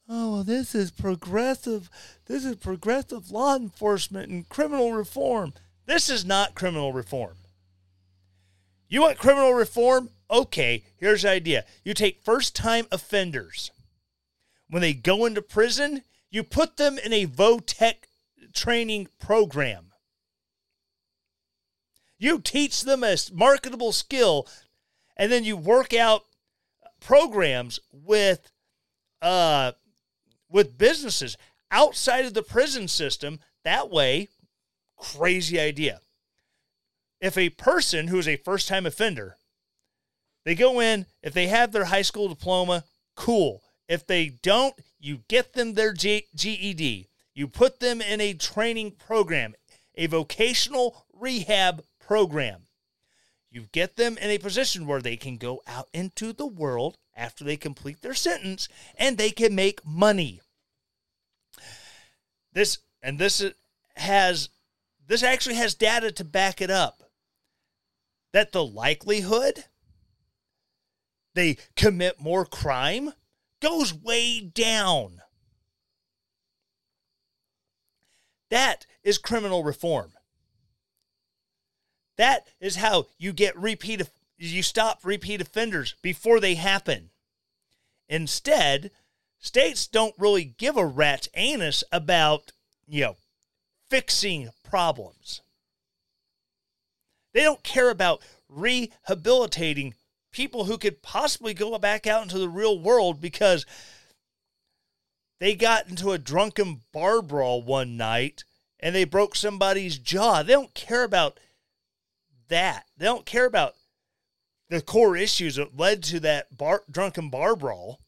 oh, 0.10 0.34
well, 0.34 0.44
this 0.44 0.76
is 0.76 0.92
progressive, 0.92 1.90
this 2.26 2.44
is 2.44 2.58
progressive 2.58 3.32
law 3.32 3.56
enforcement 3.56 4.30
and 4.30 4.48
criminal 4.50 4.94
reform. 4.94 5.54
This 5.86 6.10
is 6.10 6.26
not 6.26 6.56
criminal 6.56 6.94
reform. 6.94 7.36
You 8.90 9.02
want 9.02 9.18
criminal 9.18 9.54
reform? 9.54 10.10
Okay, 10.30 10.84
here's 10.98 11.24
the 11.24 11.30
idea. 11.30 11.66
You 11.84 11.94
take 11.94 12.24
first 12.24 12.56
time 12.56 12.86
offenders. 12.92 13.72
When 14.70 14.82
they 14.82 14.94
go 14.94 15.26
into 15.26 15.42
prison, 15.42 16.04
you 16.34 16.44
put 16.44 16.78
them 16.78 16.98
in 16.98 17.14
a 17.14 17.28
VOTEC 17.28 17.94
training 18.54 19.08
program. 19.20 19.92
You 22.18 22.40
teach 22.40 22.82
them 22.82 23.04
a 23.04 23.16
marketable 23.32 23.92
skill, 23.92 24.48
and 25.16 25.32
then 25.32 25.44
you 25.44 25.56
work 25.56 25.94
out 25.94 26.24
programs 27.00 27.80
with 27.92 28.52
uh, 29.22 29.74
with 30.50 30.78
businesses 30.78 31.38
outside 31.70 32.26
of 32.26 32.34
the 32.34 32.42
prison 32.42 32.88
system. 32.88 33.40
That 33.64 33.92
way, 33.92 34.30
crazy 34.98 35.60
idea. 35.60 36.00
If 37.22 37.38
a 37.38 37.50
person 37.50 38.08
who 38.08 38.18
is 38.18 38.28
a 38.28 38.38
first 38.38 38.68
time 38.68 38.88
offender, 38.88 39.38
they 40.46 40.56
go 40.56 40.80
in, 40.80 41.06
if 41.22 41.34
they 41.34 41.48
have 41.48 41.72
their 41.72 41.86
high 41.86 42.02
school 42.02 42.28
diploma, 42.28 42.86
cool. 43.16 43.62
If 43.88 44.08
they 44.08 44.30
don't, 44.30 44.74
you 45.04 45.20
get 45.28 45.52
them 45.52 45.74
their 45.74 45.92
G- 45.92 46.28
GED. 46.34 47.10
You 47.36 47.48
put 47.50 47.82
them 47.82 48.02
in 48.02 48.22
a 48.22 48.34
training 48.34 48.92
program, 48.92 49.54
a 49.96 50.08
vocational 50.08 51.06
rehab 51.12 51.84
program. 52.00 52.68
You 53.52 53.68
get 53.74 53.98
them 53.98 54.18
in 54.18 54.30
a 54.30 54.38
position 54.38 54.88
where 54.88 55.02
they 55.02 55.18
can 55.18 55.36
go 55.36 55.62
out 55.68 55.90
into 55.94 56.32
the 56.32 56.48
world 56.48 56.98
after 57.16 57.44
they 57.44 57.58
complete 57.58 58.02
their 58.02 58.14
sentence 58.14 58.70
and 58.96 59.18
they 59.18 59.30
can 59.30 59.54
make 59.54 59.86
money. 59.86 60.40
This 62.54 62.78
and 63.02 63.20
this 63.20 63.44
has 63.98 64.50
this 65.06 65.22
actually 65.22 65.56
has 65.56 65.76
data 65.76 66.14
to 66.14 66.24
back 66.24 66.62
it 66.62 66.72
up. 66.72 67.04
That 68.32 68.54
the 68.54 68.64
likelihood 68.64 69.66
they 71.36 71.58
commit 71.76 72.22
more 72.22 72.46
crime 72.46 73.12
goes 73.64 73.94
way 73.94 74.42
down. 74.42 75.22
That 78.50 78.86
is 79.04 79.18
criminal 79.18 79.64
reform. 79.64 80.12
That 82.18 82.48
is 82.60 82.76
how 82.76 83.08
you 83.18 83.34
get 83.34 83.58
repeat 83.58 84.02
you 84.38 84.62
stop 84.62 85.00
repeat 85.04 85.40
offenders 85.40 85.96
before 86.02 86.40
they 86.42 86.56
happen. 86.56 87.12
Instead, 88.10 88.92
states 89.40 89.88
don't 89.88 90.14
really 90.18 90.44
give 90.44 90.76
a 90.76 90.86
rat's 90.86 91.30
anus 91.34 91.84
about, 91.92 92.52
you 92.86 93.04
know, 93.04 93.16
fixing 93.90 94.50
problems. 94.64 95.42
They 97.34 97.42
don't 97.42 97.64
care 97.64 97.90
about 97.90 98.22
rehabilitating 98.50 99.96
people 100.34 100.66
who 100.66 100.78
could 100.78 101.02
possibly 101.02 101.54
go 101.54 101.78
back 101.78 102.06
out 102.06 102.24
into 102.24 102.38
the 102.38 102.50
real 102.50 102.78
world 102.78 103.22
because 103.22 103.66
they 105.40 105.56
got 105.56 105.88
into 105.88 106.12
a 106.12 106.18
drunken 106.18 106.82
bar 106.92 107.22
brawl 107.22 107.62
one 107.62 107.96
night 107.96 108.44
and 108.80 108.94
they 108.94 109.06
broke 109.06 109.36
somebody's 109.36 109.98
jaw. 109.98 110.44
They 110.44 110.52
don't 110.52 110.74
care 110.74 111.04
about 111.04 111.40
that. 112.50 112.86
They 112.98 113.06
don't 113.06 113.26
care 113.26 113.46
about 113.46 113.76
the 114.70 114.82
core 114.82 115.16
issues 115.16 115.56
that 115.56 115.78
led 115.78 116.04
to 116.04 116.20
that 116.22 116.58
bar, 116.58 116.84
drunken 116.90 117.30
bar 117.30 117.56
brawl. 117.56 118.02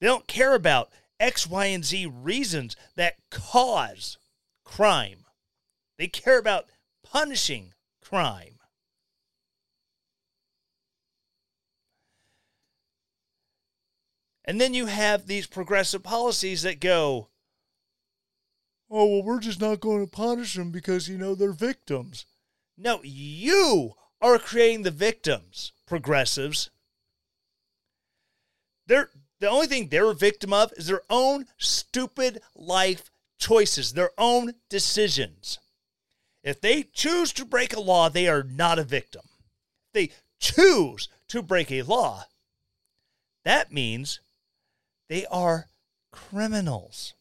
They 0.00 0.06
don't 0.06 0.26
care 0.26 0.54
about 0.54 0.90
X, 1.20 1.46
Y, 1.46 1.66
and 1.66 1.84
Z 1.84 2.06
reasons 2.06 2.76
that 2.94 3.16
cause 3.30 4.18
crime. 4.64 5.26
They 5.98 6.06
care 6.06 6.38
about 6.38 6.66
punishing 7.02 7.74
crime. 8.00 8.57
And 14.48 14.58
then 14.58 14.72
you 14.72 14.86
have 14.86 15.26
these 15.26 15.46
progressive 15.46 16.02
policies 16.02 16.62
that 16.62 16.80
go, 16.80 17.28
oh, 18.90 19.06
well, 19.06 19.22
we're 19.22 19.40
just 19.40 19.60
not 19.60 19.80
going 19.80 20.06
to 20.06 20.10
punish 20.10 20.54
them 20.54 20.70
because, 20.70 21.06
you 21.06 21.18
know, 21.18 21.34
they're 21.34 21.52
victims. 21.52 22.24
No, 22.78 23.00
you 23.02 23.92
are 24.22 24.38
creating 24.38 24.84
the 24.84 24.90
victims, 24.90 25.72
progressives. 25.86 26.70
They're, 28.86 29.10
the 29.38 29.50
only 29.50 29.66
thing 29.66 29.88
they're 29.88 30.12
a 30.12 30.14
victim 30.14 30.54
of 30.54 30.72
is 30.78 30.86
their 30.86 31.02
own 31.10 31.44
stupid 31.58 32.40
life 32.56 33.10
choices, 33.38 33.92
their 33.92 34.12
own 34.16 34.54
decisions. 34.70 35.58
If 36.42 36.58
they 36.62 36.84
choose 36.84 37.34
to 37.34 37.44
break 37.44 37.76
a 37.76 37.80
law, 37.80 38.08
they 38.08 38.26
are 38.28 38.44
not 38.44 38.78
a 38.78 38.84
victim. 38.84 39.26
If 39.88 39.92
they 39.92 40.14
choose 40.40 41.10
to 41.28 41.42
break 41.42 41.70
a 41.70 41.82
law, 41.82 42.24
that 43.44 43.70
means 43.70 44.20
they 45.08 45.26
are 45.26 45.66
criminals. 46.12 47.14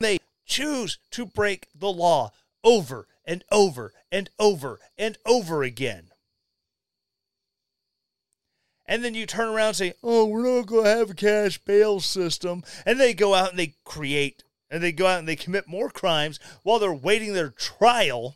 They 0.00 0.18
choose 0.44 0.98
to 1.12 1.26
break 1.26 1.68
the 1.74 1.92
law 1.92 2.32
over 2.62 3.06
and 3.24 3.44
over 3.50 3.92
and 4.10 4.30
over 4.38 4.80
and 4.98 5.18
over 5.26 5.62
again. 5.62 6.10
And 8.86 9.02
then 9.02 9.14
you 9.14 9.26
turn 9.26 9.48
around 9.48 9.68
and 9.68 9.76
say, 9.76 9.94
oh, 10.02 10.26
we're 10.26 10.42
not 10.42 10.66
going 10.66 10.84
to 10.84 10.90
have 10.90 11.10
a 11.10 11.14
cash 11.14 11.58
bail 11.58 12.00
system. 12.00 12.62
And 12.84 13.00
they 13.00 13.14
go 13.14 13.34
out 13.34 13.50
and 13.50 13.58
they 13.58 13.74
create, 13.84 14.44
and 14.70 14.82
they 14.82 14.92
go 14.92 15.06
out 15.06 15.20
and 15.20 15.28
they 15.28 15.36
commit 15.36 15.66
more 15.66 15.88
crimes 15.88 16.38
while 16.62 16.78
they're 16.78 16.92
waiting 16.92 17.32
their 17.32 17.50
trial. 17.50 18.34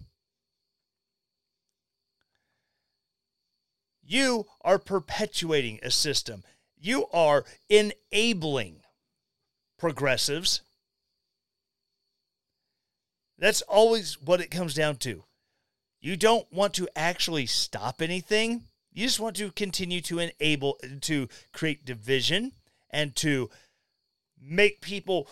You 4.03 4.47
are 4.63 4.79
perpetuating 4.79 5.81
a 5.83 5.91
system 5.91 6.45
you 6.81 7.07
are 7.13 7.45
enabling 7.69 8.81
progressives. 9.79 10.63
That's 13.39 13.63
always 13.63 14.21
what 14.21 14.41
it 14.41 14.51
comes 14.51 14.75
down 14.75 14.97
to. 14.97 15.25
You 16.01 16.17
don't 16.17 16.51
want 16.53 16.75
to 16.75 16.89
actually 16.95 17.47
stop 17.47 18.01
anything. 18.01 18.65
You 18.93 19.07
just 19.07 19.21
want 19.21 19.37
to 19.37 19.51
continue 19.53 20.01
to 20.03 20.19
enable, 20.19 20.79
to 21.03 21.29
create 21.53 21.85
division 21.85 22.53
and 22.91 23.15
to 23.17 23.51
make 24.41 24.81
people 24.81 25.29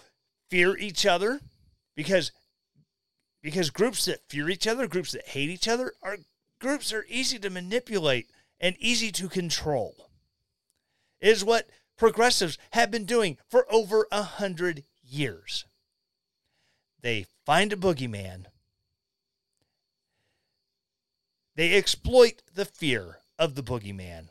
fear 0.51 0.77
each 0.77 1.07
other 1.07 1.41
because 1.95 2.33
because 3.43 3.71
groups 3.71 4.07
that 4.07 4.29
fear 4.29 4.51
each 4.51 4.67
other, 4.67 4.89
groups 4.89 5.13
that 5.13 5.29
hate 5.29 5.51
each 5.51 5.69
other 5.69 5.93
are 6.03 6.19
groups 6.61 6.93
are 6.93 7.07
easy 7.09 7.39
to 7.39 7.51
manipulate 7.51 8.29
and 8.61 8.77
easy 8.81 9.13
to 9.13 9.29
control 9.29 10.06
is 11.21 11.45
what 11.45 11.69
progressives 11.97 12.59
have 12.73 12.91
been 12.91 13.05
doing 13.05 13.39
for 13.49 13.67
over 13.73 14.07
a 14.13 14.23
hundred 14.23 14.85
years. 15.03 15.65
They 17.01 17.27
find 17.45 17.73
a 17.73 17.77
boogeyman. 17.77 18.47
They 21.55 21.75
exploit 21.75 22.43
the 22.55 22.65
fear 22.65 23.19
of 23.39 23.55
the 23.55 23.63
boogeyman. 23.63 24.29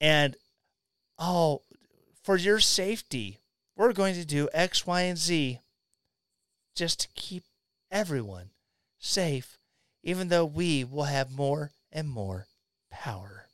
And, 0.00 0.36
oh, 1.18 1.62
for 2.22 2.36
your 2.36 2.60
safety, 2.60 3.38
we're 3.76 3.92
going 3.92 4.14
to 4.14 4.24
do 4.24 4.48
X, 4.52 4.86
Y, 4.86 5.02
and 5.02 5.18
Z 5.18 5.60
just 6.74 7.00
to 7.00 7.08
keep 7.14 7.44
everyone 7.90 8.50
safe, 8.98 9.58
even 10.02 10.28
though 10.28 10.44
we 10.44 10.84
will 10.84 11.04
have 11.04 11.30
more 11.30 11.72
and 11.90 12.08
more 12.08 12.46
power. 12.90 13.46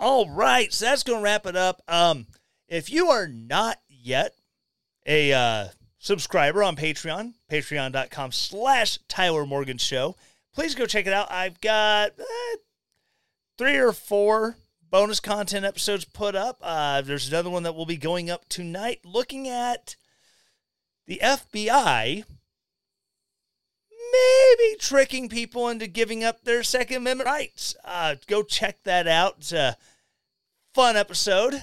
All 0.00 0.30
right, 0.30 0.72
so 0.72 0.84
that's 0.84 1.02
going 1.02 1.18
to 1.18 1.24
wrap 1.24 1.44
it 1.44 1.56
up. 1.56 1.82
Um, 1.88 2.28
if 2.68 2.88
you 2.88 3.08
are 3.08 3.26
not 3.26 3.78
yet 3.88 4.32
a 5.04 5.32
uh, 5.32 5.68
subscriber 5.98 6.62
on 6.62 6.76
Patreon, 6.76 7.32
patreon.com 7.50 8.30
slash 8.30 9.00
Tyler 9.08 9.44
Morgan 9.44 9.76
Show, 9.78 10.14
please 10.54 10.76
go 10.76 10.86
check 10.86 11.08
it 11.08 11.12
out. 11.12 11.32
I've 11.32 11.60
got 11.60 12.12
uh, 12.16 12.56
three 13.56 13.76
or 13.76 13.90
four 13.90 14.56
bonus 14.88 15.18
content 15.18 15.64
episodes 15.64 16.04
put 16.04 16.36
up. 16.36 16.58
Uh, 16.62 17.00
there's 17.00 17.28
another 17.28 17.50
one 17.50 17.64
that 17.64 17.74
will 17.74 17.84
be 17.84 17.96
going 17.96 18.30
up 18.30 18.48
tonight 18.48 19.00
looking 19.04 19.48
at 19.48 19.96
the 21.08 21.20
FBI 21.20 22.22
maybe 24.12 24.76
tricking 24.78 25.28
people 25.28 25.68
into 25.68 25.86
giving 25.86 26.24
up 26.24 26.44
their 26.44 26.62
Second 26.62 26.98
Amendment 26.98 27.26
rights. 27.26 27.74
Uh, 27.84 28.16
go 28.26 28.42
check 28.42 28.82
that 28.84 29.06
out. 29.06 29.50
A 29.52 29.76
fun 30.78 30.96
episode. 30.96 31.54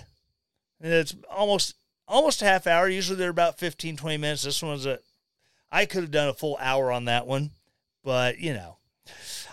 And 0.82 0.92
It's 0.92 1.16
almost 1.32 1.76
almost 2.06 2.42
a 2.42 2.46
half 2.46 2.68
hour. 2.68 2.90
Usually 2.90 3.18
they're 3.18 3.30
about 3.30 3.58
15, 3.58 3.96
20 3.96 4.18
minutes. 4.18 4.44
This 4.44 4.62
one's 4.62 4.86
a 4.86 5.00
I 5.72 5.86
could 5.86 6.02
have 6.02 6.12
done 6.12 6.28
a 6.28 6.34
full 6.34 6.58
hour 6.60 6.92
on 6.92 7.06
that 7.06 7.26
one, 7.26 7.52
but 8.04 8.40
you 8.40 8.54
know, 8.54 8.76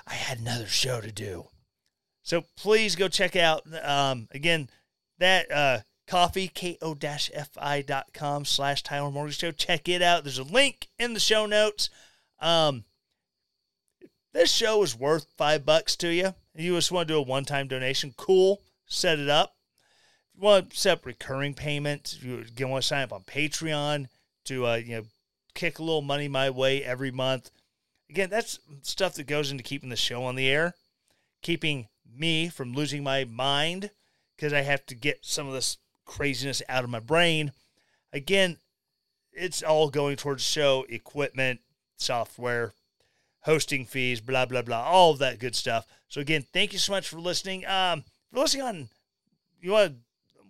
I 0.05 0.15
had 0.15 0.41
another 0.41 0.67
show 0.67 1.01
to 1.01 1.13
do. 1.13 1.47
So 2.25 2.45
please 2.57 2.97
go 2.97 3.07
check 3.07 3.37
out 3.37 3.63
um, 3.85 4.27
again 4.33 4.69
that 5.19 5.53
uh, 5.53 5.79
coffee 6.09 6.49
ko-fi.com 6.49 8.45
slash 8.45 8.83
Tyler 8.83 9.13
Morgan 9.13 9.33
Show. 9.33 9.53
Check 9.53 9.89
it 9.89 10.03
out. 10.03 10.25
There's 10.25 10.39
a 10.39 10.43
link 10.43 10.89
in 10.99 11.15
the 11.15 11.21
show 11.21 11.47
notes. 11.47 11.89
Um, 12.41 12.83
this 14.33 14.51
show 14.51 14.83
is 14.83 14.99
worth 14.99 15.27
five 15.39 15.65
bucks 15.65 15.95
to 15.99 16.13
you. 16.13 16.35
You 16.57 16.75
just 16.75 16.91
want 16.91 17.07
to 17.07 17.15
do 17.15 17.19
a 17.19 17.23
one-time 17.23 17.69
donation, 17.69 18.13
cool. 18.17 18.61
Set 18.93 19.18
it 19.18 19.28
up. 19.28 19.57
If 20.34 20.43
you 20.43 20.45
want 20.45 20.70
to 20.70 20.76
set 20.76 20.99
up 20.99 21.07
recurring 21.07 21.55
payments, 21.55 22.12
if 22.12 22.24
you 22.24 22.68
want 22.68 22.82
to 22.82 22.86
sign 22.86 23.03
up 23.03 23.12
on 23.12 23.22
Patreon 23.22 24.09
to 24.45 24.66
uh, 24.66 24.74
you 24.76 24.97
know 24.97 25.03
kick 25.55 25.78
a 25.78 25.82
little 25.82 26.03
money 26.03 26.28
my 26.28 26.51
way 26.51 26.84
every 26.84 27.11
month. 27.11 27.51
Again, 28.11 28.28
that's 28.28 28.59
stuff 28.82 29.14
that 29.14 29.26
goes 29.26 29.51
into 29.51 29.62
keeping 29.62 29.88
the 29.88 29.97
show 29.97 30.24
on 30.24 30.36
the 30.36 30.49
air, 30.49 30.74
keeping 31.40 31.88
me 32.14 32.51
from 32.51 32.74
losing 32.74 33.03
my 33.03 33.24
mind 33.24 33.90
because 34.36 34.53
I 34.53 34.61
have 34.61 34.84
to 34.86 34.95
get 34.95 35.20
some 35.22 35.47
of 35.47 35.55
this 35.55 35.78
craziness 36.05 36.61
out 36.68 36.84
of 36.84 36.90
my 36.90 37.01
brain. 37.01 37.53
Again, 38.12 38.59
it's 39.32 39.62
all 39.62 39.88
going 39.88 40.16
towards 40.16 40.43
show 40.43 40.84
equipment, 40.90 41.61
software, 41.97 42.74
hosting 43.40 43.86
fees, 43.86 44.20
blah 44.20 44.45
blah 44.45 44.61
blah, 44.61 44.82
all 44.82 45.12
of 45.12 45.18
that 45.20 45.38
good 45.38 45.57
stuff. 45.57 45.86
So 46.09 46.20
again, 46.20 46.45
thank 46.53 46.74
you 46.74 46.78
so 46.78 46.93
much 46.93 47.09
for 47.09 47.18
listening. 47.18 47.64
Um, 47.64 48.05
listening 48.41 48.64
on 48.64 48.89
you 49.61 49.72
want 49.72 49.97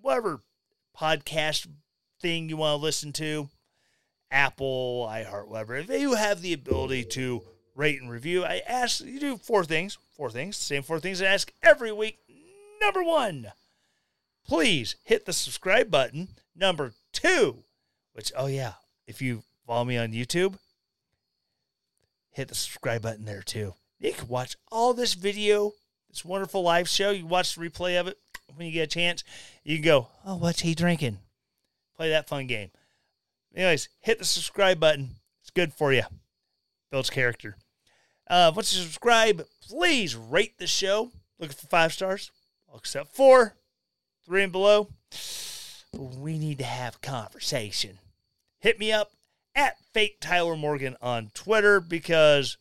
whatever 0.01 0.43
podcast 0.99 1.67
thing 2.21 2.49
you 2.49 2.57
want 2.57 2.79
to 2.79 2.83
listen 2.83 3.13
to, 3.13 3.49
Apple, 4.31 5.07
iHeart, 5.11 5.49
whatever. 5.49 5.77
If 5.77 5.91
you 5.91 6.15
have 6.15 6.41
the 6.41 6.53
ability 6.53 7.05
to 7.05 7.43
rate 7.75 8.01
and 8.01 8.11
review, 8.11 8.45
I 8.45 8.63
ask 8.67 9.05
you 9.05 9.21
do 9.21 9.37
four 9.37 9.65
things. 9.65 9.99
Four 10.17 10.31
things. 10.31 10.57
Same 10.57 10.83
four 10.83 11.01
things 11.01 11.21
I 11.21 11.27
ask 11.27 11.53
every 11.63 11.93
week. 11.93 12.19
Number 12.81 13.03
one, 13.03 13.53
please 14.47 14.97
hit 15.05 15.25
the 15.25 15.33
subscribe 15.33 15.91
button. 15.91 16.29
Number 16.55 16.93
two, 17.13 17.65
which 18.13 18.33
oh 18.37 18.47
yeah, 18.47 18.75
if 19.07 19.23
you 19.23 19.43
follow 19.67 19.85
me 19.85 19.97
on 19.97 20.13
YouTube, 20.13 20.59
hit 22.31 22.49
the 22.49 22.55
subscribe 22.55 23.03
button 23.03 23.25
there 23.25 23.43
too. 23.43 23.75
You 23.99 24.13
can 24.13 24.29
watch 24.29 24.57
all 24.71 24.95
this 24.95 25.15
video, 25.15 25.73
this 26.13 26.25
wonderful 26.25 26.63
live 26.63 26.89
show. 26.89 27.11
You 27.11 27.27
watch 27.27 27.55
the 27.55 27.63
replay 27.63 27.99
of 27.99 28.07
it 28.07 28.19
when 28.55 28.67
you 28.67 28.73
get 28.73 28.83
a 28.83 28.87
chance. 28.87 29.25
You 29.65 29.77
can 29.77 29.85
go, 29.85 30.09
oh, 30.25 30.37
what's 30.37 30.61
he 30.61 30.75
drinking? 30.75 31.19
Play 31.97 32.11
that 32.11 32.29
fun 32.29 32.47
game. 32.47 32.71
Anyways, 33.55 33.89
hit 34.01 34.19
the 34.19 34.25
subscribe 34.25 34.79
button. 34.79 35.17
It's 35.41 35.51
good 35.51 35.73
for 35.73 35.93
you. 35.93 36.03
Builds 36.91 37.11
character. 37.11 37.57
Uh, 38.29 38.53
once 38.55 38.75
you 38.75 38.83
subscribe, 38.83 39.45
please 39.67 40.15
rate 40.15 40.59
the 40.59 40.67
show. 40.67 41.11
Looking 41.39 41.57
for 41.57 41.67
five 41.67 41.93
stars. 41.93 42.31
I'll 42.71 42.79
accept 42.79 43.15
four, 43.15 43.57
three 44.25 44.43
and 44.43 44.53
below. 44.53 44.89
We 45.93 46.39
need 46.39 46.59
to 46.59 46.65
have 46.65 46.97
a 46.97 47.07
conversation. 47.07 47.99
Hit 48.61 48.79
me 48.79 48.93
up 48.93 49.13
at 49.55 49.77
fake 49.93 50.19
Tyler 50.21 50.57
Morgan 50.57 50.97
on 51.03 51.31
Twitter 51.35 51.81
because 51.81 52.57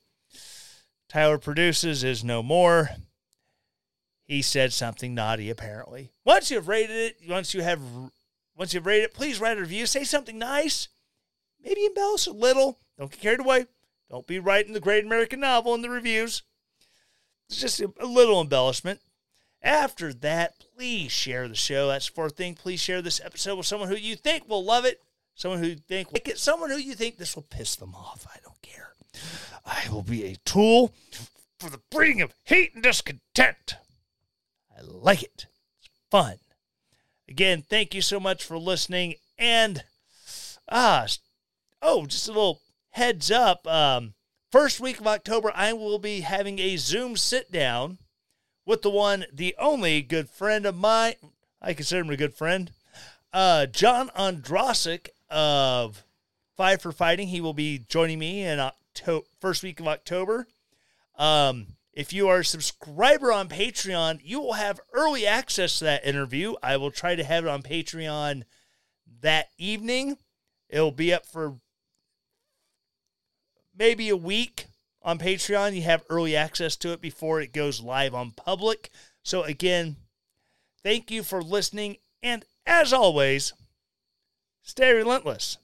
Tyler 1.07 1.37
produces 1.37 2.03
is 2.03 2.23
no 2.23 2.41
more. 2.43 2.89
He 4.31 4.41
said 4.41 4.71
something 4.71 5.13
naughty 5.13 5.49
apparently. 5.49 6.13
Once 6.23 6.49
you've 6.49 6.69
rated 6.69 6.95
it, 6.95 7.17
once 7.27 7.53
you 7.53 7.63
have 7.63 7.81
once 8.55 8.73
you've 8.73 8.85
rated 8.85 9.09
it, 9.09 9.13
please 9.13 9.41
write 9.41 9.57
a 9.57 9.59
review. 9.59 9.85
Say 9.85 10.05
something 10.05 10.37
nice. 10.39 10.87
Maybe 11.61 11.85
embellish 11.85 12.27
a 12.27 12.31
little. 12.31 12.79
Don't 12.97 13.11
get 13.11 13.19
carried 13.19 13.41
away. 13.41 13.65
Don't 14.09 14.25
be 14.25 14.39
writing 14.39 14.71
the 14.71 14.79
great 14.79 15.03
American 15.03 15.41
novel 15.41 15.75
in 15.75 15.81
the 15.81 15.89
reviews. 15.89 16.43
It's 17.49 17.59
just 17.59 17.81
a, 17.81 17.91
little 18.05 18.39
embellishment. 18.39 19.01
After 19.61 20.13
that, 20.13 20.53
please 20.77 21.11
share 21.11 21.49
the 21.49 21.55
show. 21.55 21.89
That's 21.89 22.07
the 22.07 22.13
fourth 22.13 22.37
thing. 22.37 22.55
Please 22.55 22.79
share 22.79 23.01
this 23.01 23.19
episode 23.21 23.57
with 23.57 23.67
someone 23.67 23.89
who 23.89 23.97
you 23.97 24.15
think 24.15 24.47
will 24.47 24.63
love 24.63 24.85
it, 24.85 25.01
someone 25.35 25.59
who 25.59 25.67
you 25.67 25.75
think 25.75 26.07
will 26.07 26.19
like 26.19 26.29
it, 26.29 26.39
someone 26.39 26.69
who 26.69 26.77
you 26.77 26.95
think 26.95 27.17
this 27.17 27.35
will 27.35 27.43
piss 27.43 27.75
them 27.75 27.93
off. 27.93 28.25
I 28.33 28.39
don't 28.41 28.61
care. 28.61 28.93
I 29.65 29.89
will 29.91 30.03
be 30.03 30.23
a 30.23 30.37
tool 30.45 30.93
for 31.59 31.69
the 31.69 31.81
breeding 31.91 32.21
of 32.21 32.33
hate 32.45 32.73
and 32.73 32.81
discontent. 32.81 33.75
I 34.81 34.83
like 34.87 35.23
it. 35.23 35.45
It's 35.79 35.89
fun. 36.09 36.37
Again, 37.29 37.63
thank 37.69 37.93
you 37.93 38.01
so 38.01 38.19
much 38.19 38.43
for 38.43 38.57
listening. 38.57 39.15
And 39.37 39.83
ah, 40.69 41.07
oh, 41.81 42.05
just 42.05 42.27
a 42.27 42.31
little 42.31 42.61
heads 42.91 43.29
up. 43.29 43.67
Um, 43.67 44.13
first 44.51 44.79
week 44.79 44.99
of 44.99 45.07
October, 45.07 45.51
I 45.53 45.73
will 45.73 45.99
be 45.99 46.21
having 46.21 46.59
a 46.59 46.77
Zoom 46.77 47.15
sit 47.15 47.51
down 47.51 47.99
with 48.65 48.81
the 48.81 48.89
one, 48.89 49.25
the 49.31 49.55
only 49.59 50.01
good 50.01 50.29
friend 50.29 50.65
of 50.65 50.75
mine. 50.75 51.15
I 51.61 51.73
consider 51.73 52.01
him 52.01 52.09
a 52.09 52.17
good 52.17 52.33
friend. 52.33 52.71
Uh, 53.31 53.67
John 53.67 54.09
Ondrasik 54.17 55.09
of 55.29 56.03
Five 56.57 56.81
for 56.81 56.91
Fighting. 56.91 57.27
He 57.27 57.41
will 57.41 57.53
be 57.53 57.85
joining 57.87 58.19
me 58.19 58.43
in 58.43 58.59
October, 58.59 59.27
first 59.39 59.61
week 59.61 59.79
of 59.79 59.87
October. 59.87 60.47
Um, 61.17 61.67
if 61.93 62.13
you 62.13 62.29
are 62.29 62.39
a 62.39 62.45
subscriber 62.45 63.31
on 63.31 63.49
Patreon, 63.49 64.21
you 64.23 64.39
will 64.39 64.53
have 64.53 64.79
early 64.93 65.27
access 65.27 65.79
to 65.79 65.85
that 65.85 66.05
interview. 66.05 66.53
I 66.63 66.77
will 66.77 66.91
try 66.91 67.15
to 67.15 67.23
have 67.23 67.45
it 67.45 67.49
on 67.49 67.63
Patreon 67.63 68.43
that 69.21 69.49
evening. 69.57 70.17
It'll 70.69 70.91
be 70.91 71.13
up 71.13 71.25
for 71.25 71.57
maybe 73.77 74.07
a 74.09 74.15
week 74.15 74.67
on 75.01 75.19
Patreon. 75.19 75.75
You 75.75 75.81
have 75.81 76.05
early 76.09 76.35
access 76.35 76.77
to 76.77 76.93
it 76.93 77.01
before 77.01 77.41
it 77.41 77.53
goes 77.53 77.81
live 77.81 78.15
on 78.15 78.31
public. 78.31 78.89
So, 79.23 79.43
again, 79.43 79.97
thank 80.83 81.11
you 81.11 81.23
for 81.23 81.43
listening. 81.43 81.97
And 82.23 82.45
as 82.65 82.93
always, 82.93 83.51
stay 84.61 84.93
relentless. 84.93 85.57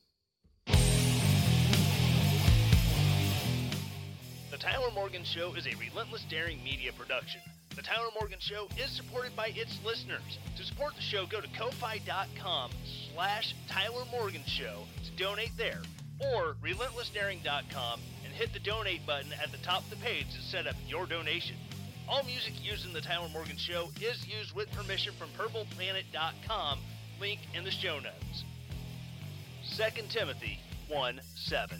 Tyler 4.70 4.92
Morgan 4.94 5.24
Show 5.24 5.54
is 5.54 5.66
a 5.66 5.78
relentless 5.78 6.26
daring 6.30 6.62
media 6.62 6.92
production. 6.92 7.40
The 7.74 7.82
Tyler 7.82 8.10
Morgan 8.20 8.40
Show 8.40 8.68
is 8.78 8.92
supported 8.92 9.34
by 9.34 9.54
its 9.56 9.80
listeners. 9.86 10.40
To 10.58 10.64
support 10.66 10.94
the 10.94 11.02
show, 11.02 11.26
go 11.26 11.40
to 11.40 11.48
ko-fi.com 11.58 12.72
slash 13.14 13.56
Tyler 13.70 14.04
Morgan 14.12 14.44
Show 14.46 14.84
to 15.06 15.12
donate 15.24 15.56
there, 15.56 15.80
or 16.20 16.58
relentlessdaring.com 16.62 18.02
and 18.26 18.34
hit 18.34 18.52
the 18.52 18.60
donate 18.60 19.06
button 19.06 19.32
at 19.42 19.54
the 19.54 19.58
top 19.60 19.86
of 19.86 19.90
the 19.90 19.96
page 20.06 20.26
to 20.36 20.42
set 20.42 20.68
up 20.68 20.76
your 20.86 21.06
donation. 21.06 21.56
All 22.10 22.24
music 22.24 22.54
used 22.62 22.86
in 22.86 22.92
the 22.92 23.00
Tyler 23.00 23.30
Morgan 23.30 23.56
Show 23.56 23.88
is 24.02 24.28
used 24.28 24.54
with 24.54 24.70
permission 24.74 25.14
from 25.14 25.30
purpleplanet.com, 25.30 26.80
link 27.22 27.40
in 27.54 27.64
the 27.64 27.72
show 27.72 28.00
notes. 28.00 28.44
2 29.78 30.04
Timothy 30.10 30.60
1 30.90 31.22
7. 31.36 31.80